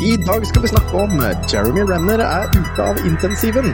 [0.00, 1.10] I dag skal vi snakke om
[1.52, 3.72] Jeremy Renner er ute av intensiven.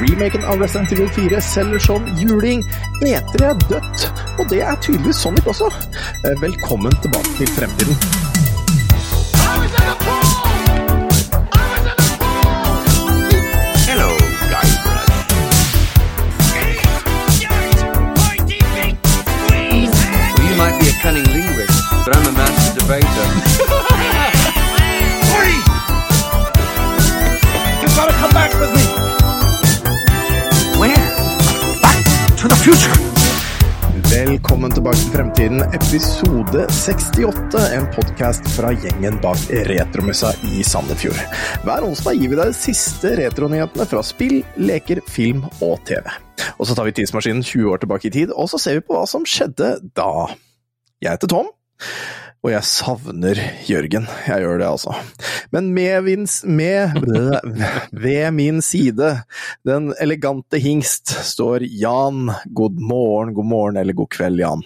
[0.00, 2.64] Remaken av Resident Evil 4 selger som juling.
[3.04, 4.06] Etere er dødt,
[4.38, 5.68] og det er tydeligvis Sonic også.
[6.24, 7.96] Eh, Velkommen tilbake til fremtiden.
[13.88, 14.10] Hello,
[14.52, 15.06] Guybrush.
[19.48, 23.92] Well, you might be a cunning linguist, but I'm a master debater.
[34.10, 37.60] Velkommen tilbake til fremtiden, episode 68.
[37.76, 39.38] En podkast fra gjengen bak
[39.68, 41.20] Retromussa i Sandefjord.
[41.62, 46.10] Hver onsdag gir vi deg de siste retronyhetene fra spill, leker, film og TV.
[46.58, 48.98] Og så tar vi tidsmaskinen 20 år tilbake i tid, og så ser vi på
[48.98, 50.10] hva som skjedde da.
[50.98, 51.54] Jeg heter Tom.
[52.46, 54.04] Og jeg savner Jørgen.
[54.22, 54.92] Jeg gjør det, altså.
[55.50, 56.94] Men med, vins, med
[58.04, 59.08] ved min side,
[59.66, 62.30] den elegante hingst, står Jan.
[62.54, 64.62] God morgen, god morgen, eller god kveld, Jan.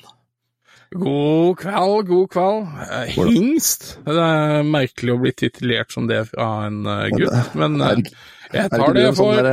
[0.93, 2.69] God kveld, god kveld.
[2.85, 3.87] Eh, Hingst?
[4.05, 8.03] Det er merkelig å bli titulert som det fra en eh, gutt, men eh,
[8.59, 9.51] jeg tar det sånn for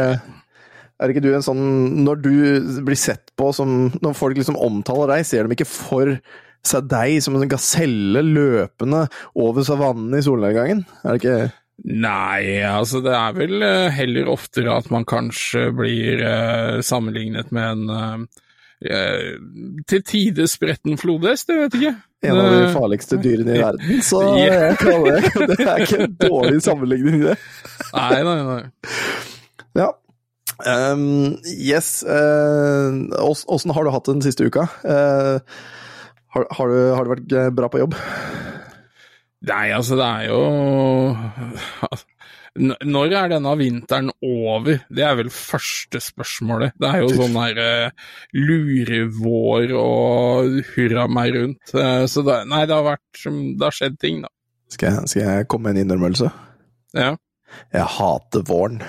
[0.97, 1.65] er ikke du en sånn
[2.01, 2.31] Når du
[2.81, 6.15] blir sett på som Når folk liksom omtaler deg, ser de ikke for
[6.69, 9.05] seg deg som en gaselle løpende
[9.37, 10.85] over savannen i solnedgangen?
[11.03, 11.39] Er det ikke
[11.77, 17.67] Nei, altså det er vel eh, heller oftere at man kanskje blir eh, sammenlignet med
[17.69, 18.23] en eh,
[18.81, 19.35] eh,
[19.85, 21.93] til tider spretten flodhest, jeg vet ikke.
[22.25, 24.01] en av de farligste dyrene i verden?
[24.01, 27.37] Så jeg kaller det Det er ikke en dårlig sammenligning, det.
[27.93, 28.59] Nei, nei, nei.
[29.77, 29.91] Ja.
[30.65, 32.01] Um, yes.
[32.01, 34.65] Uh, har du hatt den siste uka?
[34.81, 35.37] Eh,
[36.37, 37.97] har, har, du, har du, vært eh, bra på jobb?
[39.47, 40.39] Nei, altså det er jo
[42.89, 44.79] Når er denne vinteren over?
[44.89, 46.73] Det er vel første spørsmålet.
[46.81, 51.75] Det er jo sånn her eh, lurevår og hurra meg rundt.
[51.75, 54.33] Eh, så det, nei, det har vært Det har skjedd ting, da.
[54.73, 56.31] Skal jeg, skal jeg komme med en innrømmelse?
[56.97, 57.13] Ja.
[57.71, 58.81] Jeg hater våren.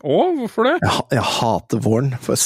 [0.00, 0.76] Å, hvorfor det?
[0.80, 2.14] Jeg, jeg hater våren.
[2.24, 2.38] For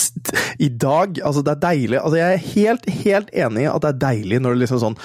[0.58, 2.00] i dag Altså, det er deilig.
[2.00, 4.98] Altså, jeg er helt, helt enig i at det er deilig når det liksom sånn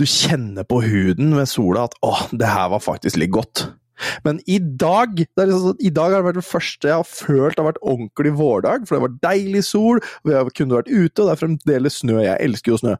[0.00, 3.66] Du kjenner på huden ved sola at åh, det her var faktisk litt godt.
[4.24, 7.60] Men i dag liksom sånn, I dag har det vært det første jeg har følt
[7.60, 11.34] har vært ordentlig vårdag, for det var deilig sol, vi kunne vært ute, og det
[11.34, 12.20] er fremdeles snø.
[12.24, 12.94] Jeg elsker jo snø.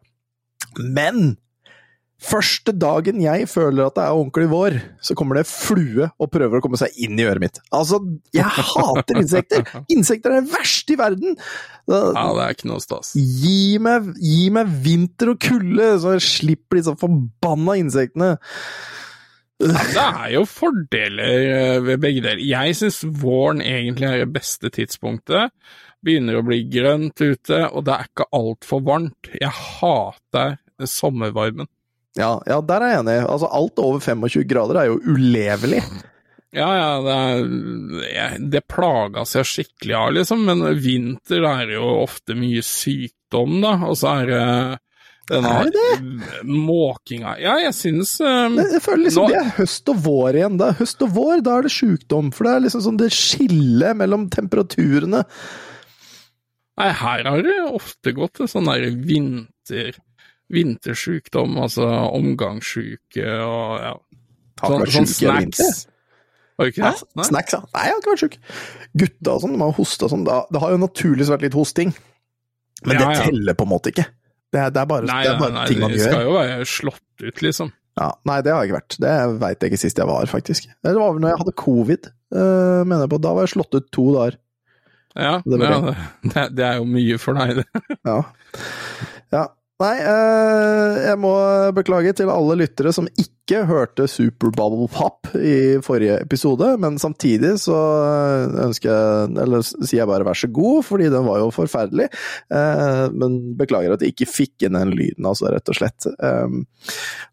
[0.80, 1.38] Men
[2.20, 6.60] første dagen jeg føler at det er ordentlig vår, så kommer det flue og prøver
[6.60, 7.60] å komme seg inn i øret mitt.
[7.74, 8.00] Altså,
[8.36, 9.66] jeg hater insekter!
[9.92, 11.36] Insekter er det verste i verden!
[11.90, 13.14] Ja, det er ikke noe stas.
[13.16, 18.34] Gi meg, gi meg vinter og kulde, så jeg slipper disse forbanna insektene.
[19.60, 22.40] Ja, det er jo fordeler eh, ved begge deler.
[22.40, 25.52] Jeg syns våren egentlig er det beste tidspunktet.
[26.00, 29.28] Begynner å bli grønt ute, og det er ikke altfor varmt.
[29.36, 30.56] Jeg hater
[30.88, 31.68] sommervarmen.
[32.18, 33.18] Ja, ja, der er jeg enig.
[33.30, 35.82] Altså, alt over 25 grader er jo ulevelig.
[36.50, 37.16] Ja, ja, det,
[38.10, 43.60] er, det plages jeg skikkelig av, liksom, men vinter er det jo ofte mye sykdom,
[43.62, 44.40] da, og så er det
[45.30, 49.92] denne Er det måkinga Ja, jeg synes um, Jeg føler liksom Nå- det er høst
[49.92, 50.56] og vår igjen.
[50.58, 50.72] Da.
[50.80, 52.32] Høst og vår, da er det sjukdom.
[52.34, 55.20] For det er liksom sånn det skillet mellom temperaturene.
[56.80, 59.94] Nei, her har det ofte gått en sånn der vinter
[60.50, 63.94] vintersjukdom, altså omgangssjuke og ja.
[64.60, 65.86] Sånn, sånn snacks.
[66.60, 67.08] Var det ikke det?
[67.16, 67.24] Nei?
[67.30, 67.60] snacks, ja.
[67.72, 68.34] Nei, jeg har ikke vært sjuk.
[69.00, 70.24] Gutta og sånn, de har hosta og sånn.
[70.28, 71.92] Det har jo naturligvis vært litt hosting.
[72.84, 73.28] Men Ja, det ja.
[73.30, 74.04] teller på en måte ikke.
[74.50, 76.10] Det det er bare, Nei, det er nei, bare nei, ting man det gjør.
[76.12, 77.72] skal jo være slått ut, liksom.
[78.00, 78.96] Ja, nei, det har jeg ikke vært.
[79.04, 80.68] Det veit jeg ikke sist jeg var, faktisk.
[80.84, 83.20] Det var vel når jeg hadde covid, uh, mener jeg på.
[83.24, 84.36] Da var jeg slått ut to dager.
[85.18, 85.78] Ja, Det ja
[86.22, 87.96] det, det er jo mye for deg, det.
[88.06, 88.18] Ja.
[89.34, 89.44] ja.
[89.80, 91.32] Nei, eh, jeg må
[91.76, 97.56] beklage til alle lyttere som ikke hørte Super Bubble Pop i forrige episode, men samtidig
[97.62, 97.76] så
[98.64, 102.08] ønsker jeg, eller sier jeg bare vær så god, fordi den var jo forferdelig.
[102.54, 106.08] Eh, men beklager at jeg ikke fikk inn den lyden, altså, rett og slett.
[106.22, 106.62] Um,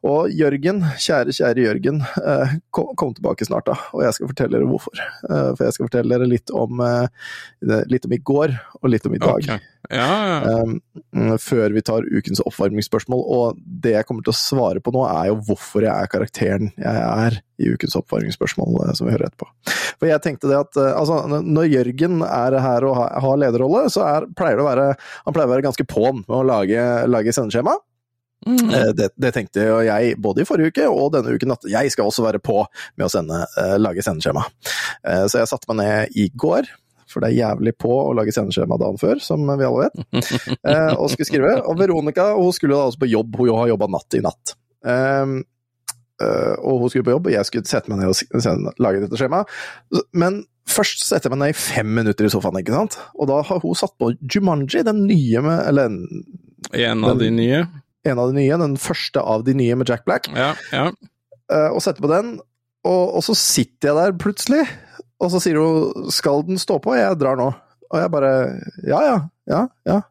[0.07, 4.69] og Jørgen, kjære, kjære Jørgen, eh, kom, tilbake snart, da, og jeg skal fortelle dere
[4.69, 5.01] hvorfor.
[5.29, 9.05] Eh, for jeg skal fortelle dere litt om, eh, litt om i går, og litt
[9.05, 9.43] om i dag.
[9.43, 9.59] Okay.
[9.87, 10.63] Ja, ja.
[10.63, 13.21] Um, før vi tar ukens oppvarmingsspørsmål.
[13.23, 16.71] Og det jeg kommer til å svare på nå, er jo hvorfor jeg er karakteren
[16.77, 19.49] jeg er i ukens oppvarmingsspørsmål, eh, som vi hører etterpå.
[19.97, 24.05] For jeg tenkte det at eh, altså, når Jørgen er her og har, lederrolle, så
[24.07, 24.87] er, pleier det å være
[25.25, 27.77] Han pleier å være ganske på'n med å lage, lage sendeskjema.
[28.47, 28.65] Mm.
[28.69, 31.93] Eh, Det, det tenkte jo jeg både i forrige uke og denne uken, at jeg
[31.93, 32.59] skal også være på
[32.95, 33.45] med å sende,
[33.81, 34.45] lage sendeskjema.
[35.27, 36.69] Så jeg satte meg ned i går,
[37.07, 40.23] for det er jævlig på å lage sendeskjema dagen før, som vi alle vet,
[40.67, 41.53] eh, og skulle skrive.
[41.63, 44.55] Og Veronica hun skulle da også på jobb, hun har jobba natt i natt.
[44.87, 45.37] Eh,
[46.19, 49.51] og hun skulle på jobb, og jeg skulle sette meg ned og lage dette skjemaet.
[50.17, 52.97] Men først setter jeg meg ned i fem minutter i sofaen, ikke sant?
[53.15, 55.99] Og da har hun satt på Jumanji, den nye med Eller en,
[56.73, 57.61] En av de nye.
[58.07, 60.27] en av de nye, den første av de nye med Jack Black.
[60.35, 60.89] Ja, ja.
[61.53, 62.37] eh, og setter på den,
[62.87, 64.65] og, og så sitter jeg der plutselig,
[65.19, 66.95] og så sier hun 'skal den stå på'?
[66.97, 67.51] Jeg drar nå.
[67.89, 68.31] Og jeg bare
[68.85, 69.17] 'ja ja,
[69.47, 70.01] ja, ja'.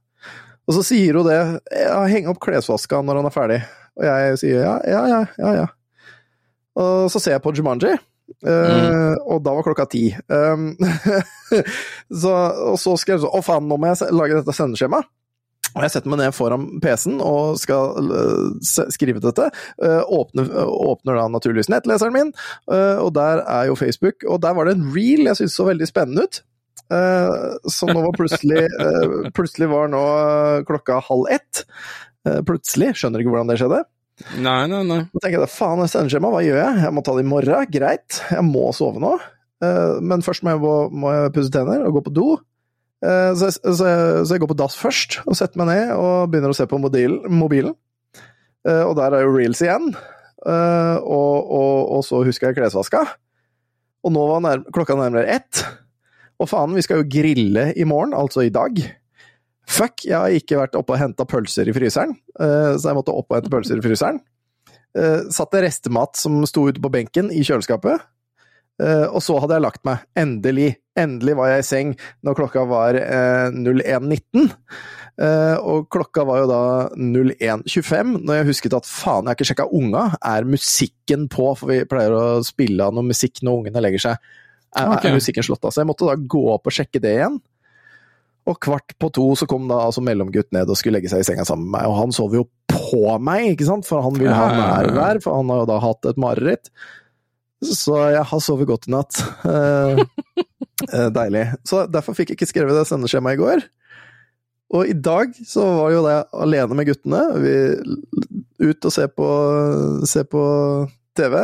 [0.66, 3.62] Og så sier hun det 'ja, heng opp klesvaska når han er ferdig'.
[3.96, 5.54] Og jeg sier 'ja, ja, ja, ja'.
[5.62, 5.66] ja.
[6.76, 10.10] Og så ser jeg på Jumanji, eh, og da var klokka ti.
[10.28, 10.74] Um,
[12.22, 12.32] så,
[12.72, 15.12] og så skrev jeg sånn 'å faen, nå må jeg lage dette sendeskjemaet'.
[15.76, 19.50] Og jeg setter meg ned foran PC-en og skal øh, skrive dette.
[19.84, 22.30] Øh, åpner, åpner da naturligvis nettleseren min,
[22.72, 24.24] og der er jo Facebook.
[24.24, 26.40] Og der var det en reel jeg syntes så veldig spennende ut.
[26.86, 28.60] Uh, så nå var plutselig
[29.34, 30.02] Plutselig var nå
[30.68, 31.64] klokka halv ett.
[32.24, 32.94] Uh, plutselig.
[32.96, 33.82] Skjønner ikke hvordan det skjedde.
[34.40, 35.00] Nei, nei, nei.
[35.12, 36.76] Så tenker jeg faen, det sendeskjema, hva gjør jeg?
[36.86, 38.20] Jeg må ta det i morgen, greit.
[38.32, 39.10] Jeg må sove nå.
[39.64, 40.62] Eh, men først må jeg,
[40.96, 42.26] må- jeg pusse tenner og gå på do.
[43.04, 45.92] Eh, så, jeg, så, jeg, så jeg går på dass først, og setter meg ned
[46.00, 47.74] og begynner å se på mobilen.
[48.66, 49.92] Eh, og der er jo reels igjen.
[50.46, 53.00] Og, og, og så husker jeg klesvaska.
[54.06, 55.64] Og nå var nær, klokka nærmere ett.
[56.38, 58.78] Og faen, vi skal jo grille i morgen, altså i dag.
[59.66, 63.14] Fuck, jeg har ikke vært oppe og henta pølser i fryseren, eh, så jeg måtte
[63.14, 64.22] opp og hente pølser i fryseren.
[64.96, 68.00] Satte restemat som sto ute på benken i kjøleskapet.
[68.82, 70.04] Eh, og så hadde jeg lagt meg.
[70.18, 70.74] Endelig.
[70.96, 71.92] Endelig var jeg i seng
[72.24, 74.50] når klokka var eh, 01.19.
[75.16, 79.48] Eh, og klokka var jo da 01.25, når jeg husket at faen, jeg har ikke
[79.52, 80.06] sjekka unga.
[80.20, 81.50] Er musikken på?
[81.56, 84.32] For vi pleier å spille av noe musikk når ungene legger seg.
[84.76, 85.14] Er, okay.
[85.14, 85.72] musikken slått av?
[85.72, 87.40] Så jeg måtte da gå opp og sjekke det igjen.
[88.46, 91.26] Og kvart på to så kom da altså mellomgutt ned og skulle legge seg i
[91.26, 94.30] senga sammen med meg, og han sov jo på meg, ikke sant, for han vil
[94.30, 96.70] ha nærvær, for han har jo da hatt et mareritt.
[97.64, 99.18] Så jeg har sovet godt i natt.
[99.48, 100.02] Eh,
[100.92, 101.46] eh, deilig.
[101.66, 103.66] Så derfor fikk jeg ikke skrevet det sendeskjemaet i går.
[104.76, 107.22] Og i dag så var jo det alene med guttene.
[107.42, 109.28] Vi ut og se på,
[110.08, 110.42] se på
[111.18, 111.36] TV.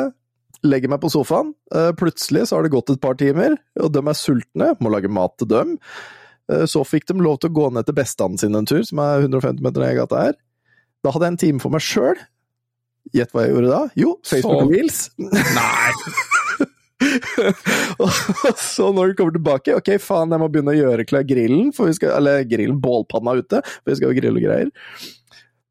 [0.66, 1.55] Legger meg på sofaen.
[1.75, 4.75] Eh, Plutselig så har det gått et par timer, og de er sultne.
[4.82, 5.78] Må lage mat til dem.
[6.52, 9.00] Eh, Så fikk de lov til å gå ned til bestanden sin en tur, som
[9.04, 10.37] er 150 meter ned i gata her.
[11.02, 12.20] Da hadde jeg en time for meg sjøl.
[13.16, 13.81] Gjett hva jeg gjorde da?
[13.99, 15.00] Jo, Facebook Så- Reels.
[15.19, 15.90] Nei.
[18.02, 21.72] Og så når du kommer tilbake, ok, faen, jeg må begynne å gjøre klar grillen,
[21.75, 24.70] vi skal, eller grillen, bålpanna ute, for vi skal jo grille og greier.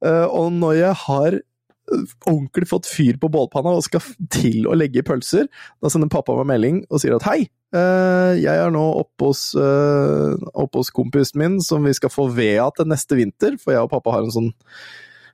[0.04, 4.04] Eh, og når jeg har eh, ordentlig fått fyr på bålpanna og skal
[4.34, 5.48] til å legge i pølser,
[5.82, 10.34] da sender pappa meg melding og sier at hei, jeg er nå oppe hos, eh,
[10.52, 13.86] oppe hos kompisen min som vi skal få ved av til neste vinter, for jeg
[13.86, 14.52] og pappa har en sånn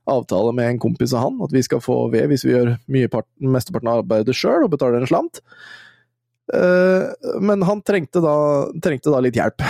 [0.07, 2.75] avtale med en kompis av han, at vi skal få ved hvis vi gjør
[3.11, 5.41] part, mesteparten av arbeidet sjøl og betaler en slant.
[6.53, 7.09] Eh,
[7.43, 8.37] men han trengte da,
[8.83, 9.65] trengte da litt hjelp.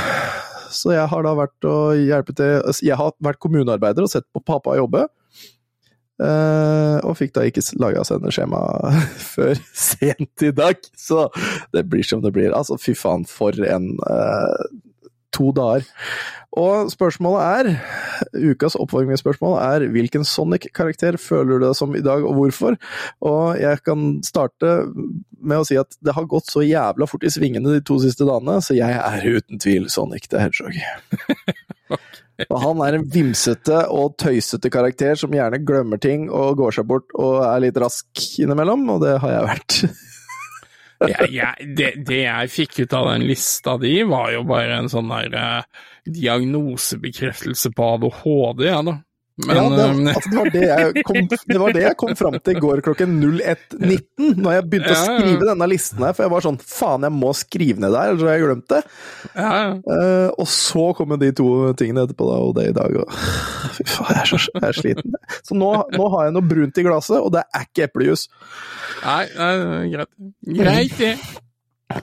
[0.74, 4.44] Så jeg har da vært å hjelpe til Jeg har vært kommunearbeider og sett på
[4.44, 5.06] pappa jobbe.
[6.18, 8.62] Eh, og fikk da ikke laga sendeskjema
[9.36, 11.28] før sent i dag, så
[11.76, 12.56] det blir som det blir.
[12.58, 14.66] Altså, fy faen, for en uh,
[15.36, 15.86] to dager.
[16.58, 17.68] Og spørsmålet er,
[18.50, 22.80] ukas oppvarmingsspørsmål er hvilken Sonic-karakter føler du deg som i dag, og hvorfor?
[23.22, 24.74] Og jeg kan starte
[25.38, 28.26] med å si at det har gått så jævla fort i svingene de to siste
[28.26, 30.82] dagene, så jeg er uten tvil Sonic the Hedgehog.
[32.52, 36.86] Og han er en vimsete og tøysete karakter som gjerne glemmer ting og går seg
[36.90, 39.80] bort og er litt rask innimellom, og det har jeg vært.
[40.98, 44.88] Jeg, jeg, det, det jeg fikk ut av den lista di, var jo bare en
[44.90, 48.96] sånn der eh, diagnosebekreftelse på ADHD, ja da.
[49.46, 52.14] Men ja, det, eh, altså, det, var det, jeg kom, det var det jeg kom
[52.18, 56.06] fram til i går klokken 01.19, når jeg begynte Ja, ja, å skrive denne listen
[56.08, 58.68] her, for jeg var sånn faen, jeg må skrive ned der, ellers har jeg glemt
[58.74, 58.82] det.
[59.36, 59.98] ja, ja.
[59.98, 62.98] Eh, og så kom jo de to tingene etterpå, da, og det i dag.
[63.04, 63.20] Og,
[63.78, 65.20] fy faen, jeg er så jeg er sliten.
[65.46, 68.26] Så nå, nå har jeg noe brunt i glasset, og det er ikke eplejus.
[69.04, 70.14] Nei, nei, greit.
[70.64, 71.14] Greit, det.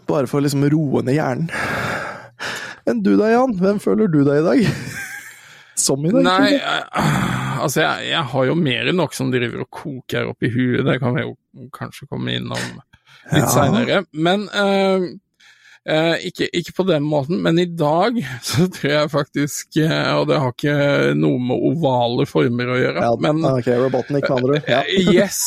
[0.06, 1.50] Bare for å liksom roe ned hjernen.
[2.84, 3.56] Men du da, Jan?
[3.58, 5.02] Hvem føler du deg i dag?
[5.76, 6.22] Som i dag?
[6.22, 6.60] Nei, kanskje?
[7.00, 10.50] eh, altså jeg, jeg har jo mer enn nok som driver og koker opp i
[10.54, 11.34] huet, det kan vi jo
[11.74, 12.60] kanskje komme innom
[13.32, 13.46] litt Ja.
[13.50, 14.02] seinere.
[14.12, 15.06] Men uh,
[15.88, 18.18] uh, ikke, ikke på den måten, men i dag
[18.50, 20.76] så tror jeg faktisk uh, Og det har ikke
[21.18, 24.70] noe med ovale former å gjøre, Ja, men ok, Robotnik, med andre ord.
[24.70, 24.82] Ja.
[25.14, 25.40] Yes,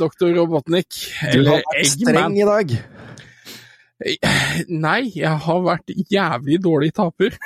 [0.00, 0.98] doktor Robotnik.
[1.34, 2.14] Du har vært Eggman.
[2.14, 2.76] streng i dag.
[4.84, 7.36] Nei, jeg har vært jævlig dårlig taper.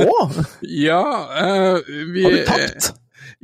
[0.00, 0.16] Å,
[0.88, 1.04] Ja,
[1.36, 2.92] uh, vi har du tapt?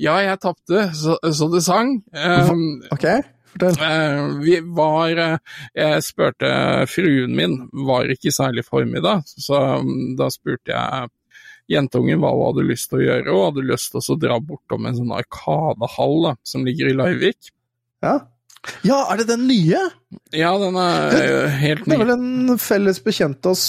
[0.01, 1.99] Ja, jeg tapte, så, så det sang.
[2.13, 3.05] Um, Ok,
[3.53, 3.77] fortell.
[3.81, 5.37] Uh, vi var eh,
[5.77, 6.51] Jeg spurte
[6.91, 11.13] fruen min, var ikke særlig formiddag, så um, da spurte jeg
[11.71, 14.87] jentungen hva hun hadde lyst til å gjøre, og hadde lyst til å dra bortom
[14.87, 17.53] en sånn arkadehall da, som ligger i Larvik.
[18.05, 18.19] Ja.
[18.87, 19.81] Ja, er det den nye?
[20.35, 23.67] Ja, den er den, helt Det er vel en felles bekjent av oss,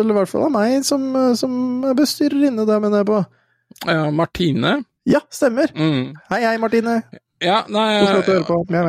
[0.00, 1.04] eller i hvert fall av meg, som,
[1.38, 1.54] som
[1.98, 3.20] bestyrer inne der, mener jeg på.
[3.86, 4.78] Ja, Martine.
[5.08, 5.72] Ja, stemmer.
[5.74, 6.14] Mm.
[6.30, 7.00] Hei, hei, Martine.
[7.42, 8.58] Ja, nei God flott å høre på.
[8.70, 8.82] Ja,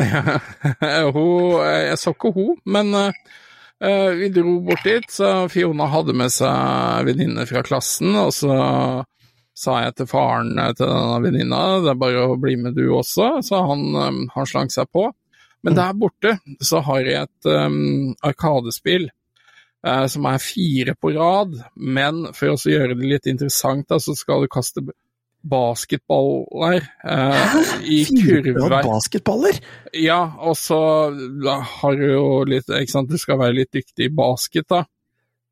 [0.00, 1.10] ja.
[1.14, 6.32] hun, jeg så ikke hun, men uh, vi dro bort dit, så Fiona hadde med
[6.32, 8.54] seg venninne fra klassen, og så
[9.56, 12.86] sa jeg til faren eh, til denne venninna, det er bare å bli med du
[12.96, 15.10] også, så han, eh, han slang seg på.
[15.66, 19.10] Men der borte så har jeg et um, arkadespill
[19.84, 24.14] uh, som er fire på rad, men for å gjøre det litt interessant, da, så
[24.16, 24.80] skal du kaste
[25.40, 28.78] basketballer uh, i Fire kurver.
[28.88, 29.60] basketballer?
[30.00, 30.80] Ja, og så
[31.12, 34.86] har du jo litt Ikke sant, du skal være litt dyktig i basket, da.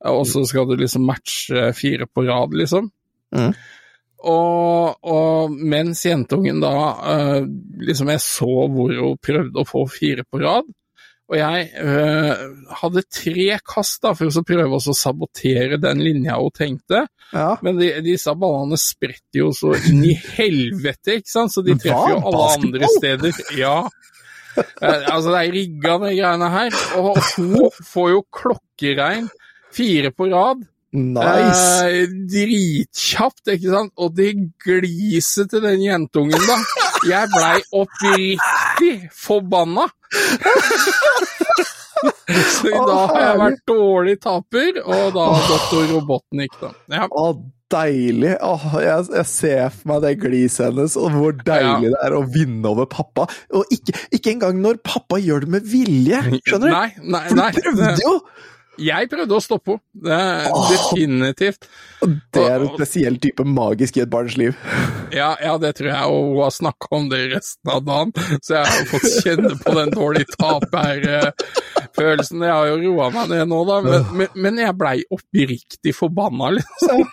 [0.09, 2.89] Og så skal du liksom matche fire på rad, liksom.
[3.37, 3.53] Mhm.
[4.19, 6.75] Og, og mens jentungen da
[7.07, 7.45] eh,
[7.87, 10.67] Liksom, jeg så hvor hun prøvde å få fire på rad.
[11.29, 12.43] Og jeg eh,
[12.81, 17.03] hadde tre kast da, for å prøve å sabotere den linja hun tenkte.
[17.35, 17.51] Ja.
[17.65, 21.53] Men de, disse ballene spretter jo så inn i helvete, ikke sant?
[21.53, 23.43] Så de treffer jo alle andre steder.
[23.61, 23.77] Ja.
[24.59, 26.81] Eh, altså, det er rigga, de greiene her.
[26.99, 29.29] Og hun får jo klokkeregn
[29.77, 30.65] fire på rad.
[30.97, 31.85] Nice.
[31.85, 33.93] Eh, dritkjapt, ikke sant?
[34.01, 34.31] Og det
[34.65, 36.57] gliset til den jentungen, da.
[37.09, 39.85] Jeg blei oppriktig forbanna.
[41.99, 46.73] Så i dag har jeg vært dårlig taper, og da doktor Robotnik, da.
[46.95, 47.07] Ja.
[47.11, 47.29] Å,
[47.73, 48.35] deilig.
[48.45, 52.23] Åh, jeg, jeg ser for meg det gliset hennes, og hvor deilig det er å
[52.33, 53.27] vinne over pappa.
[53.53, 56.79] Og ikke, ikke engang når pappa gjør det med vilje, skjønner du?
[56.79, 58.15] Nei, nei, For du prøvde jo!
[58.79, 59.83] Jeg prøvde å stoppe henne.
[60.07, 61.67] Det er definitivt.
[62.35, 64.53] Det er en spesiell type magisk i et barns liv.
[65.15, 68.11] Ja, ja, det tror jeg, og hun har snakka om det resten av dagen,
[68.45, 72.39] så jeg har fått kjenne på den dårlige taperfølelsen.
[72.47, 76.47] Jeg har jo roa meg ned nå, da, men, men, men jeg blei oppriktig forbanna,
[76.59, 76.99] liksom.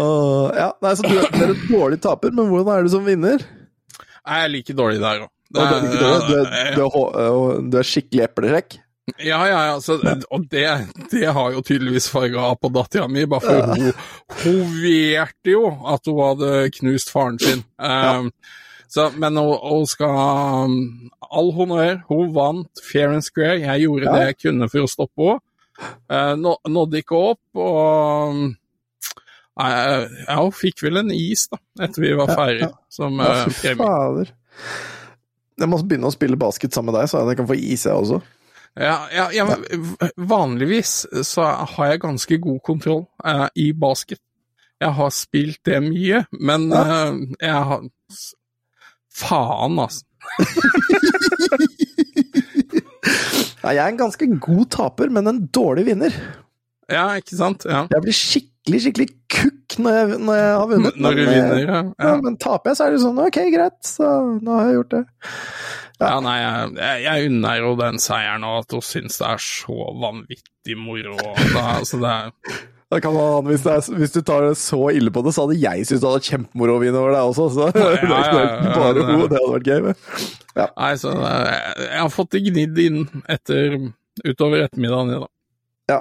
[0.00, 3.38] Ja, nei, så du, er en dårlig taper, men hvordan er du som vinner?
[3.40, 5.30] Jeg er like dårlig der òg.
[6.86, 8.70] Og Du, er skikkelig eplesjekk?
[9.18, 9.96] Ja, ja, ja, så,
[10.30, 10.66] og det,
[11.10, 13.74] det har jo tydeligvis farga på dattera mi, bare for
[14.44, 17.64] hun, vet jo at hun hadde knust faren sin.
[17.78, 18.30] Um,
[18.90, 20.16] så, men hun, hun skal
[20.66, 23.60] um, All honnør, hun vant fair and square.
[23.62, 24.14] Jeg gjorde Ja.
[24.16, 25.44] det jeg kunne for å stoppe henne.
[26.10, 28.40] Uh, nå, nådde ikke opp, og
[29.60, 33.46] uh, ja, hun fikk vel en is da, etter vi var ferdig, som Ja, uh,
[33.48, 34.26] fy premie.
[35.60, 37.96] Jeg må begynne å spille basket sammen med deg, så jeg kan få is, jeg
[37.96, 38.20] også.
[38.78, 39.46] Ja, ja, ja,
[40.16, 44.20] vanligvis så har jeg ganske god kontroll uh, i basket.
[44.80, 47.82] Jeg har spilt det mye, men uh, jeg har
[49.10, 50.06] Faen, altså.
[53.60, 56.14] Nei, jeg er en ganske god taper, men en dårlig vinner.
[56.90, 57.66] Ja, ikke sant?
[57.68, 57.84] Ja.
[57.90, 60.96] Jeg blir skikkelig, skikkelig kukk når jeg, når jeg har vunnet.
[60.96, 61.82] Når du men, eh, vinner, ja.
[61.84, 62.14] Ja, ja.
[62.24, 64.10] men taper jeg, så er det sånn ok, greit, så
[64.40, 65.04] nå har jeg gjort det.
[66.00, 69.78] Ja nei, jeg, jeg- unner jo den seieren, og at hun syns det er så
[70.00, 71.16] vanvittig moro.
[71.54, 72.30] Da, altså det er,
[72.90, 75.44] Da kan man, hvis, det er, hvis du tar det så ille på det, så
[75.46, 77.46] hadde jeg syntes det hadde kjempemoro å vinne over deg også.
[77.54, 79.80] Så det er ja, ja, bare det- ho, det hadde vært gøy.
[79.86, 79.94] Men.
[80.80, 81.52] nei, så er,
[81.86, 82.98] jeg har fått det gnidd inn
[83.30, 83.78] etter
[84.26, 85.14] utover ettermiddagen.
[85.14, 85.30] Ja, da.
[85.94, 86.00] Ja,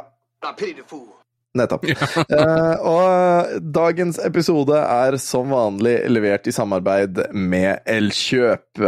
[1.59, 1.85] nettopp.
[2.39, 8.85] Eh, og dagens episode er som vanlig levert i samarbeid med Elkjøp.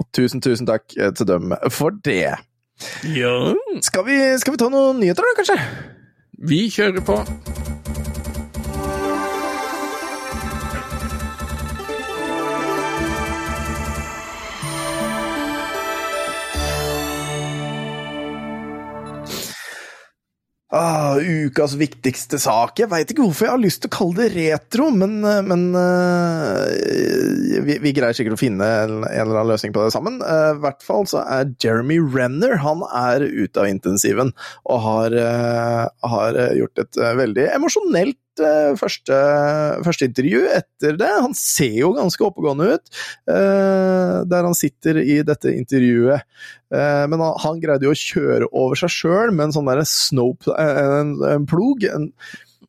[0.00, 2.32] Og tusen, tusen takk eh, til dem for det.
[3.12, 3.34] Ja.
[3.84, 5.58] Skal vi, skal vi ta noen nyheter, da, kanskje?
[6.50, 7.20] Vi kjører på.
[20.80, 22.78] Ah, ukas viktigste sak.
[22.80, 25.66] Jeg veit ikke hvorfor jeg har lyst til å kalle det retro, men, eh, men
[25.76, 26.62] uh,
[27.66, 30.16] vi, vi, greier sikkert å finne en, en, eller annen løsning på det sammen.
[30.24, 34.32] Eh, I hvert fall så er Jeremy Renner han er ute av intensiven
[34.64, 35.18] og har,
[36.14, 38.18] har gjort et veldig emosjonelt
[38.80, 39.16] første,
[39.84, 41.08] første, intervju etter det.
[41.24, 46.22] Han ser jo ganske oppegående ut, der han sitter i dette intervjuet.
[46.70, 50.36] men han, han greide jo å kjøre over seg sjøl med en sånn derre snow
[50.54, 51.84] en, en plog.
[51.90, 52.10] En,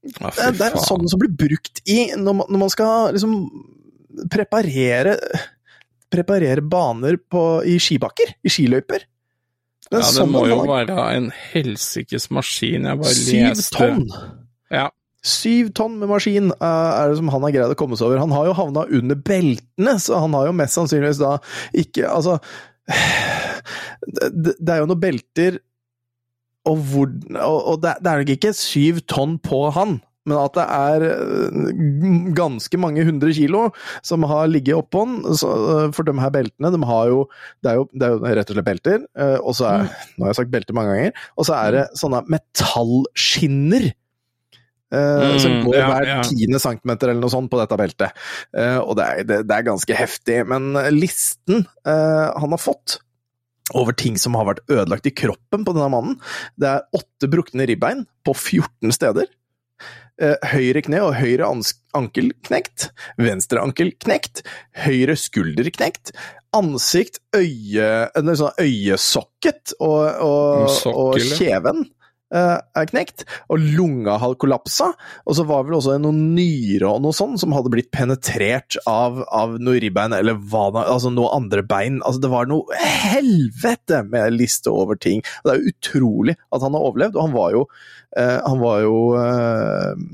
[0.02, 3.36] ja, det, det, er sånn som blir brukt i når man, når man skal liksom
[4.32, 5.18] preparere
[6.12, 9.06] Preparere baner på, i skibakker, i skiløyper.
[9.88, 12.84] Det ja, det sånn må jo være en helsikes maskin.
[12.90, 14.02] Jeg bare Syv leste tonn!
[14.72, 14.90] Ja.
[15.22, 18.22] Syv tonn med maskin er det som han har greid å komme seg over.
[18.24, 21.36] Han har jo havna under beltene, så han har jo mest sannsynligvis da
[21.78, 22.40] ikke Altså
[24.34, 25.60] Det, det er jo noen belter
[26.70, 27.10] og, hvor,
[27.42, 29.96] og, og det, det, er nok ikke syv tonn på han,
[30.30, 31.72] men at det er øh,
[32.38, 33.64] ganske mange hundre kilo
[34.06, 35.16] som har ligget oppå han.
[35.26, 37.24] Øh, for de her beltene, de har jo
[37.64, 39.08] Det er jo, det er jo rett og slett belter,
[39.42, 39.96] og så er mm.
[40.18, 41.26] Nå har jeg sagt belter mange ganger.
[41.38, 43.90] Og så er det sånne metallskinner.
[44.92, 48.18] Uh, som går ja, hver tiende centimeter eller noe sånt på dette beltet.
[48.52, 50.42] Uh, og det er, det, det er, ganske heftig.
[50.52, 53.00] Men listen uh, han har fått
[53.78, 56.18] over ting som har vært ødelagt i kroppen på denne mannen.
[56.60, 59.30] Det er åtte brukne ribbein på 14 steder.
[60.22, 61.48] Eh, høyre kne og høyre
[61.98, 62.90] ankel knekt.
[63.22, 64.44] Venstre ankel knekt.
[64.84, 66.12] Høyre skulder knekt.
[66.54, 72.01] Ansikt, øye, sånn øyesokket og, og, og kjeven Eh,
[72.32, 74.92] er knekt, og lunga hadde kollapsa.
[75.28, 79.22] Og så var vel også noen nyre og noe sånt som hadde blitt penetrert av,
[79.28, 82.00] av noe ribbein, eller hva altså noe andre bein.
[82.06, 85.24] Altså det var noe helvete med liste over ting.
[85.42, 87.64] Og det er utrolig at han har overlevd, og han var jo,
[88.18, 90.06] eh, han var jo eh,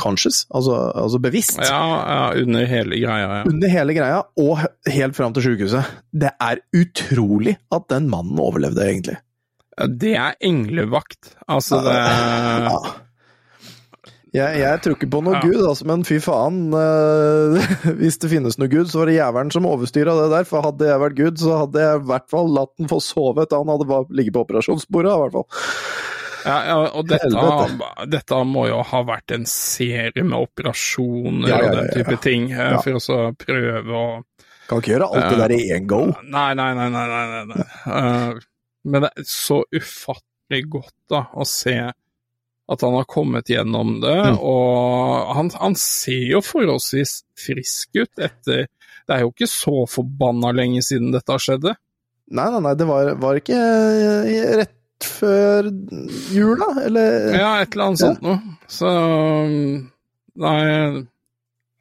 [0.00, 1.60] conscious, altså, altså, bevisst.
[1.60, 3.28] Ja, ja, under hele greia.
[3.40, 3.42] Ja.
[3.50, 5.92] Under hele greia, og helt fram til sykehuset.
[6.12, 9.18] Det er utrolig at den mannen overlevde, egentlig.
[9.74, 11.34] Det er englevakt.
[11.50, 12.78] Altså, det ja.
[14.34, 15.40] Jeg, jeg, tror ikke på noe ja.
[15.46, 16.56] gud, altså, men fy faen.
[16.74, 20.46] Uh, hvis det finnes noe gud, så var det jævelen som overstyra det der.
[20.48, 23.46] For hadde jeg vært gud, så hadde jeg i hvert fall latt den få sove
[23.46, 25.68] til han hadde ligget på operasjonsbordet, i hvert fall.
[26.44, 27.30] Ja, ja og dette,
[28.10, 32.80] dette, må jo ha vært en serie med operasjoner ja, og den type ting, uh,
[32.82, 34.08] for å prøve å
[34.64, 36.00] Kan ikke gjøre alt det der i én go.
[36.24, 36.88] Nei, nei, nei.
[36.90, 37.64] nei, nei, nei.
[37.84, 38.42] Uh,
[38.84, 41.76] men det er så ufattelig godt da, å se
[42.64, 44.38] at han har kommet gjennom det, mm.
[44.40, 48.70] og han, han, ser jo forholdsvis frisk ut etter
[49.04, 51.74] Det er jo ikke så forbanna lenge siden dette skjedde.
[52.32, 55.68] Nei, nei, nei, det var, var ikke eh, rett før
[56.32, 58.06] jula, eller Ja, et eller annet ja.
[58.06, 58.38] sånt noe.
[58.70, 58.94] Så
[60.34, 61.04] Nei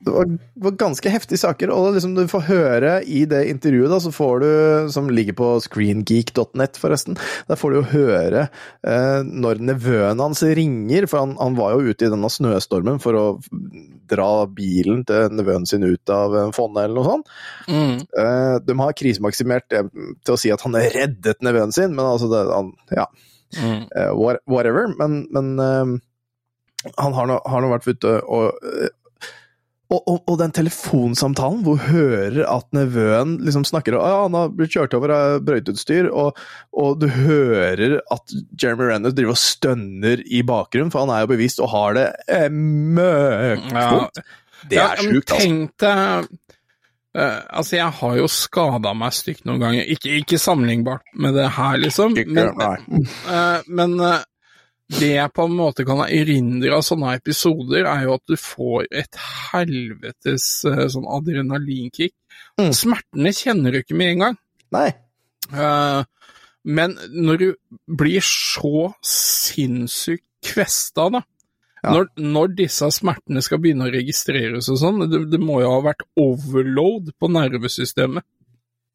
[0.03, 0.29] det var,
[0.65, 4.43] var, ganske heftige saker, og liksom du får høre i det intervjuet, da, så får
[4.43, 4.49] du,
[4.93, 7.17] som ligger på screengeek.net, forresten,
[7.49, 11.93] der får du jo høre eh, når nevøen hans ringer, for han, han, var jo
[11.93, 13.25] ute i denne snøstormen for å
[14.11, 17.35] dra bilen til nevøen sin ut av fondet, eller noe sånt.
[17.69, 17.99] Mm.
[18.23, 19.85] Eh, de har krisemaksimert det
[20.25, 23.07] til å si at han har reddet nevøen sin, men altså det, han, Ja.
[23.53, 23.83] Mm.
[23.95, 24.87] Eh, whatever.
[24.97, 28.91] Men, men eh, han har nå, har nå vært ute og eh,
[29.93, 34.53] og, og, og, den telefonsamtalen hvor hun hører at nevøen liksom snakker om han har
[34.57, 36.39] blitt kjørt over av brøyteutstyr, og,
[36.73, 41.33] og, du hører at Jeremy Renner driver og stønner i bakgrunnen, for han er jo
[41.33, 44.23] bevisst og har det eh, møkkvondt.
[44.23, 44.39] Ja.
[44.69, 45.39] Det er sjukt, altså.
[45.41, 46.27] Tenk deg
[47.19, 51.49] uh, Altså, jeg har jo skada meg stygt noen ganger, ikke, ikke, sammenlignbart med det
[51.57, 54.21] her, liksom, men, uh, men uh,
[54.99, 58.87] det jeg på en måte kan erindre av sånne episoder, er jo at du får
[58.91, 59.19] et
[59.51, 62.15] helvetes eh, sånn adrenalinkick.
[62.61, 62.71] Mm.
[62.75, 64.39] Smertene kjenner du ikke med en gang.
[64.73, 64.89] Nei.
[65.53, 66.01] Uh,
[66.63, 67.47] men når du
[67.91, 71.23] blir så sinnssykt kvesta, da
[71.83, 71.91] ja.
[71.91, 75.81] når, når, disse smertene skal begynne å registreres og sånn, det, det, må jo ha
[75.83, 78.25] vært overload på nervesystemet.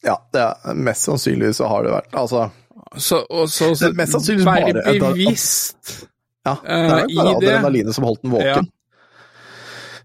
[0.07, 2.15] Ja, det er, mest sannsynlig så har det vært.
[2.17, 2.49] Altså
[2.97, 6.09] så, og så, så mest sannsynlig Være bevisst
[6.49, 8.69] ja, det er bare adrenalinet som holdt den våken.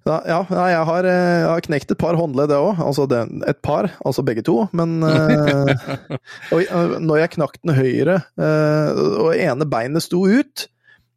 [0.04, 0.18] Ja.
[0.28, 2.82] ja, jeg, har, eh, jeg, har, knekt et par håndledd, jeg òg.
[2.84, 4.58] Altså det, et par, altså begge to.
[4.76, 5.72] Men uh,
[6.58, 10.68] og, når jeg knakk den høyre, og ene beinet sto ut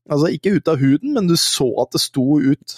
[0.07, 2.77] Altså ikke ut av huden, men du så at det sto ut.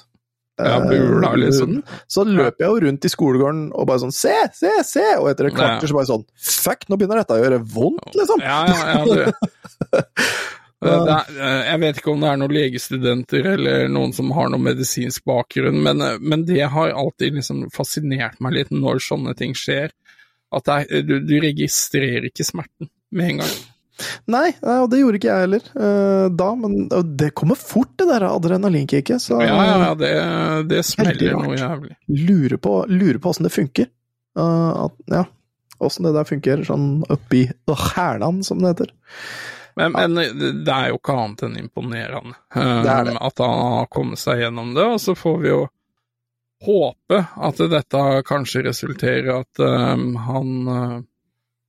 [0.59, 1.79] Ja, bula, liksom.
[2.11, 5.05] Så løp jeg jo rundt i skolegården og bare sånn Se, se, se!
[5.21, 8.42] Og etter et kvarter så bare sånn Fuck, nå begynner dette å gjøre vondt, liksom!
[8.42, 10.03] Ja, ja, ja,
[10.79, 14.62] Det, er, jeg vet ikke om det er noen legestudenter eller noen som har noen
[14.62, 19.57] medisinsk bakgrunn, men, eh, men det har alltid liksom fascinert meg litt når sånne ting
[19.59, 19.90] skjer.
[20.55, 23.57] At er, du, du registrerer ikke smerten med en gang.
[24.31, 26.87] Nei, og det gjorde ikke jeg heller eh, da, men
[27.19, 29.23] det kommer fort, det der adrenalinkicket.
[29.23, 30.13] Så Ja, ja, ja, det,
[30.71, 31.97] det smeller noe jævlig.
[32.07, 33.91] lurer på lurer på åssen det funker.
[34.39, 35.25] Uh, ja,
[35.83, 38.93] åssen det der funker sånn oppi hælan, som det heter.
[39.79, 40.15] Men, men
[40.65, 43.13] det er jo ikke annet enn imponerende eh, Det det.
[43.15, 45.61] at han har kommet seg gjennom det, og så får vi jo
[46.67, 50.51] håpe at dette kanskje resulterer i at eh, han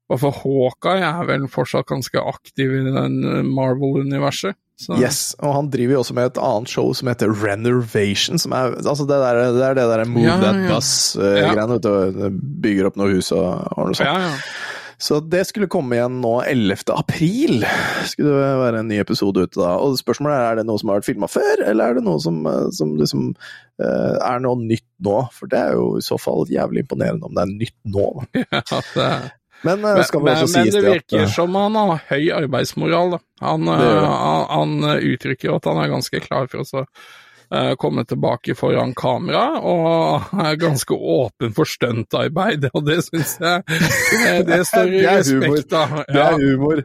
[0.10, 3.20] uh, fall Hawkeye er vel fortsatt ganske aktiv i den
[3.54, 4.56] Marvel-universet.
[4.80, 8.54] så- Yes, og han driver jo også med et annet show som heter Renovation, som
[8.54, 10.74] er altså det, der, det er det der Move Ja, That ja.
[10.74, 11.66] Bus-greiene, Ja.
[11.68, 12.30] vet du.
[12.64, 14.08] Bygger opp noe hus og, og noe sånt.
[14.08, 14.36] Ja, ja.
[15.00, 16.92] Så det skulle komme igjen nå 11.
[16.92, 17.62] april.
[18.04, 19.78] Skulle det være en ny episode ute da.
[19.80, 22.20] Og spørsmålet er er det noe som har vært filma før, eller er det noe
[22.20, 23.30] som, eh, som liksom
[23.80, 25.22] eh, er noe nytt nå?
[25.32, 28.08] For det er jo i så fall jævlig imponerende om det er nytt nå.
[28.36, 28.60] Da.
[28.96, 29.30] det eh,
[29.68, 33.16] Men eh, Men, men, men det virker at eh, som han har høy arbeidsmoral.
[33.18, 33.20] Da.
[33.46, 36.86] Han, eh, han, han uttrykker at han er ganske klar for å så,
[37.82, 43.64] komme tilbake foran kamera, og er ganske åpen for stuntarbeid, og det syns jeg
[44.46, 45.96] det, står i respekt av.
[46.06, 46.84] Det er humor.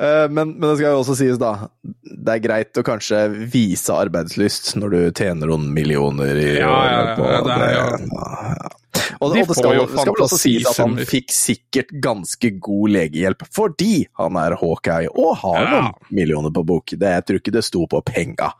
[0.00, 1.68] Men, men det skal jo også sies, da.
[1.84, 7.04] Det er greit å kanskje vise arbeidslyst når du tjener noen millioner i Ja, ja,
[7.20, 8.72] ja, det er jo- ja.
[9.20, 12.50] Og, De og det får skal, skal vel også sies at han fikk sikkert ganske
[12.60, 15.70] god legehjelp fordi han er Hawkeye og har Ja.
[15.86, 16.94] noen millioner på bok.
[16.96, 18.52] Det, jeg tror ikke det sto på penga.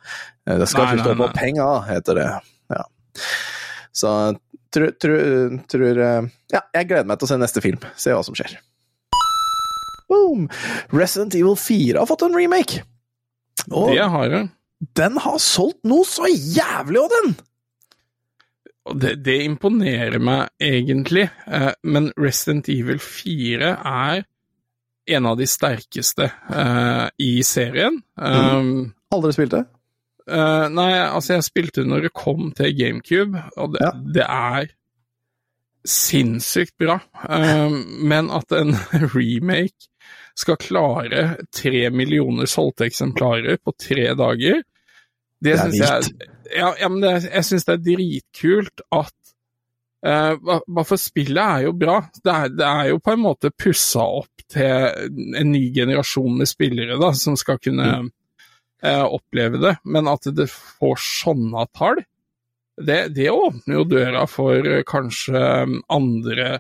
[0.49, 2.29] Eh, Det skal Nei, ikke stå på penga, heter det.
[2.77, 2.83] Ja.
[3.97, 4.13] Så
[4.73, 7.79] tror, tror, tror eh, Ja, jeg gleder meg til å se neste film.
[7.97, 8.57] Se hva som skjer.
[10.09, 10.49] Boom!
[10.95, 12.83] Resident Evil 4 har fått en remake.
[13.73, 14.49] Og Det har jeg.
[14.95, 17.33] den har solgt noe så jævlig, og den!
[18.95, 24.23] Det, det imponerer meg egentlig, eh, men Resident Evil 4 er
[25.17, 27.99] en av de sterkeste eh, i serien.
[28.19, 29.65] Um, Aldri spilt det?
[30.27, 33.93] Eh, nei, altså jeg spilte når det kom til GameCube, og det, Ja.
[34.19, 34.71] det er
[35.87, 36.99] sinnssykt bra.
[37.29, 37.77] Um,
[38.11, 38.75] men at en
[39.15, 39.91] remake
[40.37, 44.63] skal klare tre millioner solgte eksemplarer på tre dager,
[45.37, 49.15] det, Det syns jeg ja, ja, men det, jeg syns det er dritkult at
[50.07, 51.99] eh, Bare for spillet er jo bra.
[52.23, 56.51] Det er, det er jo på en måte pussa opp til en ny generasjon med
[56.51, 62.05] spillere da, som skal kunne eh, oppleve det, men at det får sånne tall,
[62.77, 66.57] det, det åpner jo døra for eh, kanskje eh, andre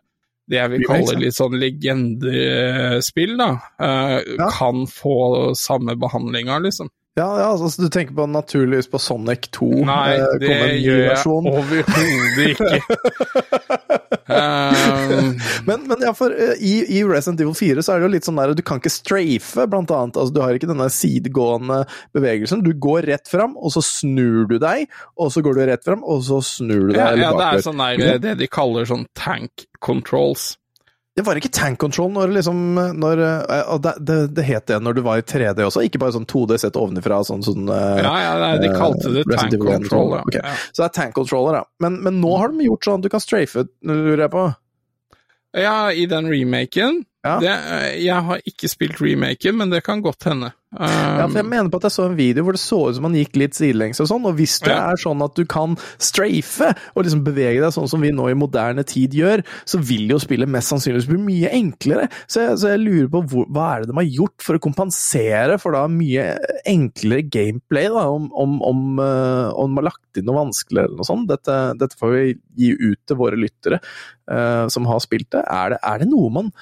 [0.46, 3.48] det jeg vil kalle litt sånn legendespill, da,
[3.82, 5.16] eh, kan få
[5.58, 6.90] samme behandlinga, liksom.
[7.16, 9.70] Ja, ja altså, du tenker på naturligvis på Sonic 2.
[9.88, 11.46] Nei, eh, det gjør jeg versjon.
[11.48, 12.80] overhodet ikke.
[14.36, 15.30] um,
[15.66, 18.28] Men, men ja, for eh, i, i Resident Evil 4 så er det jo litt
[18.28, 20.20] sånn der du kan ikke strafe, blant annet.
[20.20, 21.80] Altså, du har ikke denne sidegående
[22.16, 22.60] bevegelsen.
[22.66, 24.84] Du går rett fram, og så snur du deg,
[25.16, 27.64] og så går du rett fram, og så snur du deg ja, ja, det er
[27.64, 30.52] sånn der, det de kaller sånn tank controls.
[31.16, 32.58] Det var ikke tank control når liksom
[33.00, 36.12] når, eh, det, det, det het det når du var i 3D også, ikke bare
[36.12, 39.56] sånn 2D sett ovenfra, sånn sånn eh, Ja, ja, nei, de kalte det uh, tank
[39.62, 40.12] control.
[40.18, 40.20] Ja.
[40.28, 40.36] Ok.
[40.36, 40.52] Ja.
[40.68, 41.64] Så det er tank controller, da.
[41.80, 44.44] Men, men nå har de gjort sånn at du kan strafe, lurer jeg på.
[45.56, 47.38] ja, i den remaken Ja.
[47.42, 50.52] det, Jeg har ikke spilt remaken, men det kan godt hende.
[50.76, 52.96] Um, Ja, for jeg mener på at jeg så en video hvor det så ut
[52.98, 54.90] som han gikk litt sidelengs og sånn, og hvis det Ja.
[54.92, 58.36] er sånn at du kan strafe og liksom bevege deg sånn som vi nå i
[58.36, 62.10] moderne tid gjør, så vil jo spillet mest sannsynligvis bli mye enklere.
[62.28, 64.64] Så jeg, så jeg lurer på hvor, hva er det de har gjort for å
[64.66, 66.26] kompensere for da mye
[66.66, 71.00] enklere gameplay, da, om, om, om, uh, om de har lagt inn noe vanskeligere eller
[71.00, 71.30] noe sånt.
[71.30, 72.26] Dette, dette får vi
[72.66, 75.46] gi ut til våre lyttere uh, som har spilt det.
[75.46, 76.52] Er det, er det noe man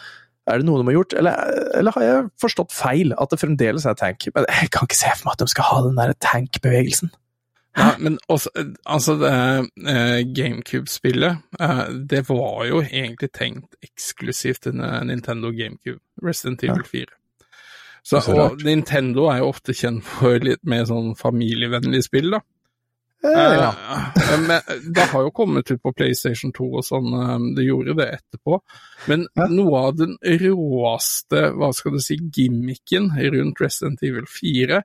[0.46, 3.86] er det noe de har gjort, eller, eller har jeg forstått feil, at det fremdeles
[3.88, 4.26] er tank?
[4.34, 7.12] Men jeg kan ikke se for meg at de skal ha den der tank-bevegelsen.
[7.74, 8.52] Ja, men også,
[8.86, 9.32] altså det
[9.90, 11.80] eh, GameCube-spillet, eh,
[12.10, 14.78] det var jo egentlig tenkt eksklusivt til
[15.08, 17.06] Nintendo GameCube, Resident Evil 4.
[18.04, 18.60] Så, og.
[18.62, 22.44] Nintendo er jo ofte kjent for litt mer sånn familievennlig spill, da.
[23.24, 23.70] Eh, ja.
[24.20, 24.60] Eh, men
[24.94, 28.60] det har jo kommet ut på PlayStation 2 og sånn, eh, det gjorde det etterpå.
[29.08, 29.46] Men Ja.
[29.48, 34.82] noe av den råeste, hva skal du si, gimmicken rundt Resident Evil 4,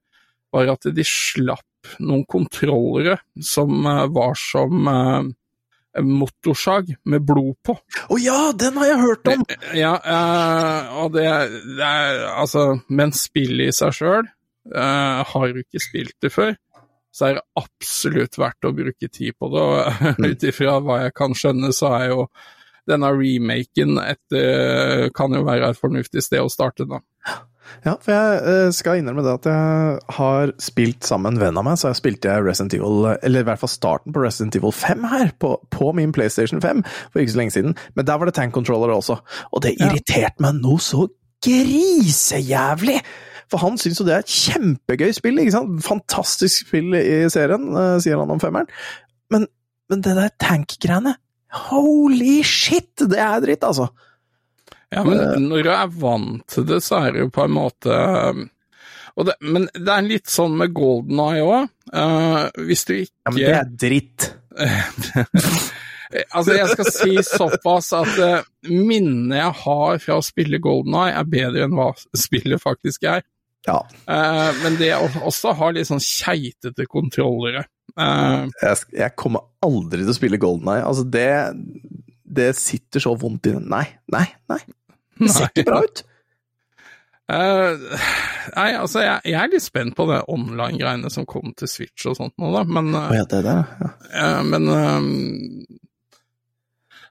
[0.54, 1.66] var at de slapp
[2.00, 7.76] noen kontrollere som eh, var som eh, motorsag med blod på.
[8.10, 9.46] Å ja, den har jeg hørt om!
[9.78, 11.26] Ja, eh, og det,
[11.78, 14.28] det er altså Men spillet i seg sjøl,
[14.76, 16.56] eh, har du ikke spilt det før,
[17.16, 19.66] så er det absolutt verdt å bruke tid på det.
[19.66, 22.26] Og ut ifra hva jeg kan skjønne, så er jo
[22.90, 27.02] denne remaken et, eh, kan jo være et fornuftig sted å starte, da.
[27.86, 31.68] Ja, for jeg eh, skal innrømme det at jeg har spilt sammen en venn av
[31.68, 34.74] meg, så jeg spilte jeg Resident Evil, eller i hvert fall starten på Resident Evil
[34.74, 36.82] 5 her, på, på min PlayStation 5,
[37.14, 37.78] for ikke så lenge siden.
[37.94, 39.20] Men der var det tank controller også,
[39.54, 39.92] og det Ja.
[39.92, 41.06] irriterte meg noe så
[41.46, 42.98] grisejævlig!
[43.50, 45.80] For han syns jo det er et kjempegøy spill, ikke sant?
[45.86, 48.70] Fantastisk spill i serien, eh, sier han om femmeren.
[49.34, 49.48] Men,
[49.90, 51.16] men det der tank-greiene,
[51.70, 53.90] holy shit, det er dritt, altså!
[54.90, 57.98] Ja, men når du er vant til det, så er det jo på en måte
[59.20, 61.68] og det, Men det er litt sånn med Golden Eye òg.
[62.66, 64.32] hvis du ikke Ja, men det er dritt.
[66.34, 71.14] Altså, jeg skal si såpass at uh, minnet jeg har fra å spille Golden Eye,
[71.14, 73.22] er bedre enn hva spillet faktisk er.
[73.68, 73.82] Ja.
[74.08, 77.66] Uh, men det også har litt sånn keitete kontrollere.
[78.00, 80.86] Uh, jeg, jeg kommer aldri til å spille Golden Eye.
[80.88, 81.28] Altså, det,
[82.24, 83.68] det sitter så vondt i den.
[83.72, 84.62] Nei, nei, nei.
[85.20, 86.06] Det ser ikke bra ut.
[87.30, 87.76] Uh,
[88.56, 92.16] nei, altså, jeg, jeg er litt spent på det online-greiene som kom til Switch og
[92.18, 93.90] sånt nå, da, men Å ja, det der, ja.
[94.16, 94.66] Ja, men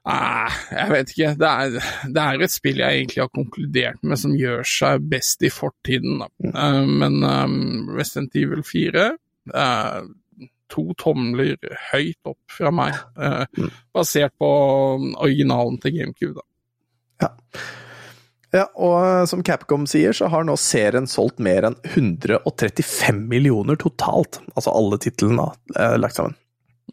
[0.09, 1.31] ehm, ah, Jeg vet ikke.
[1.39, 5.45] Det er, det er et spill jeg egentlig har konkludert med som gjør seg best
[5.45, 6.23] i fortiden.
[6.23, 6.29] Da.
[6.51, 9.09] Eh, men um, Resident Evil 4
[9.55, 10.01] uh,
[10.69, 11.55] To tomler
[11.91, 13.71] høyt opp fra meg, uh, Mm.
[13.95, 14.49] basert på
[15.17, 16.35] originalen til GameCube.
[17.19, 17.31] Da.
[18.53, 24.39] Ja, og som Capcom sier, så har nå serien solgt mer enn 135 millioner totalt.
[24.55, 26.37] Altså alle titlene eh, lagt sammen.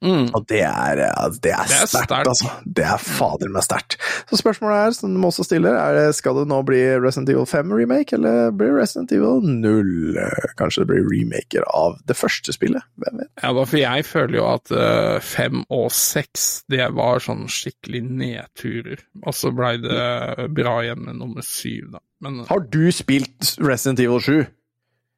[0.03, 0.29] Mm.
[0.37, 2.51] Og det er, eh, altså, det er Det er sterkt, altså.
[2.79, 3.97] Det er fader meg sterkt.
[4.31, 7.47] Så spørsmålet er, som du også stiller, er det, skal det nå bli Resident Evil
[7.47, 10.19] 5 remake, eller blir Resident Evil 0?
[10.23, 12.85] Eh, Kanskje det blir remaker av det første spillet?
[13.03, 13.31] Hvem vet?
[13.43, 19.03] Ja, for jeg føler jo at eh, fem og 6, det var sånn skikkelig nedturer.
[19.25, 22.03] Og så blei det bra igjen med nummer 7, da.
[22.25, 24.47] Men Har du spilt Resident Evil 7?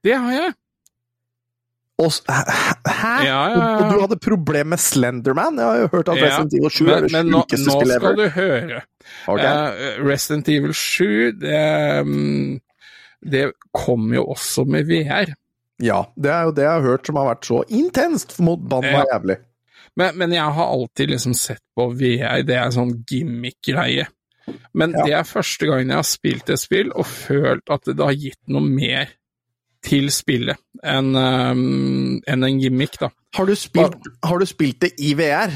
[0.07, 0.53] det har jeg.
[1.99, 3.15] Og, hæ?
[3.27, 3.71] Ja, ja, ja.
[3.75, 5.59] Og, du hadde problem med Slenderman?
[5.59, 7.81] Jeg har jo hørt at Resident Evil 7 er Men, det men nå, sjukeste nå
[7.91, 8.81] skal du høre.
[9.27, 9.49] Okay.
[9.51, 11.09] Uh, Resident Evil 7,
[11.43, 11.65] det,
[12.07, 12.55] mm,
[13.35, 13.43] det
[13.75, 15.35] kom jo også med VR.
[15.83, 19.03] Ja, det er jo det jeg har hørt som har vært så intenst mot banna
[19.11, 19.41] jævlig.
[19.99, 24.07] Men, men jeg har alltid liksom sett på VR, det er en sånn gimmick-greie.
[24.79, 28.15] Men det er første gangen jeg har spilt et spill og følt at det har
[28.15, 29.11] gitt noe mer
[29.85, 33.09] til spillet enn um, enn en gimmick, da.
[33.37, 35.53] Har du spilt, har du spilt det i VR?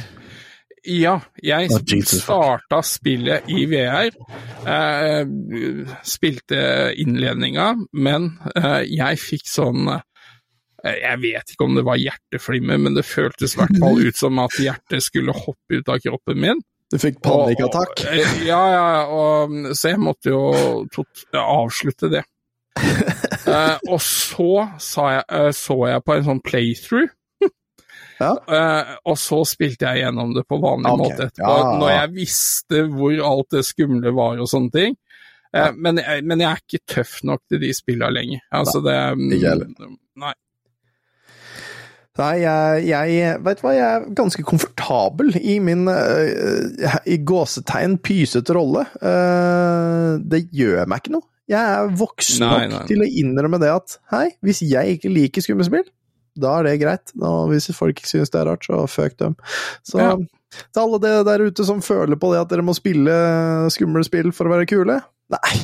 [0.83, 1.71] Ja, jeg
[2.11, 4.11] starta spillet i VR.
[4.67, 5.21] Eh,
[6.03, 6.63] spilte
[6.99, 10.03] innledninga, men eh, jeg fikk sånn eh,
[10.99, 14.43] Jeg vet ikke om det var hjerteflimmer, men det føltes i hvert fall ut som
[14.43, 16.63] at hjertet skulle hoppe ut av kroppen min.
[16.91, 17.55] Du fikk og-
[18.11, 20.43] eh, Ja, ja, og, så jeg måtte jo
[20.93, 22.25] tot, avslutte det.
[23.53, 27.11] Eh, og så sa jeg, uh, så jeg på en sånn playthrough.
[28.23, 28.31] Ja.
[28.47, 31.03] Uh, og så spilte jeg gjennom det på vanlig okay.
[31.03, 31.73] måte etterpå, ja.
[31.83, 34.97] når jeg visste hvor alt det skumle var og sånne ting.
[35.53, 38.45] Eh, men, jeg- men jeg er ikke tøff nok til de spillene lenger.
[38.57, 38.95] Altså, det
[39.43, 39.91] heller.
[40.23, 40.33] Nei.
[42.20, 47.96] Nei, jeg, jeg Veit du hva, jeg er ganske komfortabel i min uh, i gåsetegn
[48.05, 48.85] pysete rolle.
[49.01, 51.25] Uh, det gjør meg ikke noe.
[51.51, 52.85] Jeg er voksen Nei, nok nei.
[52.90, 55.88] til å innrømme det at hei, hvis jeg ikke liker skummespill,
[56.38, 57.12] da er det greit.
[57.18, 59.35] Og hvis folk ikke synes det er rart, så fuck dem.
[59.88, 60.14] Så Ja.
[60.68, 63.16] til alle dere der ute som føler på det at dere må spille
[63.72, 65.01] skumle spill for å være kule,
[65.33, 65.55] nei,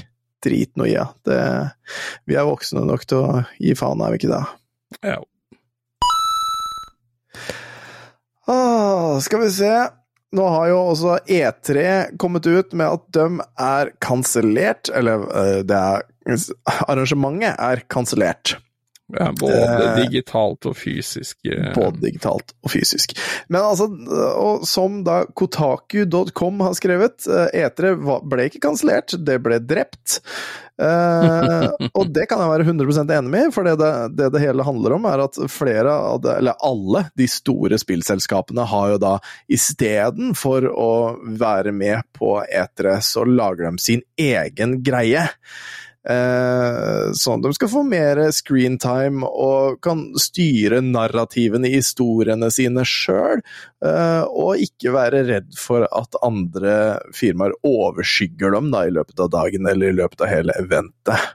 [0.44, 1.10] drit nå i ja.
[1.28, 1.40] det.
[2.28, 4.44] Vi er voksne nok til å gi faen, er vi ikke det?
[5.04, 5.20] Ja.
[8.48, 9.72] Ah, skal vi se.
[10.36, 11.82] Nå har jo også E3
[12.20, 13.26] kommet ut med at de
[13.64, 16.06] er kansellert, eller eh, det er
[16.84, 18.58] Arrangementet er kansellert.
[19.16, 21.38] Ja, både Eh, digitalt og fysisk.
[21.48, 23.14] eh, Både digitalt og fysisk.
[23.48, 23.86] Men altså,
[24.36, 27.94] og som da kotaku.com har skrevet, eh, E3
[28.28, 30.20] ble ikke kansellert, det ble drept.
[30.78, 34.66] Eh, og det kan jeg være 100% enig med, for det det, det det hele
[34.66, 39.16] handler om, er at flere av det, eller alle de store spillselskapene har jo da
[39.50, 40.92] istedenfor å
[41.40, 45.28] være med på E3, så lager de sin egen greie.
[46.08, 53.42] Eh, sånn de skal få mer screentime og kan styre narrativene i historiene sine sjøl,
[53.84, 56.78] eh, og ikke være redd for at andre
[57.16, 61.34] firmaer overskygger dem da, i løpet av dagen eller i løpet av hele eventet.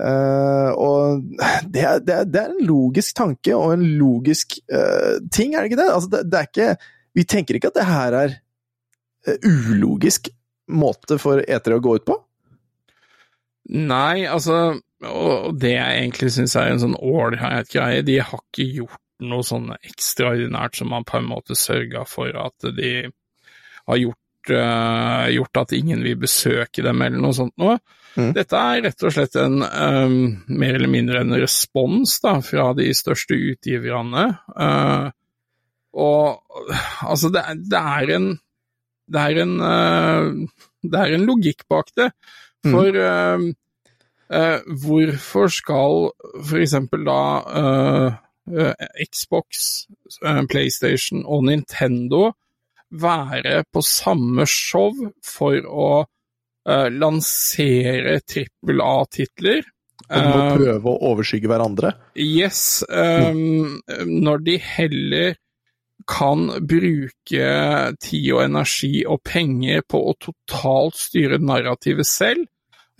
[0.00, 1.20] Eh, og
[1.68, 5.60] det er, det, er, det er en logisk tanke og en logisk eh, ting, er
[5.60, 5.90] det ikke det?
[5.92, 6.68] Altså, det, det er ikke
[7.12, 8.36] Vi tenker ikke at det her er
[9.28, 10.32] eh, ulogisk
[10.72, 12.16] måte for etere å gå ut på?
[13.70, 18.66] Nei, altså Og det jeg egentlig syns er en sånn ålreit greie, de har ikke
[18.80, 22.92] gjort noe sånn ekstraordinært som man på en måte sørga for at de
[23.86, 27.78] har gjort, uh, gjort at ingen vil besøke dem eller noe sånt noe.
[28.18, 28.32] Mm.
[28.36, 30.16] Dette er rett og slett en um,
[30.52, 34.26] mer eller mindre en respons da, fra de største utgiverne.
[34.52, 35.08] Uh,
[35.92, 36.62] og
[37.04, 38.28] altså, det, det er en
[39.12, 42.12] Det er en uh, Det er en logikk bak det.
[42.62, 43.42] For uh,
[44.30, 46.10] uh, hvorfor skal
[46.60, 48.20] eksempel da uh,
[48.52, 49.84] uh, Xbox,
[50.50, 52.30] PlayStation og Nintendo
[52.92, 54.92] være på samme show
[55.24, 55.92] for å
[56.62, 59.64] lansere trippel A-titler?
[60.12, 61.90] Og må prøve å overskygge hverandre?
[62.20, 65.34] Yes, um, når de heller
[66.08, 67.48] kan bruke
[68.02, 72.46] tid og energi og penger på å totalt styre narrativet selv,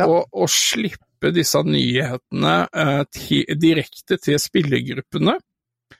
[0.02, 0.10] Ja.
[0.10, 5.38] og, og slippe disse nyhetene uh, ti, direkte til spillergruppene.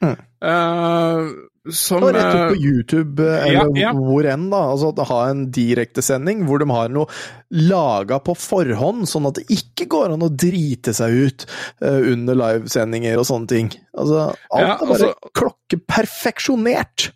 [0.02, 0.16] Mm.
[0.42, 1.28] Uh,
[1.70, 3.90] som Og rett ut eh, på YouTube, eller ja, ja.
[3.94, 4.64] hvor enn, da.
[4.72, 7.06] Altså ha en direktesending hvor de har noe
[7.54, 11.46] laga på forhånd, sånn at det ikke går an å drite seg ut
[11.84, 13.70] uh, under livesendinger og sånne ting.
[13.94, 17.12] Altså, alt Ja, er bare altså- klokkeperfeksjonert!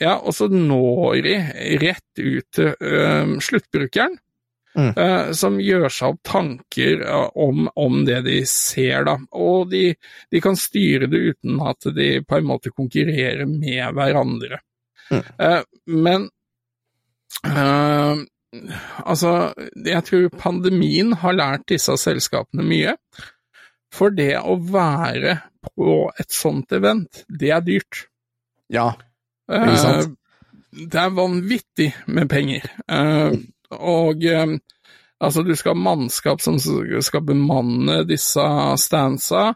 [0.00, 1.36] Ja, og så når de
[1.82, 4.16] rett ut til uh, sluttbrukeren,
[4.78, 4.92] Mm.
[4.96, 9.16] eh, som gjør seg opp tanker eh, om, om det de ser, da.
[9.34, 9.96] Og de,
[10.30, 14.60] de kan styre det uten at de på en måte konkurrerer med hverandre.
[15.10, 15.24] Mm.
[15.42, 16.28] Eh, men
[17.50, 18.22] eh,
[19.02, 19.34] altså,
[19.74, 22.94] jeg tror pandemien har lært disse selskapene mye.
[23.90, 28.04] For det å være på et sånt event, det er dyrt.
[28.70, 28.92] Ja.
[29.50, 30.12] Ikke sant?
[30.14, 30.16] Eh,
[30.70, 32.68] Det er vanvittig med penger.
[33.76, 34.56] Og eh,
[35.20, 38.46] altså, du skal ha mannskap som skal bemanne disse
[38.80, 39.50] stansa.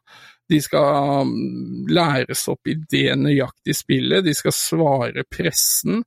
[0.50, 6.03] De skal mm, læres opp i det nøyaktige spillet, de skal svare pressen.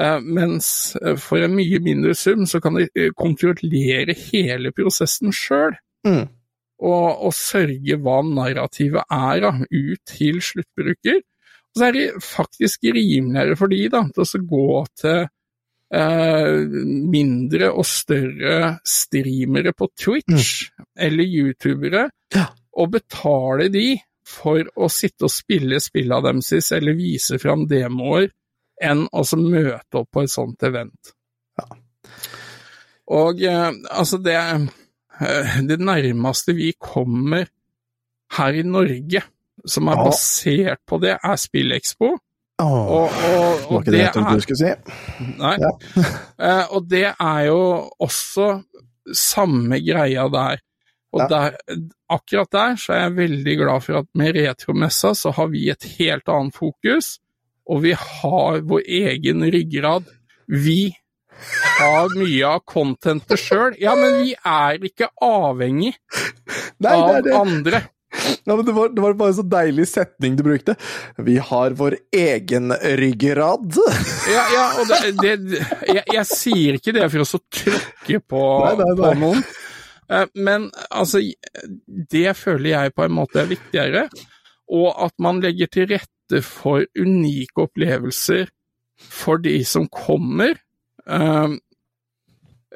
[0.00, 5.76] Eh, mens eh, for en mye mindre sum så kan de kontrollere hele prosessen sjøl.
[6.08, 6.26] Mm.
[6.76, 11.22] Og, og sørge hva narrativet er da, ut til sluttbruker.
[11.76, 14.68] Og så er det faktisk rimeligere for de da, til å gå
[15.00, 15.24] til
[17.12, 22.46] mindre og større streamere på Twitch eller youtubere, Ja.
[22.76, 28.28] og betale de for å sitte og spille spillene deres eller vise fram demoer,
[28.82, 31.12] enn å møte opp på et sånt event.
[31.58, 31.66] Ja.
[33.16, 34.34] Og eh, altså det,
[35.20, 37.46] eh, det nærmeste vi kommer
[38.36, 39.22] her i Norge
[39.66, 40.04] som er Ja.
[40.10, 42.16] basert på det, er SpillExpo.
[42.62, 44.70] Åh, Og, og, det var ikke det jeg du skulle si.
[45.36, 45.56] Nei.
[45.60, 45.72] Ja.
[46.40, 47.58] uh, og det er jo
[48.00, 48.46] også
[49.12, 50.62] samme greia der.
[51.16, 51.26] Og Ja.
[51.30, 51.56] der,
[52.10, 55.84] akkurat der så er jeg veldig glad for at med Retromessa så har vi et
[55.98, 57.18] helt annet fokus,
[57.68, 60.04] og vi har vår egen ryggrad.
[60.48, 60.94] Vi
[61.78, 63.76] har mye av contentet sjøl.
[63.80, 65.94] Ja, men vi er ikke avhengig
[66.80, 67.34] Nei, det av det.
[67.36, 67.82] andre.
[68.46, 70.76] Ja, men det, var, det var bare en så deilig setning du brukte.
[71.18, 73.76] Vi har vår egen ryggrad.
[74.30, 78.44] Ja, ja, og det, det jeg, jeg sier ikke det for å så tråkke på,
[79.02, 79.42] på noen,
[80.12, 81.20] Eh, men altså,
[82.10, 84.06] det føler jeg på en måte er viktigere,
[84.72, 88.50] og at man legger til rette for unike opplevelser
[88.96, 90.56] for de som kommer,
[91.06, 91.48] eh,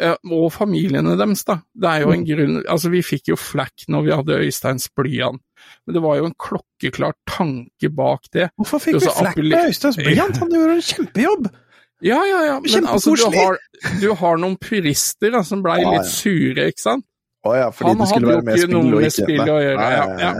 [0.00, 1.58] og familiene deres, da.
[1.74, 5.42] Det er jo en grunn Altså, vi fikk jo flakk når vi hadde Øysteins blyant,
[5.86, 8.50] men det var jo en klokkeklar tanke bak det.
[8.60, 10.40] Hvorfor fikk vi så flekk med Øystein Blyant?
[10.44, 11.50] Han gjorde en kjempejobb!
[12.00, 13.58] Ja, ja, ja, men altså, du har,
[14.00, 15.98] du har noen purister da, som blei Ja, ja.
[15.98, 17.04] litt sure, ikke sant?
[17.44, 19.92] Å ja, fordi Han det skulle være med spill og ikke spill å gjøre, Nei,
[19.92, 20.32] ja, ja.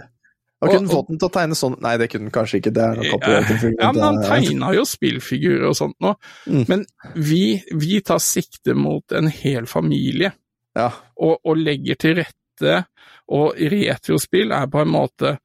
[0.61, 2.73] Og kunne Og- fått den til å tegne sånn Nei, det kunne den kanskje ikke,
[2.77, 3.75] det er noe.
[3.81, 6.15] Ja, men han tegna jo spillfigurer og sånt nå.
[6.47, 6.65] Mm.
[6.69, 10.33] Men vi, vi tar sikte mot en hel familie,
[10.77, 10.91] Ja.
[11.17, 12.85] og, og legger til rette,
[13.29, 15.39] og retrospill er på en måte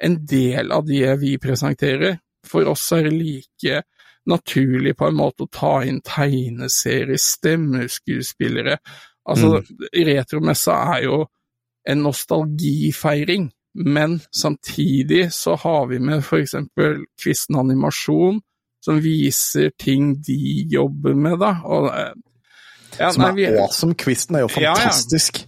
[0.00, 2.18] en del av det vi presenterer.
[2.48, 3.82] For oss er det like
[4.26, 8.78] naturlig på en måte å ta inn tegneserier, stemmeskuespillere.
[9.28, 9.60] Altså,
[9.94, 11.26] retromessa er jo
[11.86, 18.40] en nostalgifeiring, men samtidig så har vi med for eksempel Kvisten animasjon,
[18.84, 20.36] som viser ting de
[20.72, 21.54] jobber med, da.
[21.64, 22.12] Og, eh,
[22.98, 23.94] ja, Som nei, er vi- awesome.
[23.94, 24.74] Kvisten er jo Ja, ja.
[24.74, 25.46] fantastisk.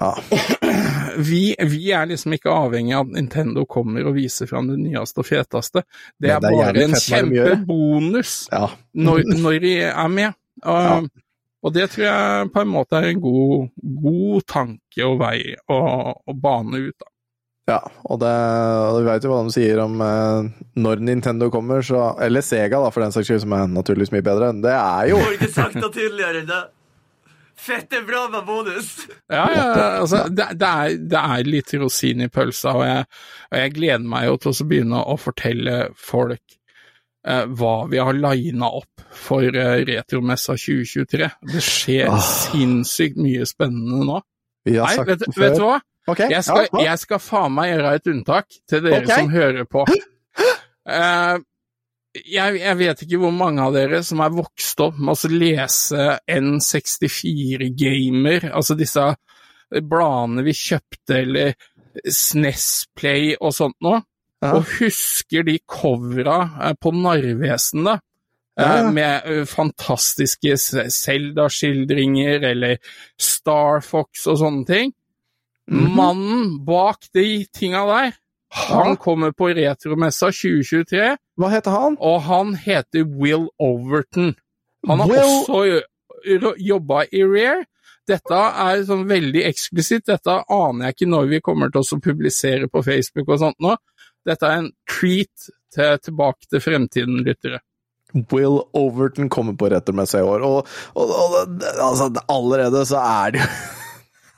[0.00, 0.12] Ja.
[1.18, 5.18] Vi, vi er liksom ikke avhengig av at Nintendo kommer og viser fram det nyeste
[5.18, 5.82] og feteste.
[6.22, 8.68] Det er det er bare en kjempebonus ja.
[8.94, 10.36] når, når de er med.
[10.62, 11.00] Og, Ja.
[11.62, 13.68] og det tror jeg på en måte er en god,
[14.04, 15.80] god tanke og vei å,
[16.22, 16.94] å bane ut.
[17.02, 17.10] Da.
[17.68, 18.30] Ja, og det,
[18.88, 20.46] og du vet jo hva de sier om eh,
[20.80, 24.24] når Nintendo kommer, så Eller Sega, da, for den saks skyld, som er naturligvis mye
[24.24, 24.54] bedre.
[24.64, 26.62] Det er jo Får ikke sagt det tydeligere enn det.
[27.58, 28.92] Fette bra med bonus!
[29.28, 29.64] Ja, ja,
[29.98, 33.08] altså, det, det, er, det er litt rosin i pølsa, og jeg,
[33.50, 36.54] og jeg gleder meg jo til å begynne å fortelle folk
[37.26, 41.28] eh, hva vi har lina opp for eh, Retromessa 2023.
[41.52, 42.22] Det skjer Ah.
[42.22, 44.22] sinnssykt mye spennende nå.
[44.64, 45.80] Vi har Nei, sagt vet, det vet du hva?
[46.08, 49.14] Ok, Jeg skal, ja, jeg skal faen meg gjøre et unntak til dere okay.
[49.14, 49.80] som hører på.
[50.88, 51.36] Uh,
[52.16, 56.18] jeg, jeg vet ikke hvor mange av dere som er vokst opp med å lese
[56.32, 59.04] N64-gamer, altså disse
[59.68, 61.52] bladene vi kjøpte, eller
[62.08, 64.02] SNES Play og sånt noe,
[64.38, 64.52] Ja.
[64.54, 67.96] og husker de covera eh, på Narvesen, da.
[68.54, 68.90] Ja, eh.
[68.94, 70.54] Med eh, fantastiske
[70.94, 72.78] Zelda-skildringer, eller
[73.18, 74.94] Star Fox og sånne ting.
[75.68, 75.94] Mhm.
[75.96, 78.12] Mannen bak de tinga der,
[78.50, 81.96] han kommer på Retromessa 2023, Hva heter han?
[82.00, 84.34] og han heter Will Overton.
[84.86, 85.82] Han har Will- også
[86.24, 87.64] jo- jobba i Rare.
[88.08, 92.68] Dette er sånn veldig eksklusivt, dette aner jeg ikke når vi kommer til å publisere
[92.72, 93.76] på Facebook og sånt nå.
[94.24, 97.60] Dette er en treat til Tilbake til fremtiden-lyttere.
[98.32, 100.66] Will Overton kommer på Retromessa i år, og,
[100.96, 103.48] og, og altså, allerede så er det jo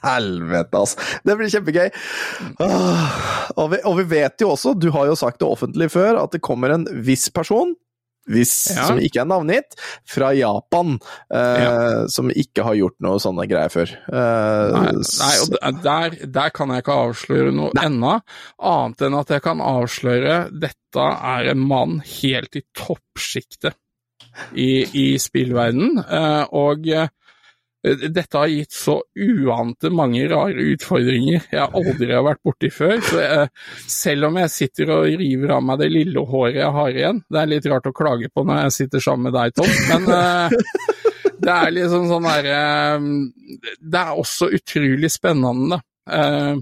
[0.04, 0.96] Helvete, altså.
[1.26, 1.90] Det blir kjempegøy.
[2.60, 6.22] Ah, Og vi, og vi vet jo også, du har jo sagt det offentlig før,
[6.24, 7.74] at det kommer en viss person,
[8.30, 8.84] hvis, Ja.
[8.86, 9.74] som ikke er navngitt,
[10.06, 10.98] fra Japan,
[11.34, 13.90] eh, som ikke har gjort noe sånne greier før.
[13.90, 18.20] Eh, Nei, nei og der, der kan jeg ikke avsløre noe ennå,
[18.60, 23.74] annet enn at jeg kan avsløre dette er en mann helt i toppsjiktet
[24.54, 25.98] i, i spillverdenen.
[26.04, 27.08] eh, og eh,
[27.82, 32.98] dette har gitt så uante mange rare utfordringer jeg aldri har vært borti før.
[33.04, 33.50] Så jeg,
[33.88, 37.40] selv om jeg sitter og river av meg det lille håret jeg har igjen Det
[37.40, 40.58] er litt rart å klage på når jeg sitter sammen med deg, Tom, men eh,
[41.40, 42.58] det er liksom sånn derre
[43.80, 45.80] Det er også utrolig spennende.
[46.10, 46.60] eh,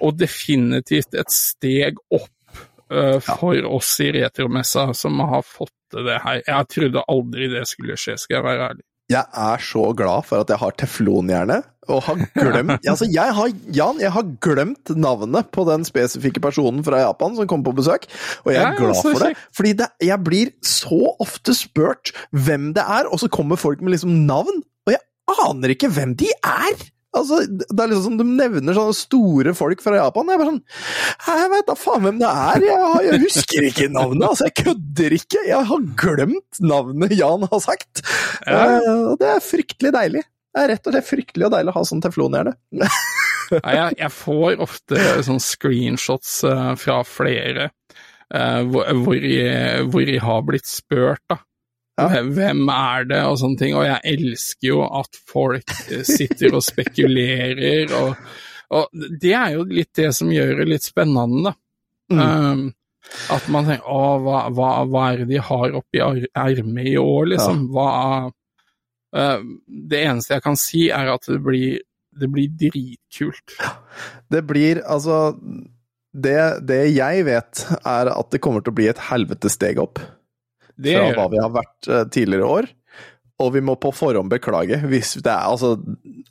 [0.00, 2.62] og definitivt et steg opp
[2.92, 6.40] eh, for oss i Retromessa som har fått til det her.
[6.46, 8.84] Jeg trodde aldri det skulle skje, skal jeg være ærlig.
[9.10, 11.56] Jeg er så glad for at jeg har teflonhjerne,
[11.90, 16.84] og har glemt Altså, jeg har, Jan, jeg har glemt navnet på den spesifikke personen
[16.86, 18.06] fra Japan som kom på besøk,
[18.44, 19.32] og jeg Ja, er glad for det.
[19.32, 19.48] kjekt.
[19.58, 23.96] Fordi det, jeg blir så ofte spurt hvem det er, og så kommer folk med
[23.96, 25.02] liksom navn, og jeg
[25.48, 26.86] aner ikke hvem de er!
[27.10, 30.28] Altså, det er liksom som De nevner sånne store folk fra Japan.
[30.30, 32.66] Jeg er bare sånn Jeg veit da faen hvem det er!
[32.68, 34.26] Jeg, jeg husker ikke navnet!
[34.28, 35.40] Altså, jeg kødder ikke!
[35.48, 38.04] Jeg har glemt navnet Jan har sagt!
[38.46, 38.78] Ja.
[38.78, 40.22] Uh, det er fryktelig deilig.
[40.50, 42.54] Det er rett og slett fryktelig og deilig å ha sånn teflonhjerne.
[43.50, 47.64] Jeg, jeg får ofte sånne screenshots eh, fra flere
[48.30, 51.40] uh, hvor, hvor, jeg, hvor jeg har blitt spurt, da.
[52.00, 52.08] Ja.
[52.14, 53.74] Hvem- Hvem er det, og sånne ting.
[53.78, 58.16] Og jeg elsker jo at folk eh, sitter og spekulerer, og,
[58.76, 61.56] og det er jo litt det som gjør det litt spennende, da.
[62.10, 62.20] Mm.
[62.20, 62.62] Um,
[63.30, 67.30] at man tenker å, hva, hva, hva er det de har oppi ermet i år,
[67.32, 67.64] liksom?
[67.74, 67.86] Hva
[69.16, 71.78] uh, Det eneste jeg kan si, er at det blir,
[72.20, 73.54] det blir dritkult.
[74.30, 75.30] Det blir altså
[76.12, 76.36] det,
[76.66, 80.00] det jeg vet, er at det kommer til å bli et helvetes steg opp
[80.82, 82.70] Det fra hva vi har vært eh, tidligere år.
[83.40, 85.72] Og vi må på forhånd beklage hvis det er altså,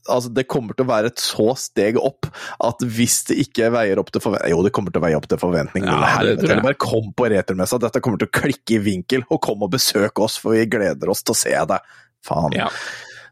[0.06, 2.30] altså Det kommer til å være et så steg opp
[2.66, 5.26] at hvis det ikke veier opp til forventning Jo, det kommer til å veie opp
[5.32, 5.88] til forventning.
[5.90, 6.60] Ja, det det.
[6.62, 7.82] Bare kom på returmessa.
[7.82, 9.26] Dette kommer til å klikke i vinkel.
[9.34, 11.94] Og kom og besøk oss, for vi gleder oss til å se deg.
[12.26, 12.54] Faen.
[12.58, 12.68] Ja.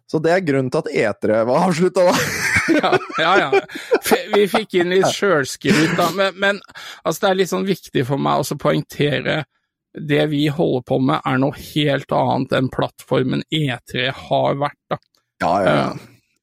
[0.08, 2.14] Så det er grunnen til at E3 var avslutta, da.
[2.78, 3.32] ja, ja.
[3.44, 4.20] ja.
[4.32, 6.62] Vi fikk inn litt sjølskryt, da, men, men
[7.04, 9.42] altså, det er litt sånn viktig for meg også å poengtere
[10.10, 14.80] det vi holder på med, er noe helt annet enn plattformen E3 har vært.
[14.92, 14.98] da.
[15.44, 15.88] Ja, ja, ja.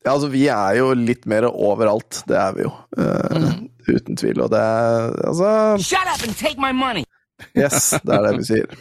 [0.06, 2.22] ja altså, vi er jo litt mer overalt.
[2.28, 2.72] Det er vi jo.
[2.98, 3.48] eh,
[3.84, 4.38] Uten tvil.
[4.40, 5.48] Og det er Altså
[5.84, 7.04] Shut up and take my money!
[7.58, 8.76] Yes, det er det vi sier.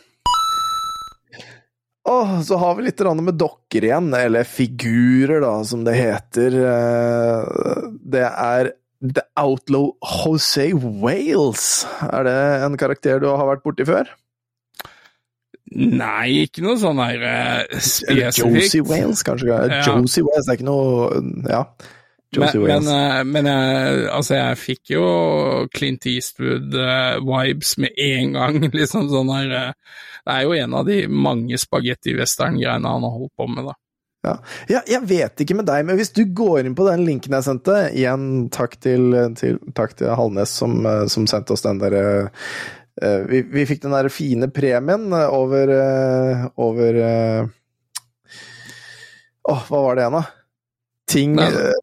[2.05, 6.57] Oh, så har vi litt grann med dokker igjen, eller figurer, da, som det heter.
[6.59, 11.63] Uh, Det er The Outlaw Jose Wales.
[12.07, 12.35] Er det
[12.67, 14.11] en karakter du har vært borti før?
[15.71, 17.21] Nei, ikke noe sånn her
[17.71, 18.89] spesifikt Eller Josie spesifikt.
[18.91, 19.47] Wales, kanskje?
[19.49, 19.83] Ja.
[19.87, 21.63] Josie Wales, er ikke noe Ja.
[22.33, 22.89] Josie Men, men, Wales.
[22.89, 25.03] eh, men jeg, altså jeg fikk jo
[25.73, 29.71] Clint Eastwood-vibes med en gang, liksom sånn her eh,
[30.25, 33.75] Det er jo en av de mange spagetti-western-greiene han har holdt på med, da.
[34.23, 34.37] Ja.
[34.71, 37.43] ja, jeg vet ikke med deg, men hvis du går inn på den linken jeg
[37.43, 42.47] sendte Igjen takk til, til, takk til Halnes som, eh, som sendte oss den eh,
[43.01, 47.47] vi, vi fikk den der fine premien eh, over eh, Over eh,
[49.49, 50.23] oh, hva var det igjen, da?
[51.09, 51.73] Ting eh,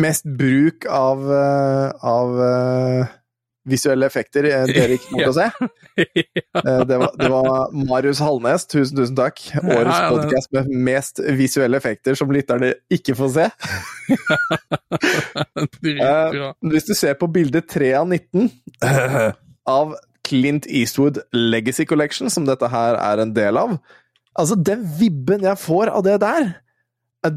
[0.00, 3.16] Mest bruk av, eh, av eh,
[3.70, 5.50] visuelle effekter eh, dere ikke kommer til å se.
[6.00, 9.40] Eh, Det var, det var Marius Hallnes, tusen, tusen takk.
[9.60, 13.46] Årets Ja, podkast med mest visuelle effekter som lytterne ikke får se.
[16.72, 18.48] Hvis du ser på bilde 3 av 19
[19.76, 19.92] av
[20.30, 23.76] Clint Eastwood Legacy Collection, som dette her er en del av
[24.38, 26.52] Altså, den vibben jeg får av det der,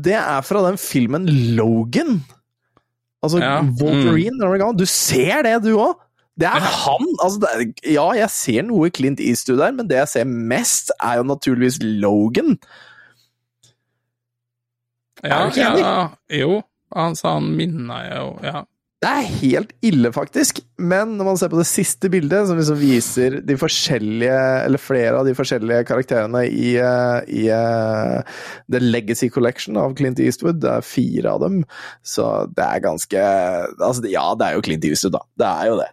[0.05, 1.25] det er fra den filmen
[1.57, 2.19] Logan.
[3.25, 3.55] Altså Ja.
[3.81, 4.37] Wolverine.
[4.37, 4.77] mm.
[4.77, 5.97] Du ser det, du òg!
[6.37, 7.09] Det er han!
[7.23, 10.93] Altså, det er, ja, jeg ser noe Clint Eastwood der, men det jeg ser mest,
[11.01, 12.55] er jo naturligvis Logan.
[15.23, 15.83] Ja, Er du ikke enig?
[15.83, 16.07] ja,
[16.43, 16.61] jo.
[16.95, 18.63] Han sa han minna jo, ja.
[19.03, 20.61] Det er helt ille, faktisk.
[20.79, 25.17] Men når man ser på det siste bildet, som liksom viser de forskjellige, eller flere
[25.19, 28.37] av de forskjellige karakterene i, eh, i eh,
[28.71, 31.59] The Legacy Collection av Clint Eastwood, det er fire av dem,
[31.99, 35.23] så det er ganske Altså, ja, det er jo Clint Eastwood, da.
[35.43, 35.91] Det er jo det.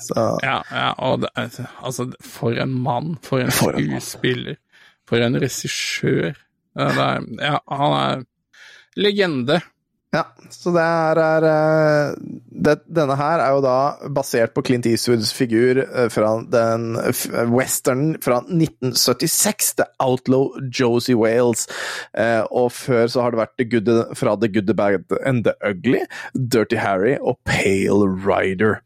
[0.00, 1.30] Så Ja, ja og det,
[1.78, 4.58] altså, for en mann, for en skuespiller,
[5.06, 6.34] for en regissør.
[6.74, 8.24] Ja, han er
[8.98, 9.60] legende.
[10.10, 12.14] Ja, så det er, eh,
[12.66, 13.74] det, Denne her er jo da
[14.10, 16.96] basert på Clint Eastwoods figur eh, fra den
[17.52, 21.68] westernen fra 1976, The Outlaw Josie Wales.
[22.10, 25.46] Eh, og før så har det vært The Good, fra The Good, The Bad and
[25.46, 26.02] The Ugly,
[26.34, 28.80] Dirty Harry og Pale Rider.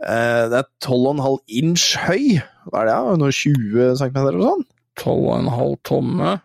[0.00, 2.40] Eh, det er 12,5 inch høy.
[2.70, 3.16] Hva er det, da?
[3.20, 4.72] Noe 20 cm eller sånt?
[5.04, 6.38] 12,5 tomme.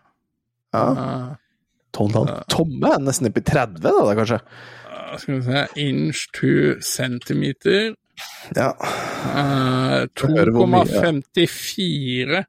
[0.76, 0.84] Ja,
[1.96, 2.90] 12,5 tomme?
[3.04, 4.38] Nesten oppi 30, da, da kanskje?
[4.92, 6.48] Uh, skal vi se Inch to
[6.80, 7.82] centimeter.
[8.56, 8.68] Ja.
[8.72, 8.76] Eh,
[9.34, 10.06] mye, ja.
[10.20, 12.42] 2,54.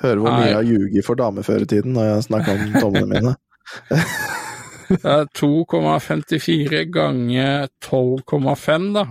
[0.00, 2.62] Hører hvor mye jeg har ljuget for damer før i tiden når jeg snakka om
[2.80, 3.32] tommene mine.
[4.90, 9.04] Eh, 2,54 ganger 12,5, da.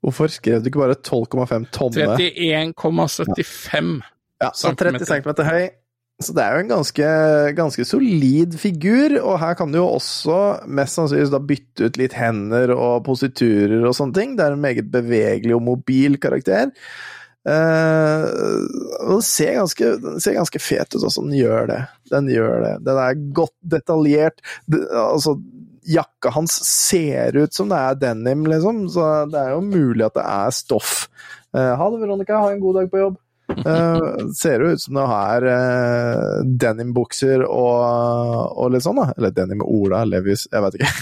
[0.00, 2.14] Hvorfor skrev du ikke bare 12,5 tomme?
[2.14, 4.06] 31,75.
[4.40, 5.42] Ja, så 30 centimeter.
[5.42, 5.66] cm høy.
[6.20, 7.10] Så det er jo en ganske,
[7.56, 12.16] ganske solid figur, og her kan du jo også mest sannsynligvis da bytte ut litt
[12.18, 14.34] hender og positurer og sånne ting.
[14.36, 16.68] Det er en meget bevegelig og mobil karakter.
[17.48, 18.26] Eh,
[19.08, 21.24] den ser ganske, den ser ganske fet ut altså.
[21.24, 21.80] den gjør det.
[22.12, 22.74] Den gjør det.
[22.84, 24.44] Den er godt detaljert.
[24.68, 25.38] Det, altså,
[25.88, 30.20] jakka hans ser ut som det er denim, liksom, så det er jo mulig at
[30.20, 30.94] det er stoff.
[31.56, 32.44] Eh, ha det, Veronica.
[32.44, 33.18] Ha en god dag på jobb.
[33.50, 39.10] Eh, ser jo ut som det er uh, denimbukser og, og litt sånn, da.
[39.18, 40.92] Eller denim-Ola, Levis, jeg vet ikke.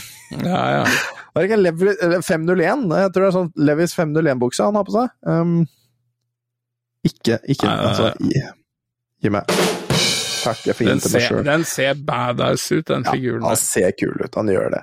[0.45, 0.85] Ja, ja.
[1.33, 2.87] Var det ikke Levis 501?
[3.03, 5.13] Jeg tror det er sånn Levis 501-bukse han har på seg.
[5.29, 5.59] Um,
[7.07, 8.41] ikke, ikke Nei, Altså, gi,
[9.23, 11.41] gi meg Takk, jeg får Den til meg sjøl.
[11.47, 14.81] den ser badass ut, den Ja, figuren han ser kul ut, han gjør det.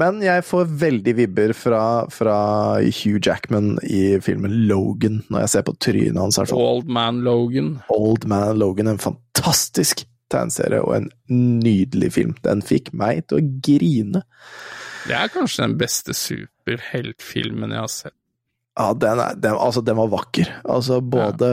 [0.00, 2.36] Men jeg får veldig vibber fra, fra
[2.82, 6.40] Hugh Jackman i filmen Logan, når jeg ser på trynet hans.
[6.40, 6.46] i.
[6.54, 7.74] Old Man Logan.
[7.94, 12.36] Old Man Logan, en fantastisk tegneserie og en nydelig film.
[12.44, 14.24] Den fikk meg til å grine.
[15.08, 18.14] Det er kanskje den beste superheltfilmen jeg har sett.
[18.78, 20.50] Ja, den, er, den, altså, den var vakker.
[20.62, 21.48] Altså både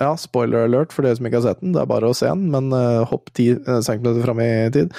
[0.00, 0.14] ja.
[0.16, 2.46] spoiler alert for dere som ikke har sett den, det er bare å se den,
[2.54, 4.94] men uh, hopp ti uh, centimeter fram i tid.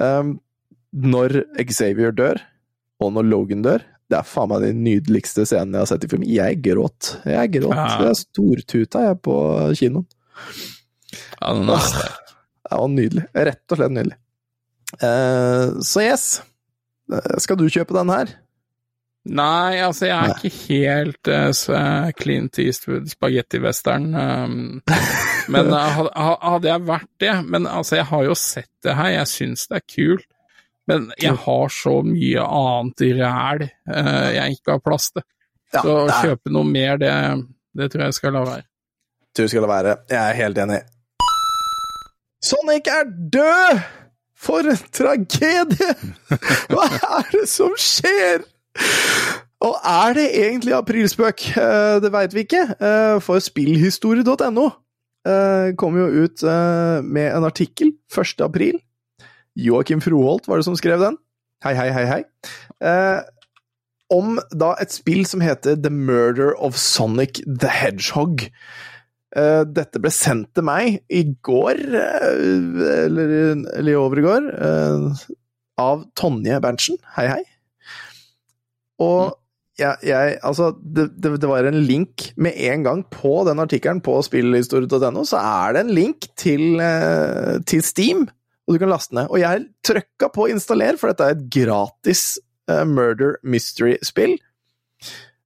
[0.00, 0.38] Um,
[0.94, 1.40] når
[1.70, 2.40] Xavier dør,
[3.02, 6.10] og når Logan dør, det er faen meg de nydeligste scenene jeg har sett i
[6.12, 6.26] film.
[6.28, 7.14] Jeg gråt.
[7.26, 7.74] Jeg gråt.
[7.74, 8.10] Ja.
[8.10, 9.36] er stortuta jeg på
[9.80, 10.06] kinoen.
[11.40, 12.20] Ja, den er sterk.
[12.64, 13.24] Det var nydelig.
[13.48, 14.16] Rett og slett nydelig.
[15.00, 16.24] Uh, så yes.
[17.12, 18.30] Eh, Skal du kjøpe den her?
[19.24, 20.36] Nei, altså, jeg er Nei.
[20.36, 21.80] ikke helt uh, så
[22.20, 24.10] Clint Eastwood spagetti-western.
[24.12, 24.56] Um,
[25.54, 26.04] men uh,
[26.44, 29.80] hadde jeg vært det Men altså, jeg har jo sett det her, jeg syns det
[29.80, 30.28] er kult.
[30.90, 35.24] Men jeg har så mye annet ræl uh, jeg ikke har plass til.
[35.74, 37.12] Ja, så å kjøpe noe mer, det,
[37.74, 38.66] det tror jeg skal la være.
[39.34, 39.96] Du skal la være.
[40.12, 40.80] Jeg er helt enig.
[42.44, 43.84] Sonic er død!
[44.44, 45.94] For en tragedie!
[46.72, 48.42] Hva er det som skjer?
[49.64, 51.46] Og er det egentlig aprilspøk?
[51.56, 54.66] Eh, Det veit vi ikke, eh, for spillhistorie.no
[55.24, 58.44] eh, kom jo ut eh, med en artikkel 1.
[58.44, 58.76] april.
[59.54, 61.18] Joakim Froholt var det som skrev den.
[61.64, 62.22] Hei, hei, hei, hei.
[62.84, 63.20] Eh,
[64.12, 68.48] om da et spill som heter The Murder of Sonic the Hedgehog.
[69.34, 72.42] Eh, dette ble sendt til meg i går, eh,
[73.06, 73.32] eller,
[73.78, 75.24] eller i overgår, eh,
[75.82, 77.00] av Tonje Berntsen.
[77.16, 77.42] Hei, hei.
[79.02, 79.34] Og
[79.78, 84.02] jeg, jeg Altså, det, det, det var en link med en gang på den artikkelen
[84.04, 88.28] på spillhistorie.no, så er det en link til, eh, til Steam,
[88.64, 89.28] og du kan laste ned.
[89.28, 92.24] Og jeg trykka på installer, for dette er et gratis
[92.70, 94.38] uh, murder mystery-spill.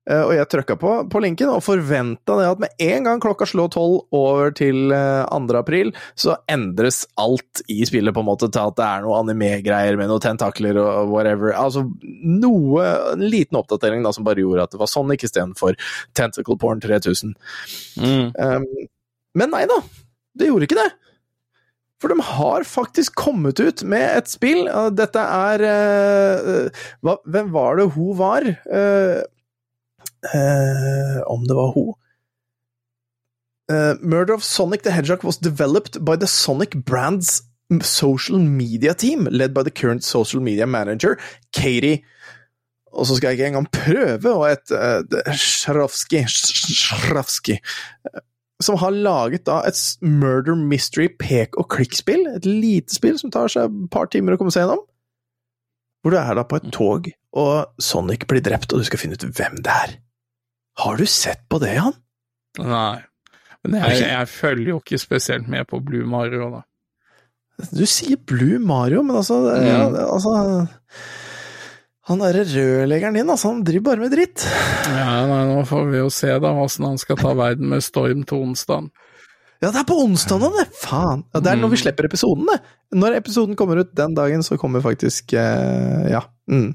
[0.09, 3.45] Uh, og jeg trykka på, på linken og forventa det at med en gang klokka
[3.51, 5.57] slår tolv over til eh, 2.
[5.59, 9.99] april, så endres alt i spillet på en måte til at det er noe anime-greier
[10.01, 11.53] med noen tentakler og whatever.
[11.53, 15.77] Altså noe En liten oppdatering da som bare gjorde at det var Sonic istedenfor
[16.17, 17.35] Tentacle Porn 3000.
[18.01, 18.33] Mm.
[18.33, 18.67] Um,
[19.37, 19.83] men nei da,
[20.39, 20.89] det gjorde ikke det.
[21.99, 24.69] For de har faktisk kommet ut med et spill.
[24.95, 28.47] Dette er uh, hva, Hvem var det hun var?
[28.71, 29.25] Uh,
[30.31, 31.97] uh, om det var hun?
[34.01, 37.43] Murder of Sonic the Hedgehog was developed by the Sonic Brands
[37.83, 41.19] social media team, led by the current social media manager,
[41.53, 42.03] Katie
[42.93, 45.03] og så skal jeg ikke engang prøve å et uh,
[45.37, 47.59] Shrafsky Shrafsky
[48.63, 52.25] som har laget da et murder mystery pek og klikk-spill.
[52.37, 54.81] Et lite spill som tar seg et par timer å komme seg gjennom.
[56.03, 57.07] Hvor du er da på et tog,
[57.39, 59.95] og Sonic blir drept, og du skal finne ut hvem det er.
[60.79, 61.95] Har du sett på det, Jan?
[62.63, 63.01] Nei.
[63.67, 66.61] Men jeg, jeg følger jo ikke spesielt med på Blue Mario, da.
[67.75, 69.97] Du sier Blue Mario, men altså, ja, Mm.
[70.07, 70.69] altså
[72.09, 74.47] Han derre rørleggeren din, altså, han driver bare med dritt.
[74.89, 78.23] Ja, nei, nå får vi jo se da åssen han skal ta verden med storm
[78.29, 78.89] til onsdag.
[79.59, 80.69] Ja, det er på onsdag nå, det!
[80.79, 81.25] Faen!
[81.35, 82.59] Ja, det er når vi slipper episoden, det.
[82.97, 86.23] Når episoden kommer ut den dagen, så kommer faktisk eh, Ja.
[86.49, 86.71] Mm.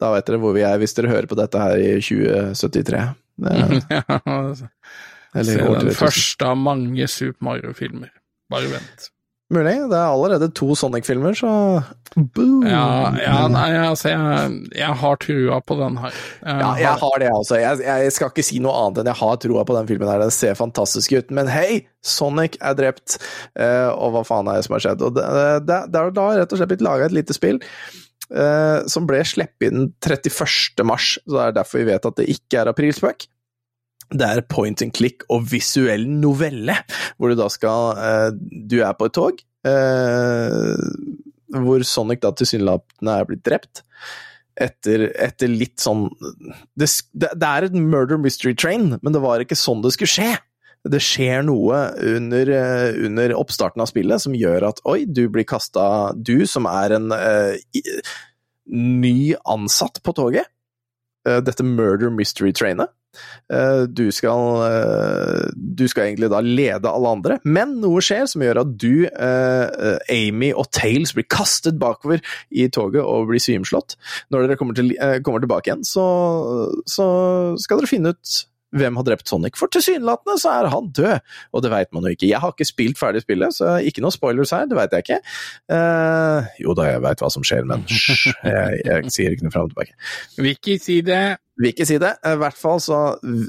[0.00, 3.02] Da vet dere hvor vi er, hvis dere hører på dette her i 2073.
[3.44, 3.56] Det,
[3.90, 4.70] Ja, altså.
[5.34, 8.12] Se den første av mange Super Mario-filmer.
[8.52, 9.08] Bare vent.
[9.54, 9.74] Mulig.
[9.90, 11.50] Det er allerede to Sonic-filmer, så
[12.14, 12.64] boom!
[12.66, 16.14] Ja, ja nei, altså, jeg, jeg har trua på den her.
[16.44, 17.58] Jeg Ja, jeg har- det, altså.
[17.62, 20.22] Jeg, jeg skal ikke si noe annet enn jeg har troa på den filmen her.
[20.22, 21.30] Den ser fantastisk ut.
[21.34, 23.18] Men hei, Sonic er drept,
[23.56, 25.04] eh, og hva faen er det som har skjedd?
[25.06, 25.26] Og det,
[25.70, 27.60] det, det er da rett og slett blitt laga et lite spill
[28.34, 30.84] eh, som ble sluppet inn 31.
[30.86, 33.26] mars, så det er derfor vi vet at det ikke er aprilspøk.
[34.12, 36.76] Det er point and click og visuell novelle,
[37.16, 38.30] hvor du da skal eh,
[38.68, 40.86] Du er på et tog, eh,
[41.54, 43.84] hvor Sonic da tilsynelatende er blitt drept
[44.60, 46.06] etter, etter litt sånn
[46.78, 50.32] det, det, er et murder mystery train, men det var ikke sånn det skulle skje.
[50.84, 51.78] Det skjer noe
[52.12, 56.68] under, eh, under oppstarten av spillet som gjør at oi, du blir kasta Du som
[56.68, 57.56] er en uh,
[58.68, 60.50] ny ansatt på toget,
[61.28, 62.92] uh, dette murder mystery trainet.
[62.92, 63.03] Eh,
[63.94, 68.62] Du skal, eh, du skal egentlig da lede alle andre, men noe skjer som gjør
[68.64, 73.96] at du, eh, eh, Amy og Tails blir kastet bakover i toget og blir svimslått.
[74.32, 76.04] Når dere kommer, til, eh, kommer tilbake igjen, så,
[76.88, 77.06] så
[77.60, 78.42] skal dere finne ut
[78.74, 82.14] hvem har drept Sonic, for tilsynelatende så er han død, og det veit man jo
[82.16, 82.26] ikke.
[82.26, 85.20] Jeg har ikke spilt ferdig spillet, så ikke noen spoilers her, det veit jeg ikke.
[85.70, 89.54] Uh, jo da, jeg veit hva som skjer, men hysj, jeg, jeg sier ikke noe
[89.54, 89.94] fram og tilbake.
[90.40, 91.22] Vil ikke si det.
[91.60, 92.10] Vil ikke si det.
[92.26, 93.00] I hvert fall så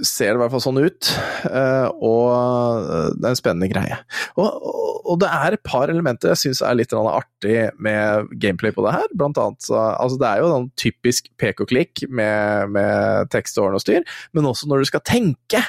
[0.06, 1.08] ser det i hvert fall sånn ut,
[1.50, 3.98] eh, og det er en spennende greie.
[4.38, 4.68] Og,
[5.10, 8.94] og det er et par elementer jeg syns er litt artig med gameplay på det
[9.00, 9.10] her.
[9.18, 13.58] Blant annet så Altså, det er jo sånn typisk pek og klikk med, med tekst
[13.58, 14.06] og ordne og styr,
[14.38, 15.64] men også når du skal tenke.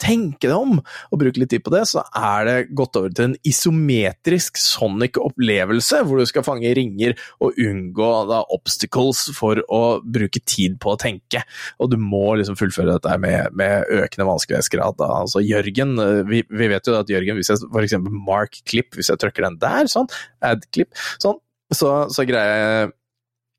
[0.00, 3.30] Tenke deg om og bruke litt tid på det, så er det gått over til
[3.30, 10.42] en isometrisk Sonic-opplevelse, hvor du skal fange ringer og unngå da, obstacles for å bruke
[10.48, 11.44] tid på å tenke
[11.78, 15.00] og du må liksom fullføre dette med, med økende vanskelighetsgrad.
[15.04, 19.12] Altså Jørgen, eh, vi, vi vet jo at Jørgen, hvis jeg eksempel mark clip, hvis
[19.12, 20.10] jeg trykker den der, sånn,
[20.44, 20.92] add clip,
[21.22, 21.38] sånn,
[21.74, 22.96] så, så greier eh,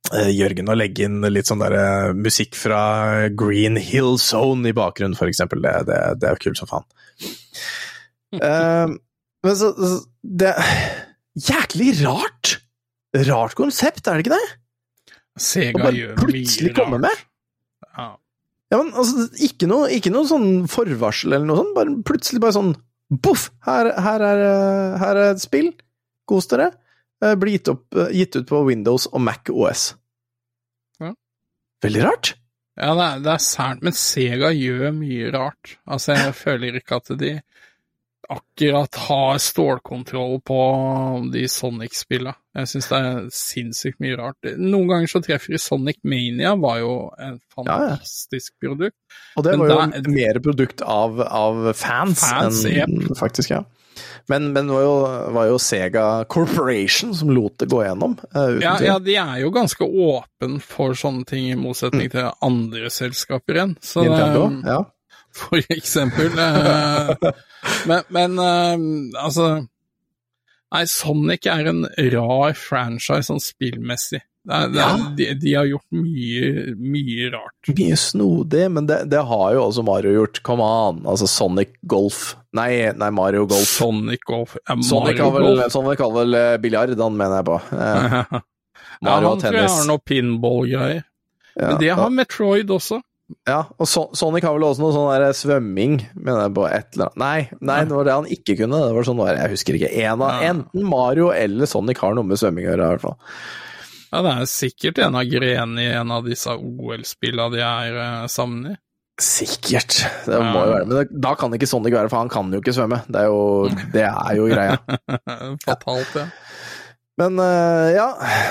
[0.09, 2.81] Jørgen å legge inn litt sånn der eh, musikk fra
[3.37, 5.61] Green Hill Zone i bakgrunnen, for eksempel.
[5.63, 6.87] Det, det, det er jo kult som faen.
[8.41, 8.91] uh,
[9.45, 10.55] men så, så Det
[11.39, 12.57] jæklig rart!
[13.27, 14.57] Rart konsept, er det ikke det?
[15.41, 17.23] Sega bare gjør plutselig komme med?
[17.91, 18.09] Ja.
[18.71, 22.55] Ja, men altså, ikke noe, ikke noe sånn forvarsel eller noe sånt, bare plutselig bare
[22.55, 22.73] sånn
[23.11, 23.49] Boff!
[23.67, 25.73] Her, her, er, eh, her er et spill.
[26.29, 26.69] Kos dere.
[27.21, 29.91] Eh, Blir gitt, opp, eh, gitt ut på Windows og Mac OS.
[30.99, 31.13] Ja.
[31.85, 32.35] Veldig rart.
[32.79, 35.75] Ja, det er, det er sært, men Sega gjør mye rart.
[35.85, 37.33] Altså, jeg føler ikke at de
[38.31, 40.57] akkurat har stålkontroll på
[41.33, 42.31] de Sonic-spillene.
[42.55, 44.47] Jeg syns det er sinnssykt mye rart.
[44.59, 47.41] Noen ganger så treffer de Sonic Mania, var jo en Ja, ja.
[47.57, 48.95] fantastisk produkt.
[49.35, 53.65] Og det var jo der, mer produkt av, av fans, Fans, enn faktisk, ja.
[54.31, 58.75] Men, men det var var jo Sega Corporation som lot det gå gjennom, Uh, Ja,
[58.83, 63.75] ja, de er jo ganske åpen for sånne ting, i motsetning til andre selskaper igjen.
[63.81, 64.79] Så, Nintendo, eh, ja.
[65.41, 66.31] for eksempel.
[66.39, 67.31] eh,
[67.89, 68.39] men, men
[69.15, 69.53] altså
[70.71, 71.81] Nei, Sonic er en
[72.13, 74.21] rar franchise sånn spillmessig.
[74.49, 74.87] Er, Ja.
[75.17, 77.69] de, de har gjort mye, mye rart.
[77.77, 80.39] Mye snodig, men det, det har jo også Mario gjort.
[80.47, 81.03] Come on!
[81.05, 82.35] Altså Sonic Golf.
[82.57, 83.67] Nei, nei Mario Golf.
[83.69, 85.61] Sonic Golf ja, Sonic Mario har vel.
[85.71, 87.59] Sonic har vel eh, biljard, han mener jeg på.
[89.01, 90.99] Eh, ja, han tror jeg har noe pinball-greier.
[91.57, 92.99] Ja, Men det har Metroid også.
[93.49, 96.93] ja, og so Sonic har vel også noe sånn der svømming, mener jeg på et
[96.93, 97.17] eller annet.
[97.23, 97.39] Nei,
[97.71, 98.81] nei, det var det han ikke kunne.
[98.85, 99.89] Det var sånn, jeg husker ikke.
[100.03, 100.51] En av, Ja.
[100.51, 103.17] Enten Mario eller Sonic har noe med svømming å gjøre, i hvert fall.
[104.11, 108.25] Ja, det er sikkert en av grenene i en av disse OL-spillene de er uh,
[108.31, 108.77] sammen i.
[109.21, 110.01] Sikkert.
[110.25, 110.85] Det må jo være.
[110.89, 113.03] Men det, da kan ikke Sonic være, for han kan jo ikke svømme.
[113.07, 114.77] Det er jo, det er jo greia.
[115.67, 116.27] Fatalt, ja.
[117.19, 118.07] Men uh, ja,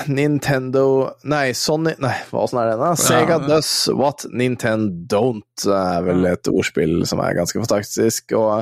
[0.07, 0.83] Nintendo
[1.27, 2.91] Nei, Sony Nei, hva åssen er det da?
[2.95, 3.47] Sega Ja.
[3.49, 8.31] does what Nintendo don't, er vel et ordspill som er ganske fantastisk.
[8.37, 8.61] Og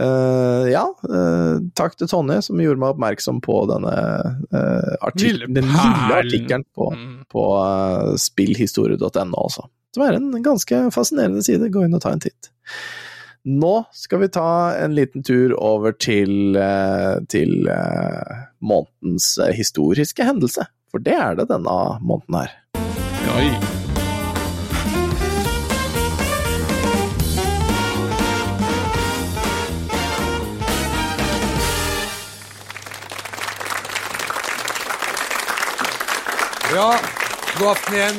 [0.00, 3.94] eh, ja, uh, takk til Tonje som gjorde meg oppmerksom på denne
[4.54, 7.18] uh, Lille den lille artikkelen på, Mm.
[7.32, 9.66] på uh, spillhistorie.no altså.
[9.94, 11.70] Som er en ganske fascinerende side.
[11.72, 12.50] Gå inn og ta en titt.
[13.48, 16.58] Nå skal vi ta en liten tur over til,
[17.32, 17.70] til
[18.60, 20.68] månedens historiske hendelse.
[20.92, 22.56] For det er det denne måneden her.
[23.38, 23.77] Oi.
[36.74, 36.98] Ja,
[37.58, 38.18] god aften igjen.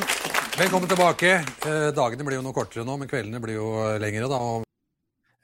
[0.57, 1.33] Velkommen tilbake.
[1.69, 4.25] Eh, dagene blir jo noe kortere nå, men kveldene blir jo eh, lengre.
[4.31, 4.39] da.
[4.41, 4.65] Og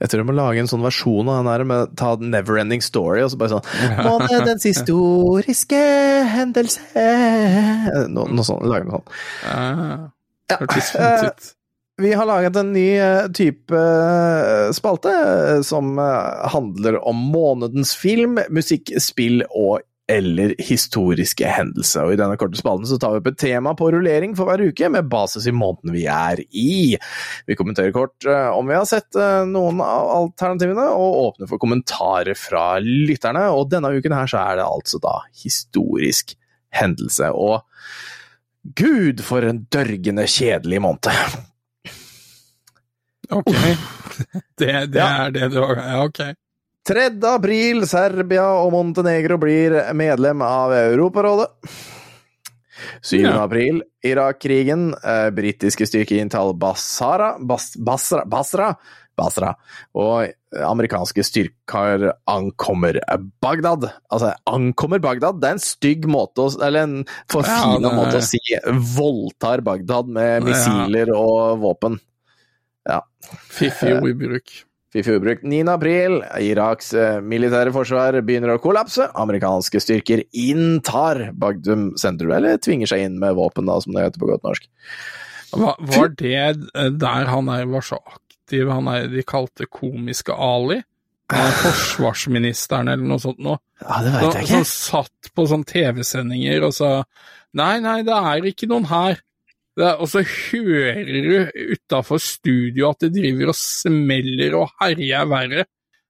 [0.02, 3.22] Jeg tror jeg må lage en sånn versjon av den her med ta Neverending Story
[3.22, 3.68] og så bare sånn
[4.08, 5.78] Månedens historiske
[6.34, 7.06] hendelse
[8.10, 8.66] Noe, noe sånt.
[8.66, 9.14] Lage noe sånt.
[9.46, 11.52] Ja, Hørtes eh, fint ut.
[12.02, 12.88] Vi har laget en ny
[13.38, 13.82] type
[14.76, 15.12] spalte
[15.64, 19.78] som handler om månedens film, musikk, spill og
[20.08, 22.04] eller historiske hendelser.
[22.06, 24.62] Og I denne korte spalten så tar vi opp et tema på rullering for hver
[24.68, 26.94] uke, med basis i måneden vi er i.
[27.50, 31.58] Vi kommenterer kort eh, om vi har sett eh, noen av alternativene, og åpner for
[31.62, 33.48] kommentarer fra lytterne.
[33.56, 36.36] Og denne uken her så er det altså da historisk
[36.76, 37.32] hendelse.
[37.34, 37.64] Og
[38.78, 41.10] gud, for en dørgende kjedelig måned.
[43.34, 43.50] Ok.
[44.56, 45.26] Det, det Ja.
[45.26, 46.20] er det du har Ja, ok.
[46.86, 47.18] 3.
[47.34, 51.48] april, Serbia og Montenegro blir medlem av Europarådet.
[53.02, 53.16] 7.
[53.22, 53.32] Ja.
[53.42, 54.90] april, Irak-krigen.
[54.94, 58.68] Eh, britiske styrker inntar Basra, Bas, Basra, Basra,
[59.16, 59.54] Basra.
[59.96, 63.00] Og amerikanske styrker ankommer
[63.42, 63.88] Bagdad.
[64.12, 66.98] Altså, ankommer Bagdad, det er en stygg måte å Eller en
[67.32, 68.40] forfina Ja, det måte å si
[68.94, 70.46] voldtar Bagdad med Ja.
[70.46, 71.98] missiler og våpen.
[72.86, 73.00] Ja.
[73.50, 74.65] Fiffig ordbruk.
[74.96, 75.68] 9.
[75.68, 79.10] april, Iraks eh, militære forsvar begynner å kollapse.
[79.18, 84.22] Amerikanske styrker inntar Bagdum sentrum, eller tvinger seg inn med våpen, da, som det heter
[84.22, 84.68] på godt norsk.
[85.56, 90.34] Var, var det eh, der han er, var så aktiv, han er de kalte komiske
[90.34, 90.80] Ali?
[91.34, 93.58] Er forsvarsministeren eller noe sånt noe.
[93.82, 94.58] Ja, det vet jeg ikke.
[94.62, 96.90] som satt på sånn TV-sendinger og sa
[97.56, 99.18] nei, nei, det er ikke noen her.
[99.76, 105.66] Er, og så hører du utafor studio at det driver og smeller og herjer verre.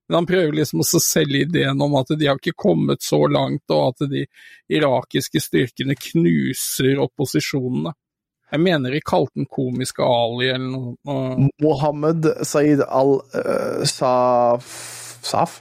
[0.06, 3.64] Men han prøver liksom å selge ideen om at de har ikke kommet så langt,
[3.74, 4.22] og at de
[4.70, 7.90] irakiske styrkene knuser opposisjonene.
[8.46, 10.94] Jeg mener de kalte den komiske Ali eller noe.
[11.62, 14.68] Mohammed Saeed al-Saf
[15.26, 15.58] Saf?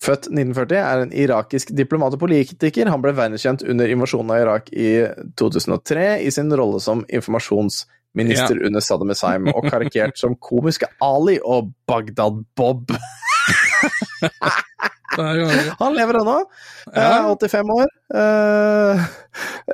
[0.00, 2.88] Født 1940, er en irakisk diplomat og politiker.
[2.88, 4.94] Han ble verdenskjent under invasjonen av Irak i
[5.36, 11.74] 2003 i sin rolle som informasjonsminister under Saddam Hussein, og karikert som komiske Ali og
[11.90, 12.96] Bagdad-Bob.
[15.20, 16.38] Han lever ennå.
[16.94, 17.20] Ja.
[17.20, 17.94] Eh, 85 år.
[18.22, 19.04] Eh,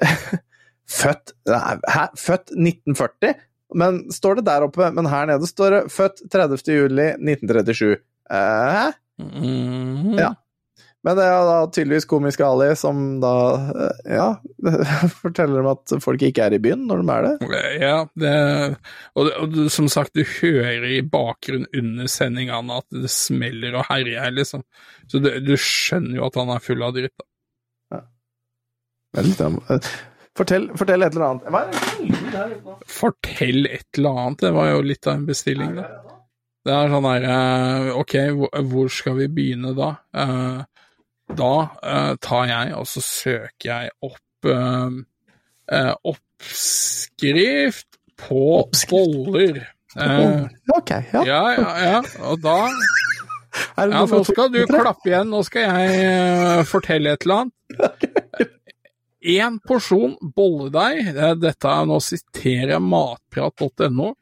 [0.99, 2.05] født hæ?
[2.19, 3.35] Født 1940,
[3.79, 6.67] men står det der oppe, men her nede står det født 30.
[6.67, 7.99] juli 1937.
[8.27, 10.19] Eh, Mhm.
[10.19, 10.35] Ja.
[11.07, 13.31] Men det er da tydeligvis Komiske Ali som da
[13.71, 14.25] eh, ja,
[15.23, 17.51] forteller dem at folk ikke er i byen når de er det.
[17.79, 18.33] Ja, det,
[19.15, 23.79] og, det- og det, som sagt, du hører i bakgrunnen under sendingene at det smeller
[23.79, 24.65] og herjer, liksom.
[25.07, 27.15] Så du, du skjønner jo at han er full av dritt.
[27.23, 27.29] da.
[27.95, 28.03] Ja.
[29.71, 29.89] eh,
[30.37, 31.47] Fortell, fortell et eller annet.
[32.99, 35.87] Fortell et eller annet, det var jo litt av en bestilling, da.
[36.67, 38.15] Det er sånn der eh, Ok,
[38.67, 39.93] hvor, skal vi begynne da?
[40.19, 40.61] Eh,
[41.37, 41.53] da
[41.83, 44.23] eh, tar jeg, og så søker jeg opp
[46.07, 48.93] oppskrift på Oppskrift?
[48.93, 49.65] boller.
[50.77, 51.23] Ok, ja.
[51.27, 52.59] ja, ja, ja, og da
[53.75, 57.57] Ja, nå skal du klappe igjen, nå skal jeg fortelle et eller annet.
[59.37, 64.13] Én porsjon bolledeig, det dette er, nå siterer jeg matprat.no,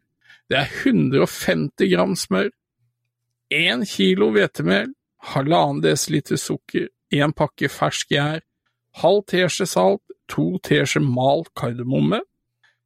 [0.51, 2.51] det er 150 gram smør,
[3.55, 4.93] 1 kilo hvetemel,
[5.35, 8.43] halvannen desiliter sukker, en pakke fersk gjær,
[9.01, 12.23] halv teskje salt, to teskje malt kardemomme,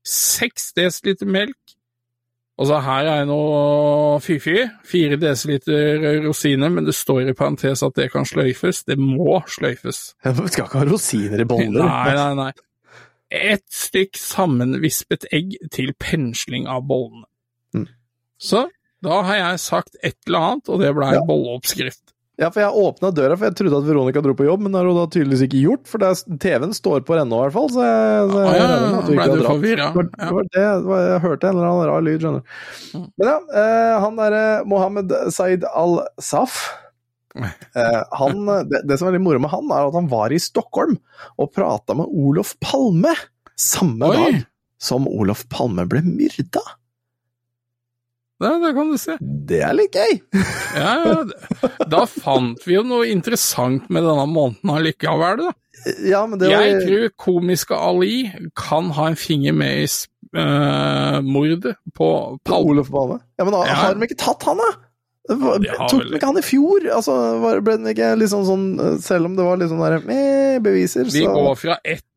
[0.08, 1.78] 6 desiliter melk,
[2.58, 4.64] og så her er noe fy-fy.
[4.86, 8.82] Fire desiliter rosiner, men det står i parentes at det kan sløyfes.
[8.88, 10.00] Det må sløyfes.
[10.40, 11.86] Vi skal ikke ha rosiner i boller.
[11.86, 12.50] Nei, nei, nei.
[13.28, 17.27] Ett stykk sammenvispet egg til pensling av bollene.
[18.38, 18.66] Så
[19.04, 21.24] da har jeg sagt et eller annet, og det ble Ja.
[21.26, 22.14] bolleoppskrift.
[22.38, 24.78] Ja, for jeg åpna døra, for jeg trodde at Veronica dro på jobb, men det
[24.78, 25.98] har hun da tydeligvis ikke gjort, for
[26.38, 27.70] TV-en står på ennå, i hvert fall.
[27.74, 29.88] Så jeg, så jeg ja, ja, at ble du forvirra?
[29.96, 32.52] Var, det var det, jeg hørte en eller annen rar lyd, skjønner du.
[32.94, 33.08] Mm.
[33.18, 36.60] Men ja, eh, han derre Mohammed Saeed al-Saf
[37.42, 40.38] eh, han, det, det som er litt moro med han, er at han var i
[40.42, 40.94] Stockholm
[41.42, 43.16] og prata med Olof Palme
[43.58, 44.14] samme Oi.
[44.14, 44.42] dag
[44.78, 46.62] som Olof Palme ble myrda.
[48.38, 49.16] Det, det kan du se.
[49.20, 50.12] Det er litt gøy!
[50.78, 51.70] Ja, ja.
[51.90, 55.54] Da fant vi jo noe interessant med denne måneden allikevel, da.
[56.06, 58.28] Ja, men det var Jeg tror komiske Ali
[58.58, 62.08] kan ha en finger med i s- eh, mordet på
[62.46, 62.72] Palme.
[62.76, 63.20] Olof Palme.
[63.38, 63.74] Ja, men da, Ja.
[63.82, 64.70] har de ikke tatt han, da?
[65.28, 66.86] Var- Tok de ikke han i fjor?
[66.94, 70.58] Altså, var, ble den ikke liksom sånn Selv om det var litt sånn der eh,
[70.64, 72.07] beviser, Vi går fra ett eh,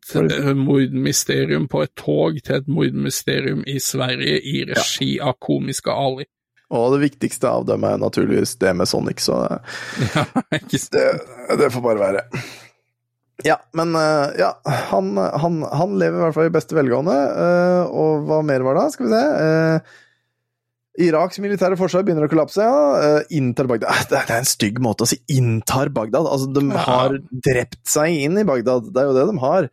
[0.57, 6.27] mordmysterium på et tog til et mordmysterium i Sverige i regi av komiske Ali.
[6.71, 9.41] Og det viktigste av dem er naturligvis det med Sonic, så
[10.15, 10.25] Ja,
[10.71, 11.07] det,
[11.59, 12.21] det får bare være.
[13.43, 14.51] Ja, men eh, ja,
[14.91, 17.17] han, han, han lever i hvert fall i beste velgående.
[17.17, 18.87] eh, og hva mer var det?
[18.95, 19.25] Skal vi se.
[19.41, 19.99] Eh,
[21.01, 22.79] Iraks militære forsvar begynner å kollapse, ja.
[22.99, 26.27] Eh, inntar Bagdad Eh, det, det er en stygg måte å si 'inntar Bagdad'.
[26.27, 28.91] Altså, de har drept seg inn i Bagdad.
[28.93, 29.69] Det er jo det de har.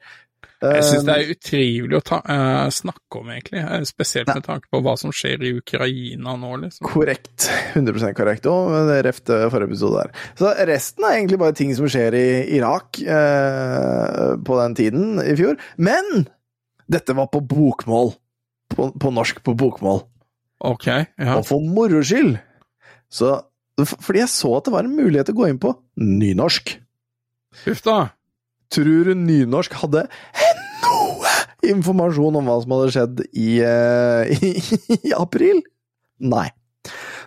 [0.59, 3.61] Jeg syns det er utrivelig å ta, uh, snakke om, egentlig.
[3.63, 6.83] eh, Spesielt med tanke på hva som skjer i Ukraina nå, liksom.
[6.89, 7.47] Korrekt.
[7.77, 10.25] 100% korrekt Og ref refte forrige episode der.
[10.41, 12.27] Så resten er egentlig bare ting som skjer i
[12.59, 15.55] Irak uh, på den tiden i fjor.
[15.79, 16.27] Men
[16.91, 18.17] dette var på bokmål.
[18.75, 20.03] På, på norsk på bokmål.
[20.67, 21.39] Ok, ja.
[21.39, 22.35] Og for moro skyld
[23.15, 23.39] så
[23.79, 25.71] Fordi jeg så at det var en mulighet til å gå inn på
[26.03, 26.75] nynorsk.
[27.63, 27.99] Huff da.
[28.75, 30.05] Tror du nynorsk hadde
[30.85, 31.35] noe
[31.69, 34.53] informasjon om hva som hadde skjedd i, eh, i,
[35.11, 35.63] i april?
[36.21, 36.49] Nei.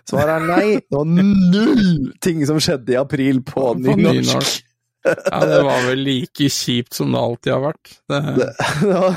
[0.08, 0.68] Svaret er nei.
[0.82, 4.22] Det var null ting som skjedde i april på På nynorsk.
[4.22, 4.68] nynorsk.
[5.02, 7.92] Ja, det var vel like kjipt som det alltid har vært.
[8.10, 8.48] Det, Det,
[8.92, 9.16] var,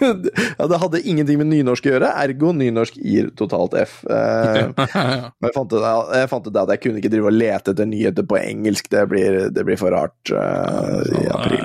[0.58, 4.00] ja, det hadde ingenting med nynorsk å gjøre, ergo nynorsk gir totalt F.
[4.08, 4.72] Uh.
[5.40, 5.86] Men jeg fant, ut,
[6.16, 9.04] jeg fant ut at jeg kunne ikke drive og lete etter nyheter på engelsk, det
[9.12, 11.64] blir, det blir for rart uh, i april.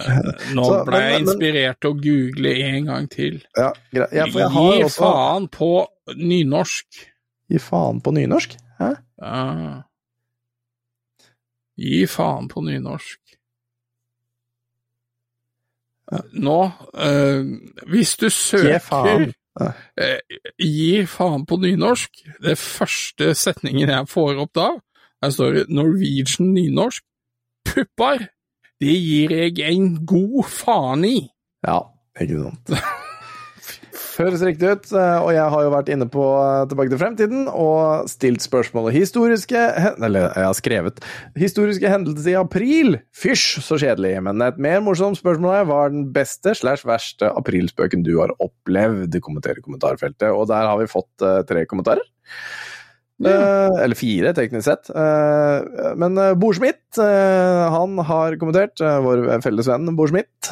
[0.57, 3.41] Nå Så, ble jeg inspirert til å google en gang til.
[3.57, 4.15] Ja, greit.
[4.15, 5.73] Ja, Gi også faen på
[6.15, 7.03] nynorsk.
[7.51, 8.57] Gi faen på nynorsk?
[8.79, 8.95] Hæ?
[9.21, 9.81] Ja.
[11.75, 13.19] Gi faen på nynorsk.
[16.34, 16.60] Nå,
[17.01, 17.45] eh,
[17.89, 19.32] hvis du søker faen.
[19.97, 20.20] Eh,
[20.60, 24.68] Gi faen på nynorsk, det første setningen jeg får opp da,
[25.24, 27.03] her står det Norwegian nynorsk.
[27.66, 28.28] Puppar,
[28.84, 31.18] det gir jeg en god faen i.
[31.66, 31.80] Ja,
[32.22, 32.76] ikke sant.
[34.16, 37.47] Høres riktig ut, eh, og jeg har jo vært inne på eh, Tilbake til fremtiden
[37.51, 39.63] og stilt spørsmålet historiske
[40.05, 41.01] Eller jeg har skrevet
[41.36, 42.99] 'Historiske hendelser i april'.
[43.16, 44.13] Fysj, så kjedelig.
[44.24, 48.32] Men et mer morsomt spørsmål er hva er den beste slash verste aprilspøken du har
[48.39, 49.20] opplevd?
[49.22, 50.32] Kommenter i kommentarfeltet.
[50.32, 52.03] Og der har vi fått eh, tre kommentarer.
[53.24, 54.89] Eh, eller fire, teknisk sett.
[54.91, 58.80] Eh, men uh, Borsmidt, eh, han har kommentert.
[58.80, 60.51] vår felles venn Borsmidt.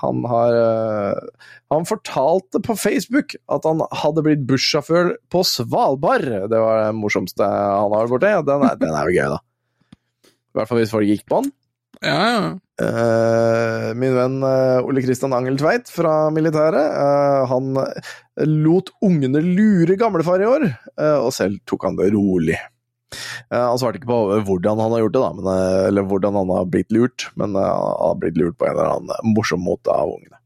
[0.00, 1.44] Han har eh,
[1.74, 6.26] Han fortalte på Facebook at han hadde blitt bussjåfør på Svalbard.
[6.50, 8.32] Det var det morsomste han har vært borti.
[8.48, 9.42] Den er, den er jo gøy, da.
[10.28, 11.52] I hvert fall hvis folk gikk på den.
[12.04, 12.48] Ja, ja.
[12.78, 17.72] Eh, min venn eh, Ole Kristian Angel Tveit fra militæret, eh, han
[18.46, 22.58] lot ungene lure gamlefar i år, eh, og selv tok han det rolig.
[23.50, 26.40] Eh, han svarte ikke på hvordan han har gjort det, da, men, eh, eller hvordan
[26.42, 29.64] han har blitt lurt, men eh, han har blitt lurt på en eller annen morsom
[29.64, 30.38] måte av ungene.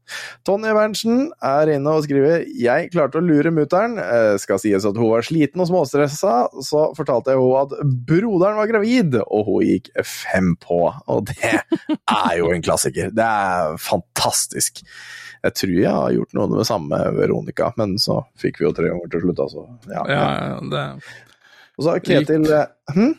[0.45, 3.95] Tonje Berntsen er inne og skriver Jeg klarte å lure mutter'n.
[4.01, 6.35] Eh, Skal sies at hun var sliten og småstressa,
[6.65, 7.75] så fortalte jeg henne at
[8.09, 10.85] broderen var gravid, og hun gikk fem på.
[11.11, 13.13] Og det er jo en klassiker.
[13.15, 14.83] Det er fantastisk.
[15.43, 18.91] Jeg tror jeg har gjort noe med samme Veronica, men så fikk vi jo tre
[18.91, 19.65] ganger til slutt, altså.
[19.91, 20.21] Ja, ja.
[20.23, 20.83] ja, det,
[21.83, 23.13] Og så har Ketil eh, hm?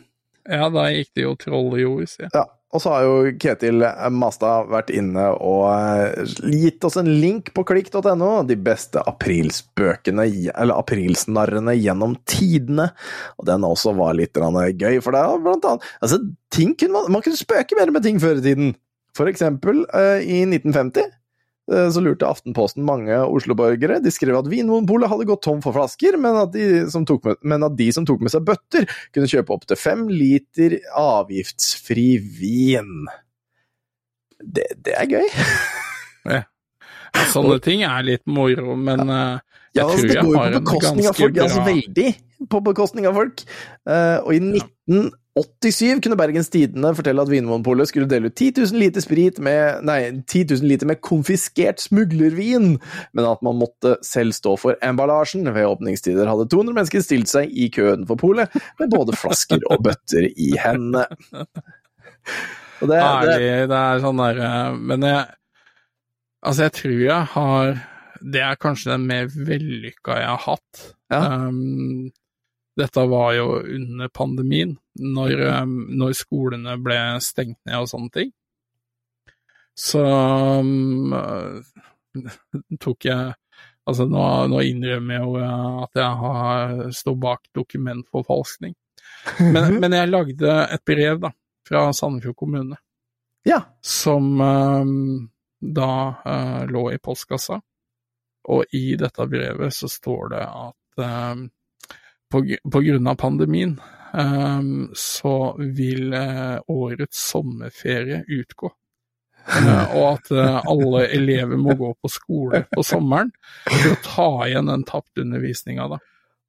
[0.49, 2.33] ja da gikk det jo troll i ord, sier jeg.
[2.33, 2.45] Ja,
[2.75, 7.63] og så har jo Ketil Masta vært inne og eh, gitt oss en link på
[7.67, 12.89] klikk.no, de beste aprilspøkene, eller aprilsnarrene gjennom tidene.
[13.39, 16.19] Og den også var litt gøy, for det er blant annet Altså,
[16.51, 18.73] ting kunne man, man kunne spøke mer med ting før i tiden.
[19.15, 21.13] For eksempel eh, i 1950 eh,
[21.65, 23.97] så lurte Aftenposten mange Oslo-borgere.
[24.03, 27.39] De skrev at Vinmonopolet hadde gått tom for flasker, men at, de som tok med,
[27.41, 28.85] men at de som tok med seg bøtter,
[29.15, 33.07] kunne kjøpe opptil fem liter avgiftsfri vin.
[34.45, 35.33] Det, det er gøy.
[37.31, 39.37] Sånne ting er litt moro, men eh,
[39.75, 41.43] jeg Ja, altså, tror det jeg går jo har på en bekostning av ganske folk.
[41.45, 43.45] Altså, bra veldig på bekostning av folk.
[43.89, 44.41] Eh, og i
[45.35, 49.81] 1987 kunne Bergens Tidende fortelle at Vinmonopolet skulle dele ut 10 000 liter sprit med
[49.83, 52.77] Nei, 10 000 liter med konfiskert smuglervin,
[53.11, 55.49] men at man måtte selv stå for emballasjen.
[55.51, 59.83] Ved åpningstider hadde 200 mennesker stilt seg i køen for polet, med både flasker og
[59.83, 61.03] bøtter i hendene.
[62.79, 65.19] Og det, det, det er sånn derre Men jeg
[66.45, 67.69] Altså, jeg tror jeg har
[68.19, 70.81] Det er kanskje den mer vellykka jeg har hatt.
[71.13, 71.21] Ja.
[71.47, 72.09] Um,
[72.75, 78.31] dette var jo under pandemien, når, um, når skolene ble stengt ned og sånne ting.
[79.75, 81.15] Så um,
[82.79, 83.33] tok jeg
[83.85, 85.33] Altså, nå, nå innrømmer jeg jo
[85.83, 88.71] at jeg har står bak dokumentforfalskning.
[89.53, 91.29] Men, men jeg lagde et brev, da,
[91.69, 92.79] fra Sandefjord kommune
[93.45, 93.61] ja.
[93.81, 95.29] som ehm,
[95.59, 97.59] da eh, lå i postkassa.
[98.45, 101.47] Og i dette brevet så står det at um,
[102.29, 103.73] på, på grunn av pandemien
[104.95, 108.71] så vil eh, årets sommerferie utgå.
[109.45, 113.27] Eh, og at eh, alle elever må gå på skole på sommeren
[113.67, 115.99] for å ta igjen den tapte undervisninga, da.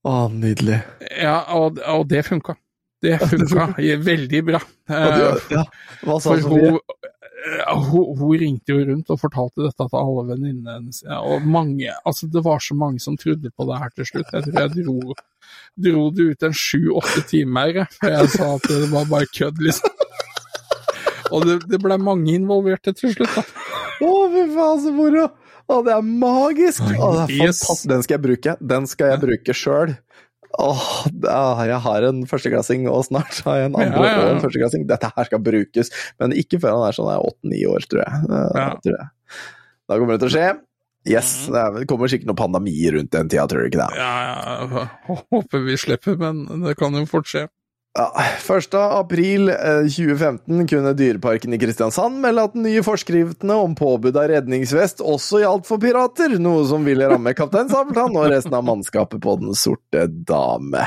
[0.08, 0.78] Å, nydelig.
[1.20, 2.54] Ja, og, og det funka.
[3.04, 3.66] Det funka
[4.00, 4.62] veldig bra.
[4.88, 5.66] Ja, ja.
[6.08, 6.80] Hva sa for hun,
[7.90, 11.02] hun, hun ringte jo rundt og fortalte dette til alle venninnene hennes.
[11.20, 14.32] Og mange, altså det var så mange som trodde på det her til slutt.
[14.32, 15.16] Jeg tror jeg dro,
[15.86, 20.04] dro det ut en sju-åtte timer før jeg sa at det var bare kødd, liksom.
[21.34, 23.42] Og det, det ble mange involverte til slutt, da.
[23.96, 25.26] Å, fy faen, så moro!
[25.66, 26.84] Å, det er magisk!
[26.84, 27.88] Å, det er fantastisk.
[27.90, 28.52] Den skal jeg bruke.
[28.74, 29.96] Den skal jeg bruke sjøl.
[30.56, 30.84] Åh,
[31.28, 34.22] oh, jeg har en førsteklassing, og snart har jeg en andre Ja, ja, ja.
[34.22, 34.86] og en førsteklassing.
[34.88, 35.92] Dette her skal brukes,
[36.22, 38.22] men ikke før han er sånn åtte-ni år, tror jeg.
[38.30, 39.10] Eh, tror jeg.
[39.86, 40.48] Da kommer det til å skje.
[41.06, 44.00] Yes, det, er, kommer sikkert noen pandemi rundt den tida, tror du ikke det?
[44.00, 44.86] Ja, ja,
[45.30, 47.46] håper vi slipper, men det kan jo fort skje.
[47.96, 48.12] Ja,
[48.56, 48.74] 1.
[48.74, 54.28] april eh, 2015 kunne Dyreparken i Kristiansand melde at den nye forskriftene om påbud av
[54.28, 59.22] redningsvest også gjaldt for pirater, noe som ville ramme kaptein Sabeltann og resten av mannskapet
[59.24, 60.84] på Den sorte dame.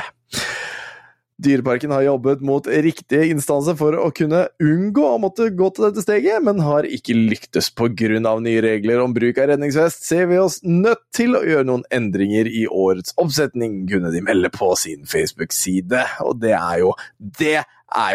[1.40, 6.04] Dyreparken har jobbet mot riktige instanser for å kunne unngå å måtte gå til dette
[6.04, 8.20] steget, men har ikke lyktes pga.
[8.40, 10.04] nye regler om bruk av redningsvest.
[10.04, 14.52] Ser vi oss nødt til å gjøre noen endringer i årets oppsetning, kunne de melde
[14.52, 16.04] på sin Facebook-side.
[16.26, 17.64] Og det er jo Det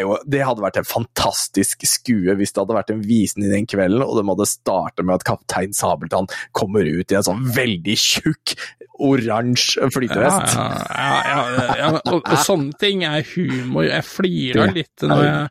[0.02, 4.04] jo Det hadde vært en fantastisk skue hvis det hadde vært en visning den kvelden,
[4.06, 8.56] og de hadde starta med at kaptein Sabeltann kommer ut i en sånn veldig tjukk
[9.04, 10.56] oransje flytevest.
[10.56, 11.94] Ja, ja, ja, ja.
[12.14, 13.84] Og, og sånne ting er humor.
[13.88, 15.48] Jeg flira litt når jeg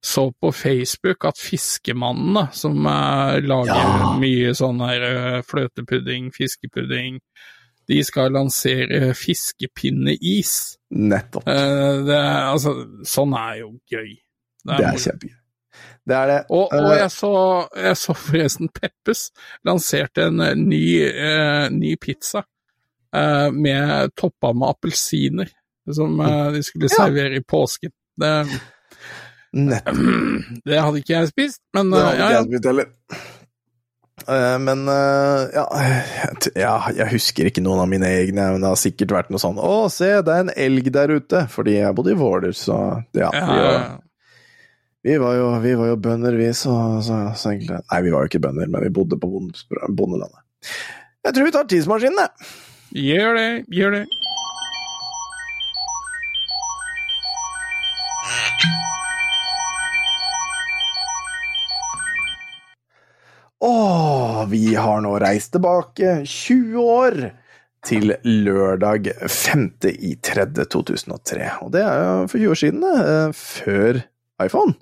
[0.00, 7.20] så på Facebook at Fiskemannene, som eh, lager mye sånn her eh, fløtepudding, fiskepudding,
[7.90, 10.54] de skal lansere fiskepinneis.
[10.94, 11.46] Nettopp.
[11.48, 12.20] Uh, det,
[12.54, 12.76] altså,
[13.06, 14.14] sånn er jo gøy.
[14.66, 15.36] Det er er kjempegøy.
[16.10, 16.38] Det er det.
[16.50, 17.32] Og, og Eh, jeg, så,
[17.76, 19.28] jeg så forresten Peppes
[19.66, 25.50] lanserte en eh, ny, uh, ny pizza uh, med toppa med appelsiner,
[25.90, 26.96] som eh, de skulle Ja.
[27.04, 27.92] servere i påsken.
[28.20, 28.32] Det,
[29.52, 30.00] Nettopp.
[30.66, 32.40] det hadde ikke jeg spist, men Det hadde ikke ja, ja.
[32.40, 32.90] jeg spist heller.
[34.28, 35.60] Eh, Men eh,
[36.58, 39.58] ja, jeg husker ikke noen av mine egne, men det har sikkert vært noe sånn
[39.62, 41.44] Å, se, det er en elg der ute!
[41.52, 42.78] Fordi jeg bodde i Våler, så
[43.16, 43.30] ja.
[43.32, 43.66] ja, vi, ja.
[43.66, 43.90] var,
[45.08, 48.24] Vi var jo, vi var jo bønder, vi, så, så, så egentlig Nei, vi var
[48.26, 49.30] jo ikke bønder, men vi bodde på
[49.88, 50.42] bondelandet.
[51.24, 52.50] Jeg tror vi tar tidsmaskinen, jeg.
[53.10, 54.04] Gjør det, gjør det.
[64.48, 67.16] Vi har nå reist tilbake 20 år
[67.86, 69.66] til lørdag 5.
[69.90, 70.46] i 3.
[70.68, 71.50] 2003.
[71.64, 74.02] Og det er jo for 20 år siden, eh, Før
[74.44, 74.76] iPhone.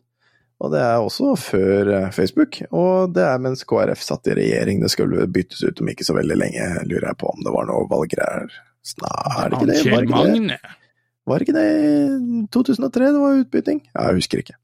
[0.58, 2.58] Og det er også før eh, Facebook.
[2.74, 4.82] Og det er mens KrF satt i regjering.
[4.82, 7.68] Det skulle byttes ut om ikke så veldig lenge, lurer jeg på om det var
[7.70, 8.50] noe valggreier.
[9.02, 9.80] Nei, er det ikke det?
[9.92, 10.76] Var ikke det?
[11.28, 13.82] Var ikke det i 2003 det var utbytting?
[13.92, 14.56] Ja, jeg husker ikke.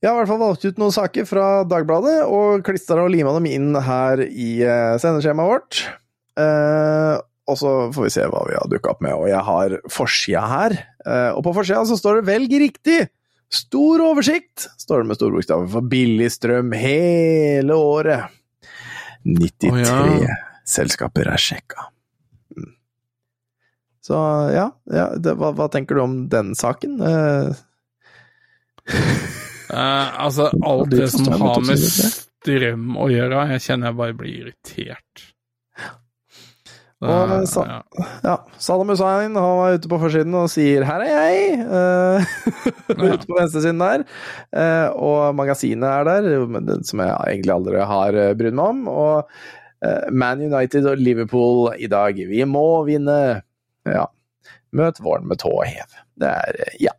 [0.00, 3.34] Jeg har i hvert fall valgt ut noen saker fra Dagbladet og klistra og lima
[3.36, 5.80] dem inn her i eh, sendeskjemaet vårt.
[6.40, 7.16] Eh,
[7.50, 9.12] og så får vi se hva vi har dukka opp med.
[9.12, 10.76] Og jeg har forsida her.
[11.04, 13.10] Eh, og på forsida så står det 'Velg riktig'!
[13.50, 18.30] Stor oversikt, står det med store bokstaver, for billig strøm hele året.
[19.26, 20.36] 93 Å, ja.
[20.64, 21.90] selskaper er sjekka.
[22.54, 22.70] Mm.
[24.06, 24.20] Så
[24.54, 27.02] ja, ja det, hva, hva tenker du om den saken?
[27.02, 27.50] Eh,
[29.70, 32.10] Eh, altså, alt det som har med med 2003.
[32.40, 35.26] strøm å gjøre, jeg kjenner jeg bare blir irritert.
[37.00, 38.06] Og sa- ja.
[38.22, 42.24] Ja, Saddam Hussein han var ute på forsiden og sier 'her er jeg', eh,
[42.90, 43.14] Ja.
[43.14, 44.04] ute på venstresiden der.
[44.52, 48.88] Eh, og magasinet er der, som jeg egentlig aldri har brydd meg om.
[48.88, 49.28] Og
[50.12, 53.42] Man United og Liverpool i dag, vi må vinne.
[53.86, 54.04] Ja.
[54.76, 55.88] Møt våren med tå hev.
[56.20, 56.92] Det er, ja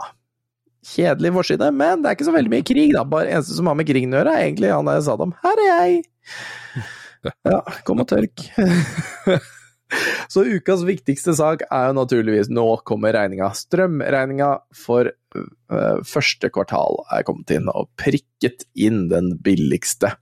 [0.81, 3.05] Kjedelig forside, men det er ikke så veldig mye krig, da.
[3.05, 5.35] Bare eneste som har med krigen å gjøre, er egentlig han der Saddam.
[5.45, 6.03] Her er jeg!
[7.45, 8.41] Ja, kom og tørk.
[10.31, 13.51] Så ukas viktigste sak er jo naturligvis nå kommer regninga.
[13.57, 20.13] Strømregninga for øh, første kvartal er kommet inn, og prikket inn den billigste.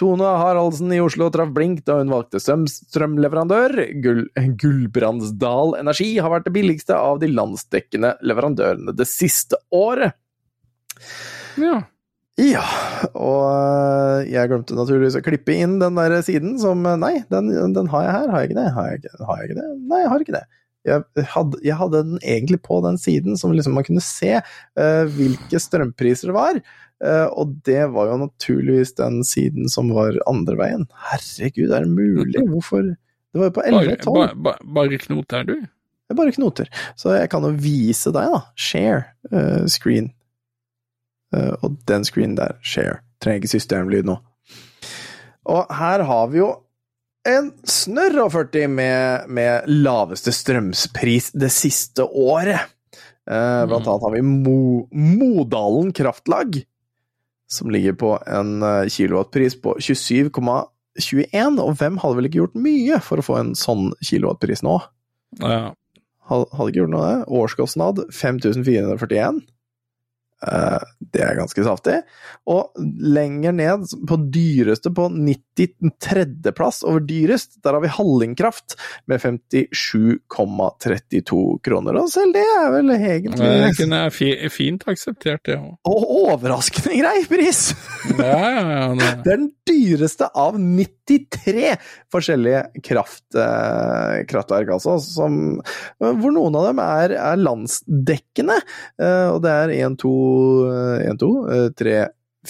[0.00, 3.76] Tone Haraldsen i Oslo traff blink da hun valgte strøm strømleverandør.
[4.04, 4.24] Gull
[4.60, 10.16] Gulbrandsdal Energi har vært det billigste av de landsdekkende leverandørene det siste året.
[11.60, 11.82] ja.
[12.40, 12.62] Ja,
[13.12, 17.50] og øh, jeg glemte naturligvis å klippe inn den der siden som øh, Nei, den,
[17.76, 18.68] den har jeg her, har jeg ikke det?
[18.72, 19.66] Har jeg ikke, har jeg ikke det?
[19.90, 20.42] Nei, jeg har ikke det.
[20.82, 25.04] Jeg hadde, jeg hadde den egentlig på den siden som liksom man kunne se uh,
[25.14, 26.58] hvilke strømpriser det var.
[27.02, 30.88] Uh, og det var jo naturligvis den siden som var andre veien.
[31.10, 32.42] Herregud, er det mulig?
[32.50, 32.90] Hvorfor?
[33.32, 34.42] Det var jo på 11 Bare, og 12.
[34.48, 35.54] bare, bare, knoter, du.
[35.62, 36.72] Det er bare knoter.
[36.98, 38.42] Så jeg kan jo vise deg, da.
[38.58, 40.12] Share uh, screen.
[41.32, 42.98] Og den screen der, share.
[43.24, 44.18] Trenger ikke systemlyd nå.
[45.48, 46.50] Og her har vi jo
[47.28, 52.64] en snørr og 40 med, med laveste strømspris det siste året.
[53.30, 53.92] Eh, blant Mm.
[53.92, 56.64] annet har vi Mo, Modalen Kraftlag,
[57.48, 61.60] som ligger på en eh, kilowattpris på 27,21.
[61.62, 64.80] Og hvem hadde vel ikke gjort mye for å få en sånn kilowattpris nå?
[65.40, 65.74] Ja.
[66.28, 67.28] Had- Hadde ikke gjort noe av det.
[67.38, 69.42] Årskostnad 5441.
[70.42, 70.82] Eh,
[71.12, 72.02] det er ganske saftig.
[72.50, 78.68] Og lenger ned, på dyreste på 93.-plass over dyrest, der har vi Hallingkraft
[79.10, 81.92] med 57,32 kroner.
[82.02, 84.12] Og selv det er vel egentlig Det kunne jeg
[84.54, 85.72] fint akseptert, det òg.
[85.88, 87.60] Og overraskende grei pris!
[88.18, 88.86] Ja, ja, ja.
[88.92, 88.98] Det.
[89.22, 90.52] Det er den dyreste av
[91.12, 91.76] 93
[92.12, 95.38] forskjellige kraft, eh, kraftverk, altså, som,
[95.98, 98.58] hvor noen av dem er, er landsdekkende.
[99.00, 100.12] Eh, og det er 1, 2,
[101.12, 101.96] 1, 2 eh, 3,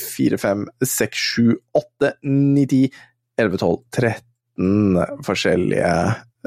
[0.02, 3.02] 4, 5, 6, 7, 8, 9, 10,
[3.42, 5.94] 11, 12, 13 forskjellige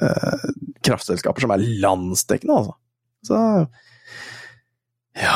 [0.01, 0.47] eh,
[0.85, 2.79] kraftselskaper som er landsdekkende, altså.
[3.25, 3.37] Så
[5.15, 5.35] ja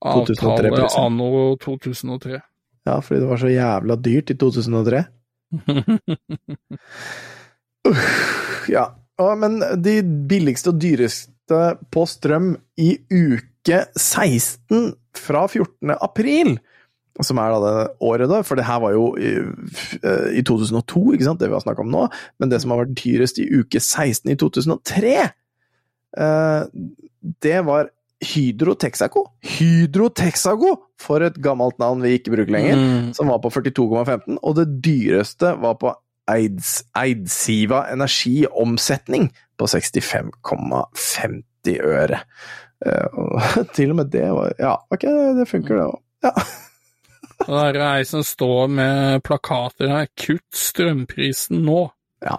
[0.05, 2.39] 2003 avtale anno 2003?
[2.87, 5.03] Ja, fordi det var så jævla dyrt i 2003.
[7.89, 8.07] Uff,
[8.75, 8.87] ja.
[9.19, 9.99] Å, Men de
[10.29, 11.59] billigste og dyreste
[11.91, 15.91] på strøm i uke 16 fra 14.
[15.99, 16.55] april,
[17.19, 19.33] som er da det året, da, for det her var jo i,
[20.39, 22.05] i 2002, ikke sant, det vi har snakka om nå,
[22.39, 25.33] men det som har vært dyrest i uke 16 i 2003, eh,
[26.15, 29.25] det var Hydro Texaco.
[29.45, 33.13] Hydro Texaco, for et gammelt navn vi ikke bruker lenger Mm.
[33.15, 35.93] som var på 42,15, og det dyreste var på
[36.29, 42.19] Eids, Eidsiva energiomsetning på 65,50 øre.
[42.85, 43.07] Eh,
[43.75, 45.01] til og med det var Ja, ok,
[45.39, 45.99] det funker, det òg.
[46.23, 46.31] Ja.
[47.39, 51.87] Det er ei som står med plakater her 'Kutt strømprisen nå'.
[52.21, 52.35] Ja.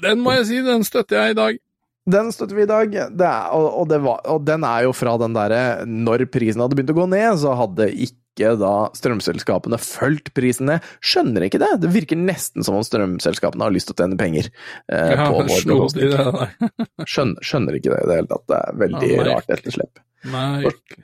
[0.00, 1.58] Den må jeg si, den støtter jeg i dag.
[2.06, 4.92] Den støtter vi i dag, det er, og, og, det var, og den er jo
[4.94, 9.78] fra den derre Når prisen hadde begynt å gå ned, så hadde ikke da strømselskapene
[9.80, 10.84] fulgt prisen ned.
[11.00, 11.70] Skjønner ikke det.
[11.82, 15.40] Det virker nesten som om strømselskapene har lyst til å tjene penger eh, Ja, på
[15.40, 16.12] vår bekostning.
[16.12, 17.06] det.
[17.14, 18.44] Skjønner, skjønner ikke det i det hele tatt.
[18.52, 20.02] Det er veldig Ja, rart etterslep.
[20.36, 21.02] Merkelig.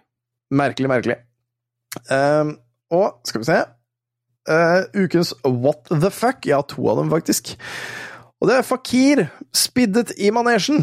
[0.62, 1.18] Merkelig, merkelig.
[2.12, 2.54] Ehm,
[2.92, 3.58] og skal vi se
[4.52, 6.44] uh, Ukens What the fuck?
[6.48, 7.56] Ja, to av dem, faktisk.
[8.43, 9.20] Og det er Fakir,
[9.55, 10.82] spiddet i manesjen.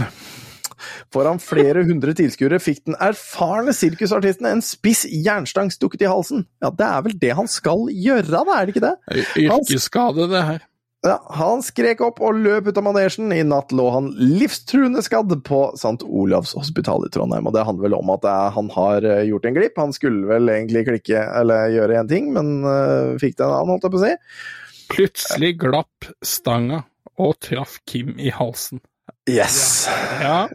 [1.11, 6.45] Foran flere hundre tilskuere fikk den erfarne sirkusartisten en spiss jernstang stukket i halsen.
[6.64, 8.95] Ja, det er vel det han skal gjøre, da, er det ikke det?
[9.44, 10.65] Yrkesskade, det her.
[11.03, 13.31] Ja, han skrek opp og løp ut av manesjen.
[13.31, 15.99] I natt lå han livstruende skadd på St.
[16.03, 17.48] Olavs hospital i Trondheim.
[17.48, 19.80] Og det handler vel om at er, han har eh, gjort en glipp.
[19.80, 23.76] Han skulle vel egentlig klikke eller gjøre én ting, men uh, fikk det en annen,
[23.76, 24.14] holdt jeg på å si.
[24.91, 26.84] Plutselig glapp stanga
[27.19, 28.81] og traff Kim i halsen.
[29.29, 29.85] Yes!
[30.23, 30.47] Ja,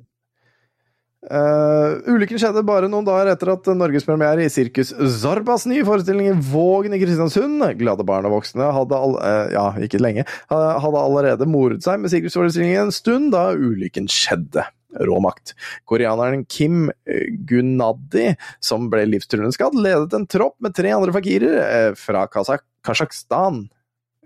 [1.25, 4.91] Eh, ulykken skjedde bare noen dager etter at norgespremiere i Sirkus
[5.23, 9.65] Zorbas nye forestilling i Vågen i Kristiansund, glade barn og voksne, hadde, all, uh, ja,
[9.87, 14.67] ikke lenge, uh, hadde allerede moret seg med sirkusforestillingen en stund da ulykken skjedde.
[14.95, 15.57] Rå makt.
[15.91, 18.29] Koreaneren Kim eh, Gunadi,
[18.63, 23.65] som ble livstruende skadd, ledet en tropp med tre andre fakirer fra Kasjokstan.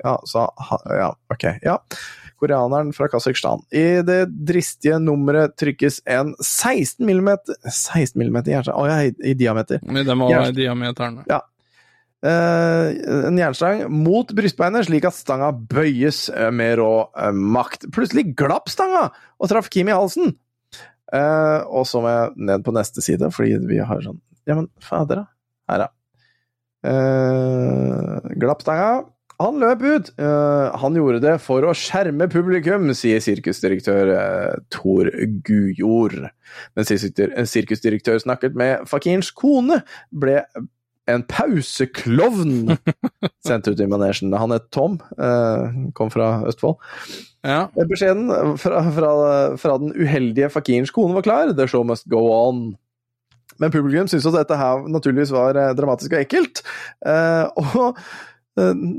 [0.03, 0.51] Ja, så
[0.93, 1.47] Ja, ok.
[1.65, 1.79] Ja
[2.41, 3.61] koreaneren fra Kasakhstan.
[3.75, 7.31] I det dristige nummeret trykkes en 16 mm
[7.67, 9.81] 16 mm jernstang Å ja, i, i diameter.
[9.85, 10.45] men det må Ja.
[10.47, 11.23] være diameteren.
[12.19, 12.89] Uh,
[13.29, 17.87] en jernstang mot brystbeinet, slik at stanga bøyes eh, med rå uh, makt.
[17.95, 19.05] Plutselig glapp stanga
[19.39, 20.35] og traff Kim i halsen!
[21.15, 24.19] Uh, og så må jeg ned på neste side, fordi vi har sånn
[24.51, 25.31] Ja, men fader, da.
[25.71, 25.93] Her, ja.
[26.89, 28.91] Eh, glapp stanga.
[29.39, 30.09] Han løp ut!
[30.19, 35.11] Uh, han gjorde det for å skjerme publikum, sier sirkusdirektør uh, Tor
[35.47, 36.27] Gujord.
[36.75, 40.41] Mens en sirkusdirektør snakket med Fakirens kone, ble
[41.09, 42.75] en pauseklovn
[43.47, 44.35] sendt ut i manesjen.
[44.35, 46.83] Han het Tom, uh, kom fra Østfold.
[47.47, 47.69] Ja.
[47.79, 49.13] Beskjeden fra, fra,
[49.63, 51.55] fra den uheldige fakirens kone var klar.
[51.55, 52.73] The show must go on.
[53.59, 56.63] Men publikum syntes at dette her naturligvis var eh, dramatisk og ekkelt.
[57.07, 58.11] Eh, og eh,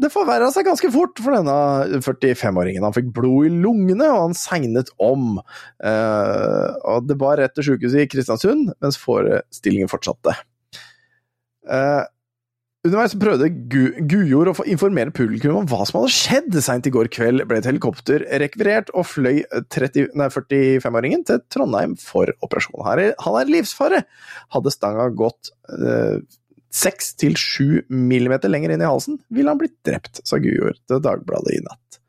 [0.03, 2.85] det forverra seg ganske fort for denne 45-åringen.
[2.85, 5.41] Han fikk blod i lungene, og han segnet om.
[5.83, 10.37] Eh, og det var rett til sykehuset i Kristiansund, mens forestillingen fortsatte.
[11.69, 12.05] Eh,
[12.87, 16.53] Underveis prøvde Gu Gujord å informere publikum om hva som hadde skjedd.
[16.63, 22.79] Seint i går kveld ble et helikopter rekvirert og fløy 45-åringen til Trondheim for operasjon.
[22.87, 24.05] Er, han er livsfare!
[24.55, 25.51] Hadde stanga gått
[26.73, 31.01] seks til sju millimeter lenger inn i halsen, ville han blitt drept, sa Gujord til
[31.03, 31.99] Dagbladet i natt.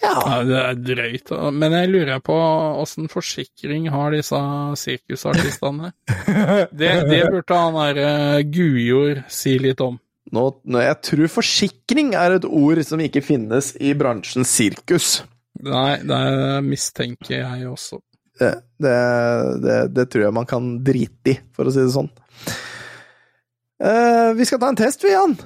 [0.00, 1.32] Ja, Ja, det er drøyt.
[1.52, 2.36] Men jeg lurer på
[2.80, 4.38] åssen forsikring har disse
[4.80, 5.92] sirkusartistene?
[6.80, 9.98] Det, det burde han der uh, Gujord si litt om.
[10.32, 15.20] nå, nå, jeg tror forsikring er et ord som ikke finnes i bransjen sirkus.
[15.66, 16.20] Nei, det
[16.64, 18.00] mistenker jeg også.
[18.40, 18.96] Det, det,
[19.60, 22.08] det, det tror jeg man kan drite i, for å si det sånn.
[23.80, 25.36] Eh, vi skal ta en test, vi, Jan.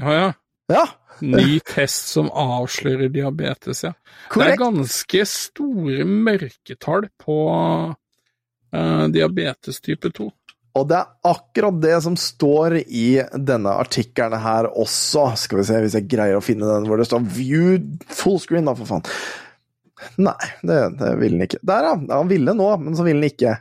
[0.00, 0.32] Ja ja.
[0.66, 0.86] Ja,
[1.24, 3.92] Ny test som avslører diabetes, ja.
[4.34, 7.36] Det er ganske store mørketall på
[8.76, 10.26] uh, diabetes type 2.
[10.76, 15.30] Og det er akkurat det som står i denne artikkelen her også.
[15.40, 17.78] Skal vi se hvis jeg greier å finne den hvor det står 'view
[18.12, 19.06] full screen', da, for faen.
[20.20, 21.62] Nei, det, det ville den ikke.
[21.64, 21.94] Der, ja.
[22.12, 23.56] Han ville nå, men så ville den ikke.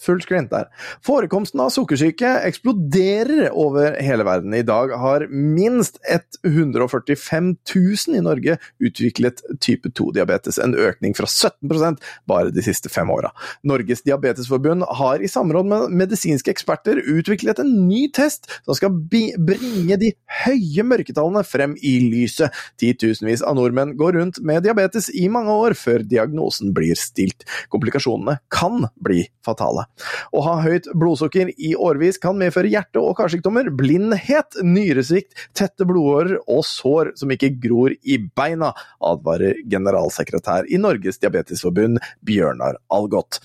[0.00, 0.66] Så Fullscreen der.
[1.06, 4.54] Forekomsten av sukkersyke eksploderer over hele verden.
[4.56, 6.00] I dag har minst
[6.46, 12.00] 145 000 i Norge utviklet type 2-diabetes, en økning fra 17%
[12.30, 13.30] bare de siste fem åra.
[13.66, 20.00] Norges diabetesforbund har i samråd med medisinske eksperter utviklet en ny test som skal bringe
[20.00, 20.12] de
[20.42, 22.50] høye mørketallene frem i lyset.
[22.80, 27.46] Titusenvis av nordmenn går rundt med diabetes i mange år før diagnosen blir stilt.
[27.70, 29.89] Komplikasjonene kan bli fatale.
[30.32, 36.38] Å ha høyt blodsukker i årevis kan medføre hjerte- og karsykdommer, blindhet, nyresvikt, tette blodårer
[36.46, 38.72] og sår som ikke gror i beina,
[39.04, 43.40] advarer generalsekretær i Norges diabetesforbund, Bjørnar Algot.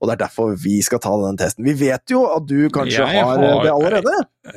[0.00, 1.64] Og det er derfor vi skal ta den testen.
[1.68, 4.16] Vi vet jo at du kanskje har, har- det allerede?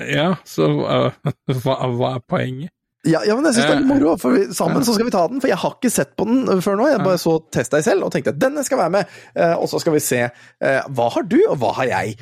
[0.10, 1.12] Ja, så uh,
[1.64, 2.74] hva, hva er poenget?
[3.04, 5.08] Ja, ja, men jeg syns det er litt Eh, moro, for vi, sammen så skal
[5.10, 5.42] vi ta den.
[5.44, 6.86] For jeg har ikke sett på den før nå.
[6.88, 9.18] Jeg bare så Test deg selv og tenkte at denne skal være med.
[9.36, 12.16] Eh, og så skal vi se eh, hva har du, og hva har jeg?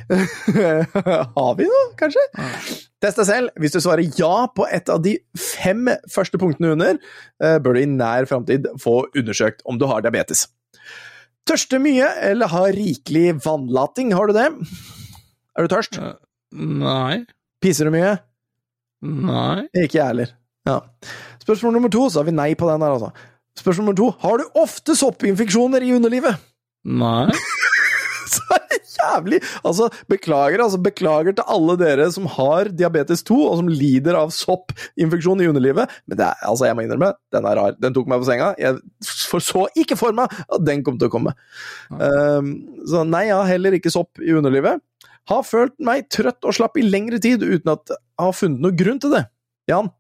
[1.38, 2.24] har vi noe, kanskje?
[3.02, 3.54] Test deg selv.
[3.62, 6.98] Hvis du svarer ja på et av de fem første punktene under,
[7.38, 10.48] bør du i nær framtid få undersøkt om du har diabetes.
[11.50, 14.50] Tørste mye eller har rikelig vannlating, har du det?
[15.58, 15.98] Er du tørst?
[16.52, 17.24] Nei.
[17.62, 18.14] Piser du mye?
[19.02, 19.66] Nei.
[19.78, 20.38] Ikke jeg heller.
[20.70, 20.80] Ja.
[21.42, 23.12] Spørsmål nummer to, så har vi nei på den her, altså.
[23.58, 26.40] Spørsmål nummer to, har du ofte soppinfeksjoner i underlivet?
[26.88, 27.30] Nei.
[28.32, 33.38] Så er det jævlig Altså, beklager, altså, beklager til alle dere som har diabetes 2,
[33.50, 37.50] og som lider av soppinfeksjon i underlivet, men det er, altså, jeg må innrømme, den
[37.50, 37.76] er rar.
[37.82, 38.54] Den tok meg på senga.
[38.62, 41.36] Jeg så ikke for meg at den kom til å komme.
[41.92, 42.54] Um,
[42.88, 44.80] så nei, jeg har heller ikke sopp i underlivet.
[45.30, 48.80] Har følt meg trøtt og slapp i lengre tid uten at jeg har funnet noen
[48.80, 49.26] grunn til det.
[49.70, 49.92] Jan?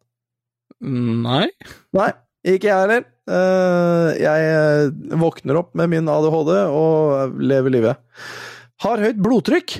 [0.81, 1.47] Nei.
[1.93, 2.09] Nei,
[2.47, 3.05] ikke jeg heller.
[3.31, 8.27] Eh, jeg eh, våkner opp med min ADHD og lever livet.
[8.81, 9.77] Har høyt blodtrykk.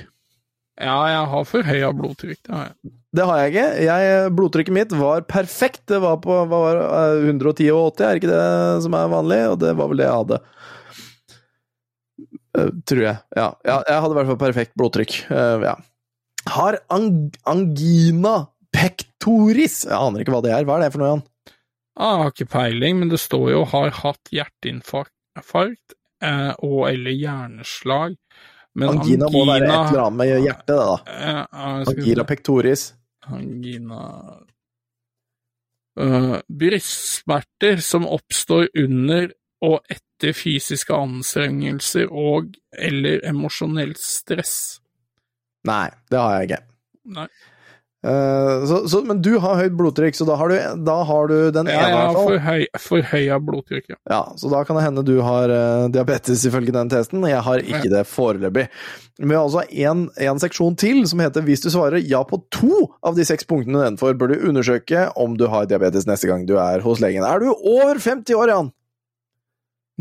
[0.82, 2.92] Ja, jeg har forhøya blodtrykk, det har jeg.
[3.12, 3.66] Det har jeg ikke.
[3.84, 5.82] Jeg, blodtrykket mitt var perfekt.
[5.90, 8.44] Det var på var, eh, 110 og 80, er ikke det
[8.86, 9.40] som er vanlig?
[9.52, 10.38] Og det var vel det jeg hadde.
[12.56, 13.18] Eh, tror jeg.
[13.36, 13.48] Ja.
[13.68, 15.18] ja, jeg hadde i hvert fall perfekt blodtrykk.
[15.28, 15.76] Eh, ja.
[16.52, 18.34] Har ang angina
[18.74, 19.82] pectoris.
[19.88, 20.66] Jeg aner ikke hva det er.
[20.68, 21.26] Hva er det for noe, Jan?
[21.92, 27.12] Ah, Jeg har ikke peiling, men det står jo 'har hatt hjerteinfarkt eh, og eller
[27.12, 28.16] hjerneslag'.
[28.74, 30.96] Men Angina, må være et eller annet med hjertet, det, da.
[31.06, 32.94] Eh, Angina pectoris.
[33.28, 34.00] Angina
[36.00, 39.28] uh, Brystsmerter som oppstår under
[39.62, 44.80] og etter fysiske anstrengelser og eller emosjonelt stress.
[45.68, 46.62] Nei, det har jeg ikke.
[47.18, 47.28] Nei.
[48.02, 51.36] Eh, så, så, men du har høyt blodtrykk, så da har du, da har du
[51.54, 53.98] den Ja, ene, Ja, for, høy, for forhøy, blodtrykk, ja.
[54.10, 57.22] Ja, så da kan det hende du har uh, diabetes ifølge den testen.
[57.30, 58.66] Jeg har ikke det foreløpig.
[59.20, 62.40] Men vi har altså en, en seksjon til som heter hvis du svarer ja på
[62.50, 66.46] to av de seks punktene nedenfor, bør du undersøke om du har diabetes neste gang
[66.48, 67.22] du er hos legen.
[67.22, 68.74] Er du over 50 år, Jan?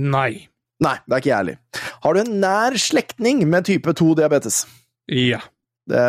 [0.02, 0.48] Nei.
[0.82, 1.90] Nei, det er ikke jeg heller.
[2.02, 4.64] Har du en nær slektning med type 2-diabetes?
[5.12, 5.44] Ja.
[5.90, 6.08] Det,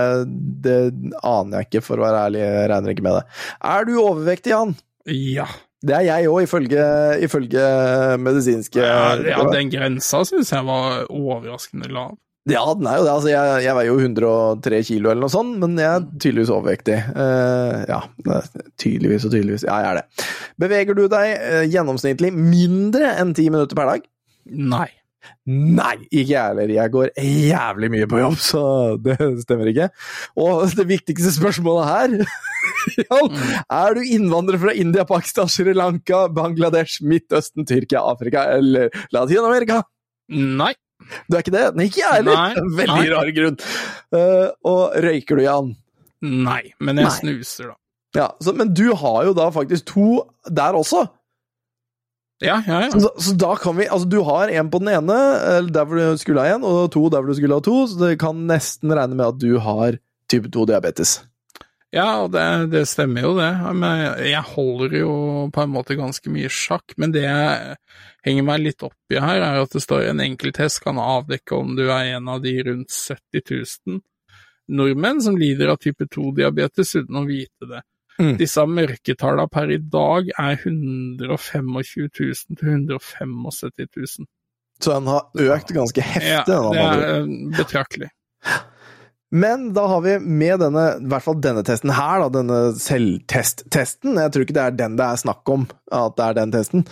[0.64, 0.78] det
[1.22, 2.42] aner jeg ikke, for å være ærlig.
[2.44, 3.26] Jeg regner ikke med det.
[3.74, 4.74] Er du overvektig, Jan?
[5.08, 5.46] Ja.
[5.82, 6.82] Det er jeg òg, ifølge,
[7.26, 7.62] ifølge
[8.22, 12.14] medisinske ja, ja den grensa syns jeg var overraskende lav.
[12.50, 13.12] Ja, den er jo det.
[13.12, 16.96] Altså, jeg, jeg veier jo 103 kilo eller noe sånt, men jeg er tydeligvis overvektig.
[17.14, 18.00] Uh, ja,
[18.82, 19.66] tydeligvis og tydeligvis.
[19.68, 20.26] Ja, jeg er det.
[20.62, 24.10] Beveger du deg uh, gjennomsnittlig mindre enn ti minutter per dag?
[24.50, 24.88] Nei.
[25.46, 26.72] Nei, ikke jeg heller.
[26.74, 28.62] Jeg går jævlig mye på jobb, så
[29.02, 29.88] det stemmer ikke.
[30.42, 32.14] Og det viktigste spørsmålet her
[33.06, 33.36] Jan,
[33.70, 39.82] Er du innvandrer fra India, Pakistan, Sri Lanka, Bangladesh, Midtøsten, Tyrkia, Afrika eller Latin-Amerika?
[40.32, 40.72] Nei.
[41.28, 41.64] Du er ikke det?
[41.76, 42.58] Nei, ikke jeg heller!
[42.80, 43.12] Veldig Nei.
[43.12, 43.62] rar grunn.
[44.14, 45.72] Uh, og røyker du, Jan?
[46.22, 46.62] Nei.
[46.78, 47.16] Men jeg Nei.
[47.18, 47.78] snuser, da.
[48.12, 50.06] Ja, så, men du har jo da faktisk to
[50.52, 51.06] der også.
[52.42, 52.90] Ja, ja, ja.
[52.90, 55.18] Så, så da kan vi Altså, du har en på den ene,
[55.56, 57.76] eller der hvor du skulle ha en, og to der hvor du skulle ha to,
[57.90, 60.00] så det kan nesten regne med at du har
[60.32, 61.20] type 2-diabetes.
[61.92, 62.42] Ja, og det,
[62.72, 63.50] det stemmer jo det.
[63.76, 65.16] Men jeg holder jo
[65.52, 66.94] på en måte ganske mye sjakk.
[66.96, 67.76] Men det jeg
[68.24, 71.76] henger meg litt opp i her, er at det står en enkelttest kan avdekke om
[71.76, 73.44] du er en av de rundt 70
[73.92, 74.00] 000
[74.72, 77.82] nordmenn som lider av type 2-diabetes uten å vite det.
[78.20, 78.36] Mm.
[78.40, 82.34] Disse mørketallene per i dag er 125 000 til
[82.68, 84.28] 175 000.
[84.82, 86.32] Så den har økt ganske heftig.
[86.32, 88.10] Ja, det er eh, betraktelig.
[89.32, 94.18] Men da har vi med denne, i hvert fall denne testen her, da, denne selvtest-testen
[94.20, 96.84] Jeg tror ikke det er den det er snakk om, at det er den testen.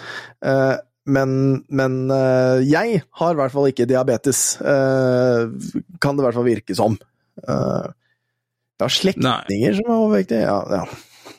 [0.47, 0.79] Eh,
[1.11, 1.35] men,
[1.69, 4.41] men eh, jeg har i hvert fall ikke diabetes.
[4.63, 6.97] kan det i hvert fall virke som.
[7.41, 10.45] Jeg har slektninger som er overvektige.
[10.47, 10.85] Ja, ja.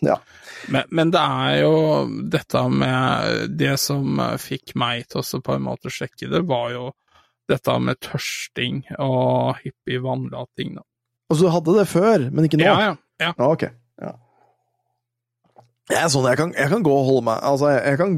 [0.05, 0.17] Ja.
[0.73, 1.75] Men, men det er jo
[2.29, 6.91] dette med Det som fikk meg til også på en måte sjekke det, var jo
[7.49, 10.77] dette med tørsting og hyppig vannlating.
[10.77, 10.85] Da.
[11.31, 12.67] Altså du hadde det før, men ikke nå?
[12.67, 12.93] Ja, ja.
[13.23, 13.33] ja.
[13.35, 13.65] Ah, ok.
[14.01, 14.13] Ja.
[15.91, 18.13] Jeg er sånn, jeg kan, jeg kan gå og holde meg Altså, jeg, jeg kan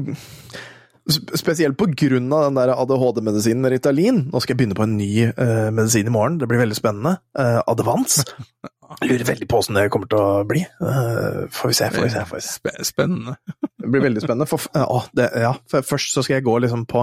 [1.36, 4.22] Spesielt på grunn av den der ADHD-medisinen Ritalin.
[4.32, 6.38] Nå skal jeg begynne på en ny uh, medisin i morgen.
[6.40, 7.18] Det blir veldig spennende.
[7.36, 8.22] Uh, Advans.
[9.02, 10.62] Lurer veldig på åssen det kommer til å bli.
[10.62, 12.22] Eh, får vi se, får vi se.
[12.30, 12.86] Får vi se.
[12.90, 13.36] Spennende.
[13.84, 14.46] Det blir veldig spennende.
[14.48, 17.02] For, å, det, ja, for først så skal jeg gå liksom på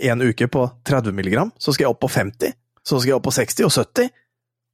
[0.00, 2.52] én uke på 30 milligram, så skal jeg opp på 50,
[2.84, 4.08] så skal jeg opp på 60 og 70,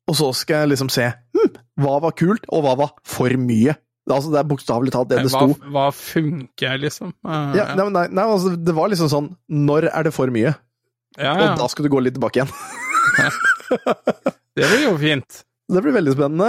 [0.08, 1.52] og så skal jeg liksom se hm,
[1.82, 3.74] hva var kult, og hva var for mye.
[4.08, 5.50] Altså, det er bokstavelig talt det det sto.
[5.74, 7.10] hva funker, liksom?
[7.26, 10.54] Uh, Ja, nei, nei, nei, altså, det var liksom sånn Når er det for mye?
[11.18, 12.52] ja, Og da skal du gå litt tilbake igjen.
[14.58, 15.42] Det blir jo fint.
[15.68, 16.48] Det blir veldig spennende.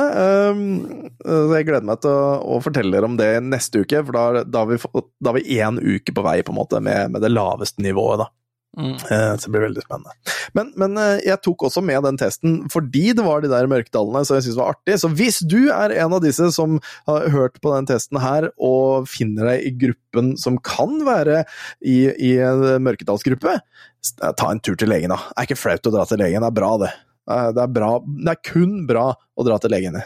[0.56, 4.16] Um, så jeg gleder meg til å, å fortelle dere om det neste uke, for
[4.16, 4.78] da, da har vi
[5.20, 8.24] da har vi én uke på vei på en måte med, med det laveste nivået.
[8.24, 8.30] da.
[8.78, 8.94] Mm.
[8.94, 10.14] Eh, Så det blir veldig spennende.
[10.56, 14.22] Men, men eh, jeg tok også med den testen fordi det var de der mørketallene
[14.28, 15.00] som jeg syntes var artig.
[15.02, 16.78] Så hvis du er en av disse som
[17.10, 21.44] har hørt på den testen her, og finner deg i gruppen som kan være
[21.82, 25.20] i, i en mørketallsgruppe, eh, ta en tur til legen, da.
[25.28, 26.94] Det er ikke flaut å dra til legen, det er bra, det.
[27.30, 30.00] Eh, Det er, bra, det er kun bra å dra til legen.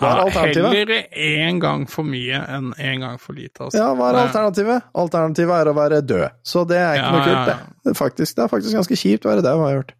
[0.00, 0.72] Hva er alternativet?
[0.72, 3.66] Heller én gang for mye enn én gang for lite.
[3.66, 3.76] Altså.
[3.76, 4.86] Ja, hva er alternativet?
[4.96, 6.38] Alternativet er å være død.
[6.46, 7.58] Så det er ikke Ja, noe kult, det.
[7.84, 9.92] Det er faktisk, det er faktisk ganske kjipt å være død, har jeg hørt.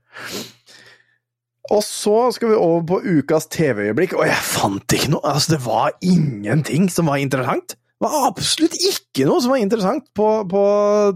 [1.71, 5.21] Og så skal vi over på ukas TV-øyeblikk, og jeg fant ikke noe.
[5.29, 7.77] Altså, det var ingenting som var interessant.
[8.01, 10.63] Det var absolutt ikke noe som var interessant på, på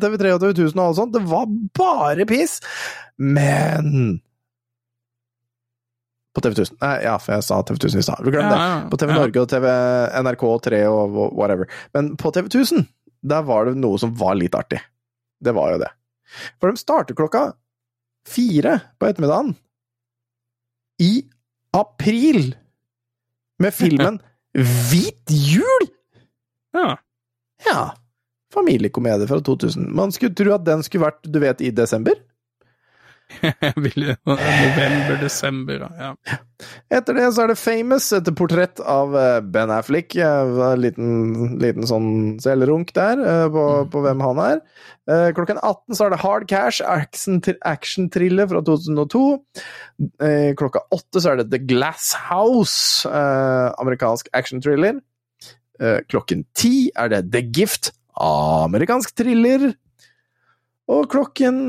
[0.05, 1.17] TV3 og TV1000 og alt sånt.
[1.17, 1.49] Det var
[1.81, 2.59] bare piss.
[3.17, 4.21] Men
[6.35, 6.79] På TV1000.
[6.83, 8.25] Nei, ja, for jeg sa TV1000 i stad.
[8.27, 8.59] Glem det.
[8.59, 8.91] Ja, det.
[8.91, 9.19] På TV ja.
[9.21, 9.67] Norge og TV
[10.19, 11.71] NRK3 og whatever.
[11.95, 12.89] Men på TV1000,
[13.23, 14.81] der var det noe som var litt artig.
[15.45, 15.93] Det var jo det.
[16.59, 17.47] For de starter klokka
[18.27, 19.55] fire på ettermiddagen
[21.05, 21.13] i
[21.77, 22.55] april
[23.63, 24.21] med filmen
[24.55, 25.89] Hvit jul!
[26.75, 26.95] Ja.
[27.67, 27.81] Ja.
[28.55, 29.89] Familiekomedie fra 2000.
[29.95, 32.15] Man skulle tro at den skulle vært, du vet, i desember.
[33.43, 36.11] Jeg ville November-desember, ja.
[36.93, 40.15] Etter det så er det Famous, et portrett av eh, Ben Affleck.
[40.17, 41.09] Eh, En liten,
[41.63, 42.09] liten sånn
[42.45, 44.61] selvrunk der eh, på, på hvem han er.
[45.37, 49.25] Klokken 18 så er det Hard Cash, action- action-thriller fra 2002.
[50.25, 55.03] Eh, Klokka 8 så er det The Glass House, amerikansk action-thriller.
[56.09, 59.73] Klokken 10 er det The Gift, amerikansk thriller.
[60.89, 61.67] Og klokken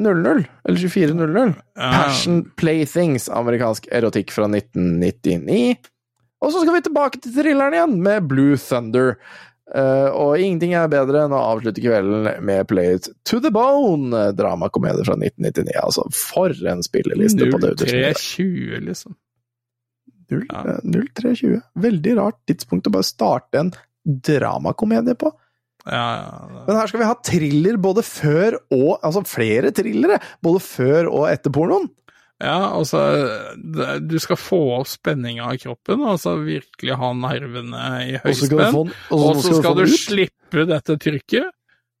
[0.00, 1.90] 00, eller 24.00 Ja.
[1.92, 5.76] Passion Playthings, amerikansk erotikk fra 1999.
[6.40, 9.16] Og så skal vi tilbake til thrilleren igjen, med Blue Thunder.
[9.70, 14.24] Uh, og ingenting er bedre enn å avslutte kvelden med Play It To The Bone,
[14.34, 15.76] dramakomedie fra 1999.
[15.78, 19.14] Altså, for en spilleliste på det 0320, liksom.
[20.30, 20.64] 0, Ja.
[20.74, 21.60] eh, 0320.
[21.86, 23.70] Veldig rart tidspunkt å bare starte en
[24.06, 25.30] dramakomedie på.
[25.86, 26.64] Ja, ja.
[26.66, 30.18] Men her skal vi ha thriller både før og Altså flere thrillere!
[30.44, 31.88] Både før og etter pornoen.
[32.40, 33.00] Ja, altså
[34.08, 38.92] Du skal få opp spenninga i kroppen, altså virkelig ha nervene i høyspenn.
[39.12, 41.50] og så skal du slippe dette trykket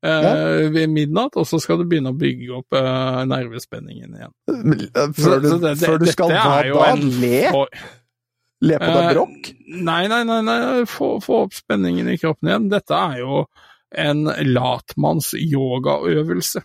[0.02, 4.34] eh, ved midnatt, og så skal du begynne å bygge opp eh, nervespenningen igjen.
[5.12, 6.94] Før du, Så det- det- før du skal hva da?
[6.96, 7.50] Le?
[7.52, 7.68] for-
[8.62, 9.52] Le på deg Eh, brokk?
[9.72, 10.84] Nei, nei, nei, nei.
[10.84, 12.66] Få, få opp spenningen i kroppen igjen.
[12.68, 13.46] Dette er jo
[13.98, 16.62] en latmanns yogaøvelse.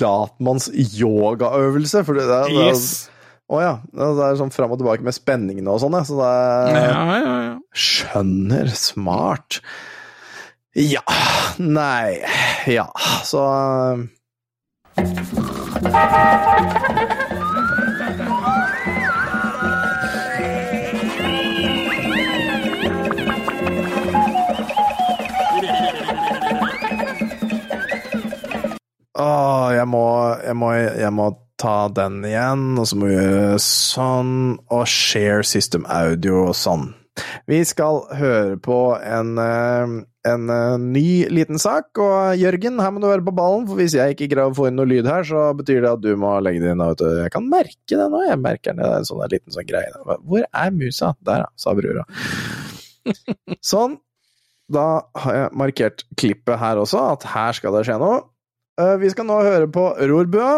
[0.00, 2.04] Latmanns yogaøvelse?
[2.06, 3.08] For det er, det Yes.
[3.50, 3.72] Å ja.
[3.90, 6.04] Det er sånn fram og tilbake med spenningene og sånn, ja.
[6.06, 7.56] Så det er Ja, ja, ja.
[7.74, 8.70] Skjønner.
[8.78, 9.60] Smart.
[10.78, 11.02] Ja.
[11.58, 12.20] Nei.
[12.70, 12.86] Ja.
[13.26, 13.42] Så
[29.20, 30.04] Åh, jeg må,
[30.40, 31.30] jeg må, jeg må
[31.60, 34.32] ta den igjen, og så må vi gjøre sånn,
[34.72, 36.88] og share system audio og sånn.
[37.50, 39.94] Vi skal høre på en, eh,
[40.30, 43.98] en eh, ny liten sak, og Jørgen, her må du være på ballen, for hvis
[43.98, 46.32] jeg ikke greier å få inn noe lyd her, så betyr det at du må
[46.40, 46.84] legge det inn.
[47.20, 49.92] Jeg kan merke det nå, jeg merker det, det er en sånn liten sånn greie.
[50.22, 51.12] Hvor er musa?
[51.26, 52.06] Der, ja, sa brura.
[53.72, 53.98] Sånn.
[54.70, 54.84] Da
[55.18, 58.20] har jeg markert klippet her også, at her skal det skje noe.
[58.80, 60.50] Eh, Vi skal nå høre på Rorbø.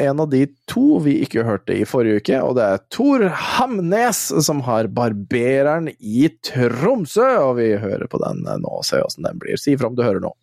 [0.00, 4.20] en av de to vi ikke hørte i forrige uke, og det er Tor Hamnes
[4.46, 9.26] som har Barbereren i Tromsø, og vi hører på den eh, nå og ser åssen
[9.26, 9.58] den blir.
[9.60, 10.36] Si fra om du hører noe.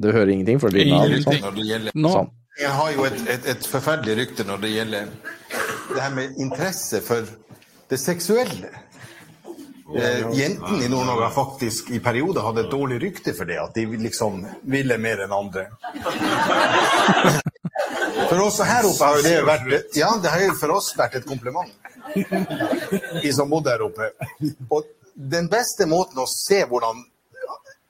[0.00, 0.60] Du hører ingenting?
[0.60, 1.92] For lyden av sånn.
[1.96, 2.32] Nå sånn.
[2.60, 5.12] jeg har jo et, et, et forferdelig rykte når det gjelder
[5.94, 7.24] det her med interesse for
[7.90, 8.72] det seksuelle.
[9.94, 13.76] Eh, jentene i Nord-Norge har faktisk i perioder hatt et dårlig rykte for det, at
[13.76, 15.68] de liksom ville mer enn andre.
[18.26, 21.18] For oss her oppe har jo det vært Ja, det har jo for oss vært
[21.20, 21.70] et kompliment.
[22.16, 24.08] De som bodde her oppe.
[24.72, 27.04] Og den beste måten å se hvordan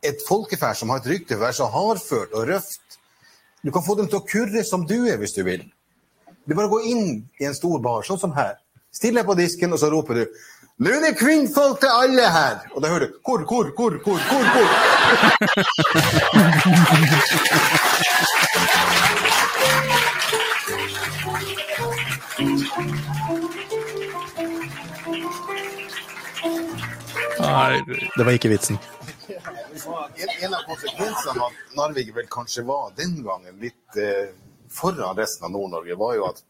[0.04, 2.98] et folkeferd som har et rykte for å være så hardført og røft
[3.64, 5.64] Du kan få dem til å kurre som du er, hvis du vil.
[6.46, 7.06] Du bare går inn
[7.40, 8.58] i en stor bar, sånn som her.
[8.94, 10.36] Still deg på disken, og så roper du
[10.78, 14.18] 'Nå er det kvinnfolk til alle her!' Og da hører du 'Hvor, hvor, hvor, hvor,
[14.28, 14.66] hvor?' hvor?
[27.40, 27.82] Nei,
[28.16, 28.78] Det var ikke vitsen.
[30.16, 34.28] En, en av konsekvensene av at Narvik vel kanskje var den gangen litt eh,
[34.68, 36.42] foran resten av Nord-Norge, var jo at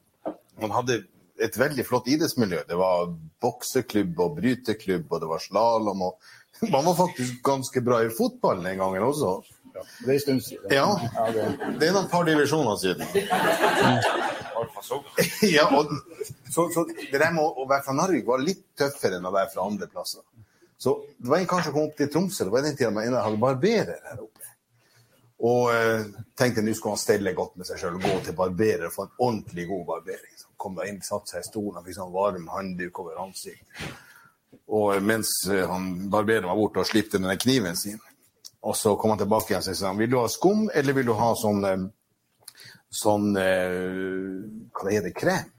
[0.62, 1.05] man hadde
[1.42, 2.62] et veldig flott idrettsmiljø.
[2.68, 3.10] Det var
[3.42, 6.06] bokseklubb og bryteklubb, og det var slalåm.
[6.08, 6.14] Og
[6.74, 9.38] man var faktisk ganske bra i fotball den gangen også.
[9.76, 10.72] Det er en stund siden.
[10.72, 10.88] Ja,
[11.76, 13.04] det er noen par divisjoner siden.
[15.56, 15.90] Ja, og,
[16.50, 19.52] så, så det der med å, være fra Narvik var litt tøffere enn å være
[19.54, 20.24] fra andre plasser.
[20.78, 23.40] Så det var en kanskje kom opp til Tromsø, det var den tida man hadde
[23.40, 24.52] barberer her oppe.
[25.46, 26.06] Og eh,
[26.38, 29.06] tenkte nå skulle han stelle godt med seg sjøl og gå til barberer og få
[29.06, 30.35] en ordentlig god barbering.
[30.57, 33.89] Kom inn, satte seg i stolen og fikk sånn varm handduk over ansiktet.
[34.73, 38.01] Og mens eh, han barbereren var borte og slipte denne kniven sin,
[38.66, 41.11] og så kom han tilbake igjen og sa han, vil du ha skum, eller vil
[41.11, 41.85] du ha sånn, eh,
[43.03, 45.53] sånn eh, hva det heter, krem?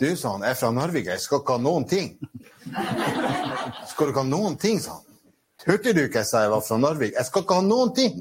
[0.00, 2.14] Du, sa han, jeg er fra Narvik, jeg skal ikke ha noen ting.
[3.90, 5.04] Skal du ikke ha noen ting, sa han.
[5.64, 7.14] Hørte du ikke jeg sa jeg var fra Narvik?
[7.14, 8.18] Jeg skal ikke ha noen ting.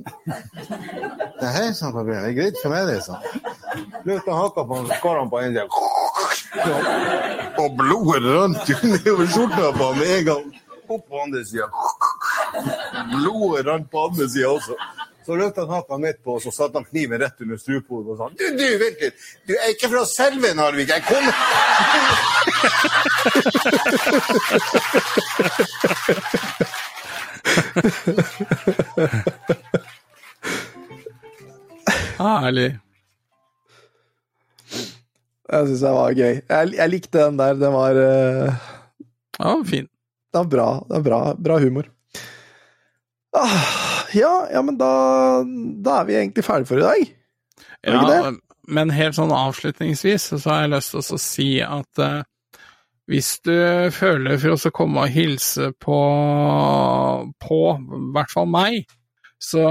[1.42, 3.62] Nei, sa han, det er greit for meg, det, sa han.
[4.04, 5.68] Løfta haka på han, skar han på en side.
[7.58, 10.44] Og blodet rant jo nedover skjorta på han med en gang.
[10.88, 11.68] Opp på andre sida.
[13.14, 14.76] Blodet rant på andre sida også.
[15.26, 18.18] Så løfta han haka midt på, og så satte han kniven rett under strupehodet og
[18.20, 19.16] sa Du, du, vent litt.
[19.48, 20.90] Du er ikke fra selve Narvik.
[20.91, 21.34] Jeg kommer
[32.20, 32.80] herlig.
[35.54, 36.38] Jeg syns det var gøy.
[36.42, 37.58] Jeg, jeg likte den der.
[37.62, 38.70] Den var, uh...
[39.40, 39.90] Ja, fin.
[40.34, 40.70] det var bra.
[40.88, 41.20] Det var bra,
[41.50, 41.90] bra humor.
[43.38, 44.94] Ah, ja, ja, men da,
[45.82, 47.14] da er vi egentlig ferdige for i dag.
[47.84, 48.34] Er ja, ikke Ja,
[48.74, 52.22] men helt sånn avslutningsvis så har jeg lyst til å si at eh,
[53.12, 53.56] hvis du
[53.92, 55.98] føler for oss å komme og hilse på,
[57.44, 58.86] på i hvert fall meg,
[59.44, 59.66] så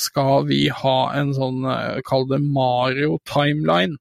[0.00, 3.96] skal vi ha en sånn, eh, kall det Mario-timeline,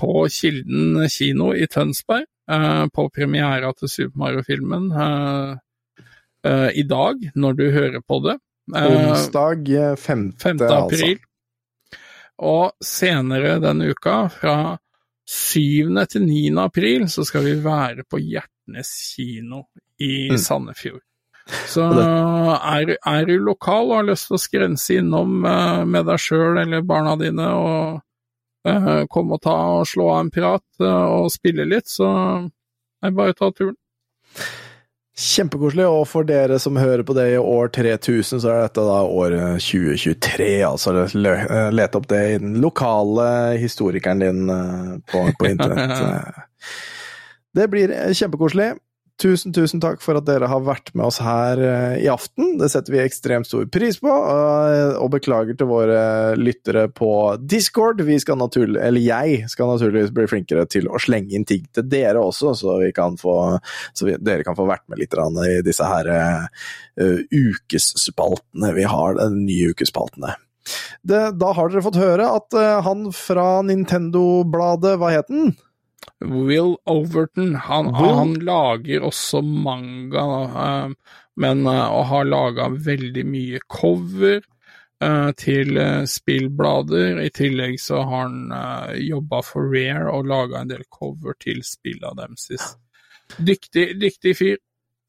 [0.00, 5.52] på Kilden kino i Tønsberg, eh, på premiera til Super Mario-filmen eh,
[6.46, 8.38] eh, i dag, når du hører på det.
[8.74, 10.32] Onsdag eh, 5.
[10.40, 10.60] 5.
[10.62, 10.80] altså.
[10.84, 11.18] april.
[12.44, 14.56] Og senere denne uka, fra
[15.30, 15.94] 7.
[16.10, 16.44] til 9.
[16.64, 19.66] april, så skal vi være på Hjertnes kino
[20.02, 20.38] i Mm.
[20.42, 21.02] Sandefjord.
[21.68, 26.56] Så er, er du lokal og har lyst til å skrense innom med deg sjøl
[26.62, 28.00] eller barna dine og
[28.68, 32.10] eh, komme og ta og slå av en prat eh, og spille litt, så
[32.44, 33.76] er det bare å ta turen.
[35.14, 38.96] Kjempekoselig, og for dere som hører på det i år 3000, så er dette da
[39.06, 40.48] året 2023.
[40.66, 43.28] Altså eh, let opp det i den lokale
[43.62, 44.50] historikeren din
[45.06, 46.00] på, på internett.
[47.54, 48.72] Det blir kjempekoselig.
[49.22, 52.56] Tusen, tusen takk for at dere har vært med oss her eh, i aften.
[52.58, 56.00] Det setter vi ekstremt stor pris på, og, og beklager til våre
[56.34, 58.02] lyttere på Discord.
[58.02, 61.86] Vi skal naturlig, eller jeg skal naturligvis bli flinkere til å slenge inn ting til
[61.86, 63.36] dere også, så, kan få,
[63.94, 69.14] så vi, dere kan få vært med litt i disse her uh, ukesspaltene vi har,
[69.20, 70.34] de nye ukespaltene.
[71.06, 75.54] Det, da har dere fått høre at uh, han fra Nintendo-bladet, hva het den?
[76.20, 78.14] Will Overton, han, Will?
[78.14, 80.26] han lager også manga,
[80.64, 80.90] eh,
[81.36, 84.40] men eh, og har laga veldig mye cover
[85.02, 87.20] eh, til spillblader.
[87.24, 92.14] I tillegg så har han jobba for Rare og laga en del cover til spilla
[92.16, 92.48] deres.
[93.38, 94.56] Dyktig, dyktig fyr.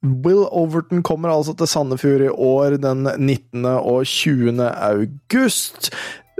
[0.05, 3.65] Will Overton kommer altså til Sandefjord i år den 19.
[3.65, 4.61] og 20.
[4.61, 5.89] august.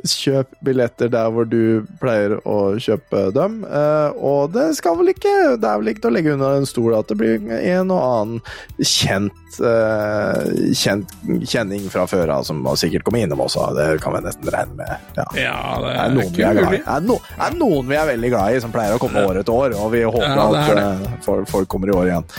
[0.05, 3.59] Kjøp billetter der hvor du pleier å kjøpe dem.
[3.65, 6.69] Eh, og det skal vel ikke Det er vel ikke til å legge under en
[6.69, 8.41] stol at det blir en og annen
[8.85, 11.15] kjent, eh, kjent
[11.49, 13.67] kjenning fra før av som sikkert kommer innom også.
[13.77, 15.11] Det kan vi nesten regne med.
[15.17, 15.27] Ja.
[15.41, 16.81] Ja, det Det er, er noen vi er, glad i.
[16.97, 19.55] er, no, er noen vi er veldig glad i, som pleier å komme år etter
[19.55, 22.29] år, og vi håper Ja, er at eh, folk, folk kommer i år igjen.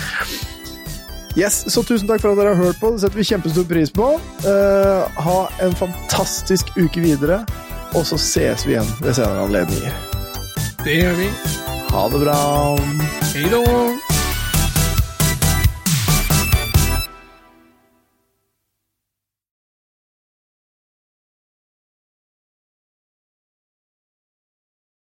[1.37, 2.95] Yes, så Tusen takk for at dere har hørt på.
[2.95, 4.09] Det setter vi kjempestor pris på.
[4.47, 7.43] Uh, ha en fantastisk uke videre,
[7.93, 10.01] og så ses vi igjen ved senere anledninger.
[10.81, 11.31] Det gjør vi.
[11.93, 12.41] Ha det bra.
[13.35, 14.06] Hei da.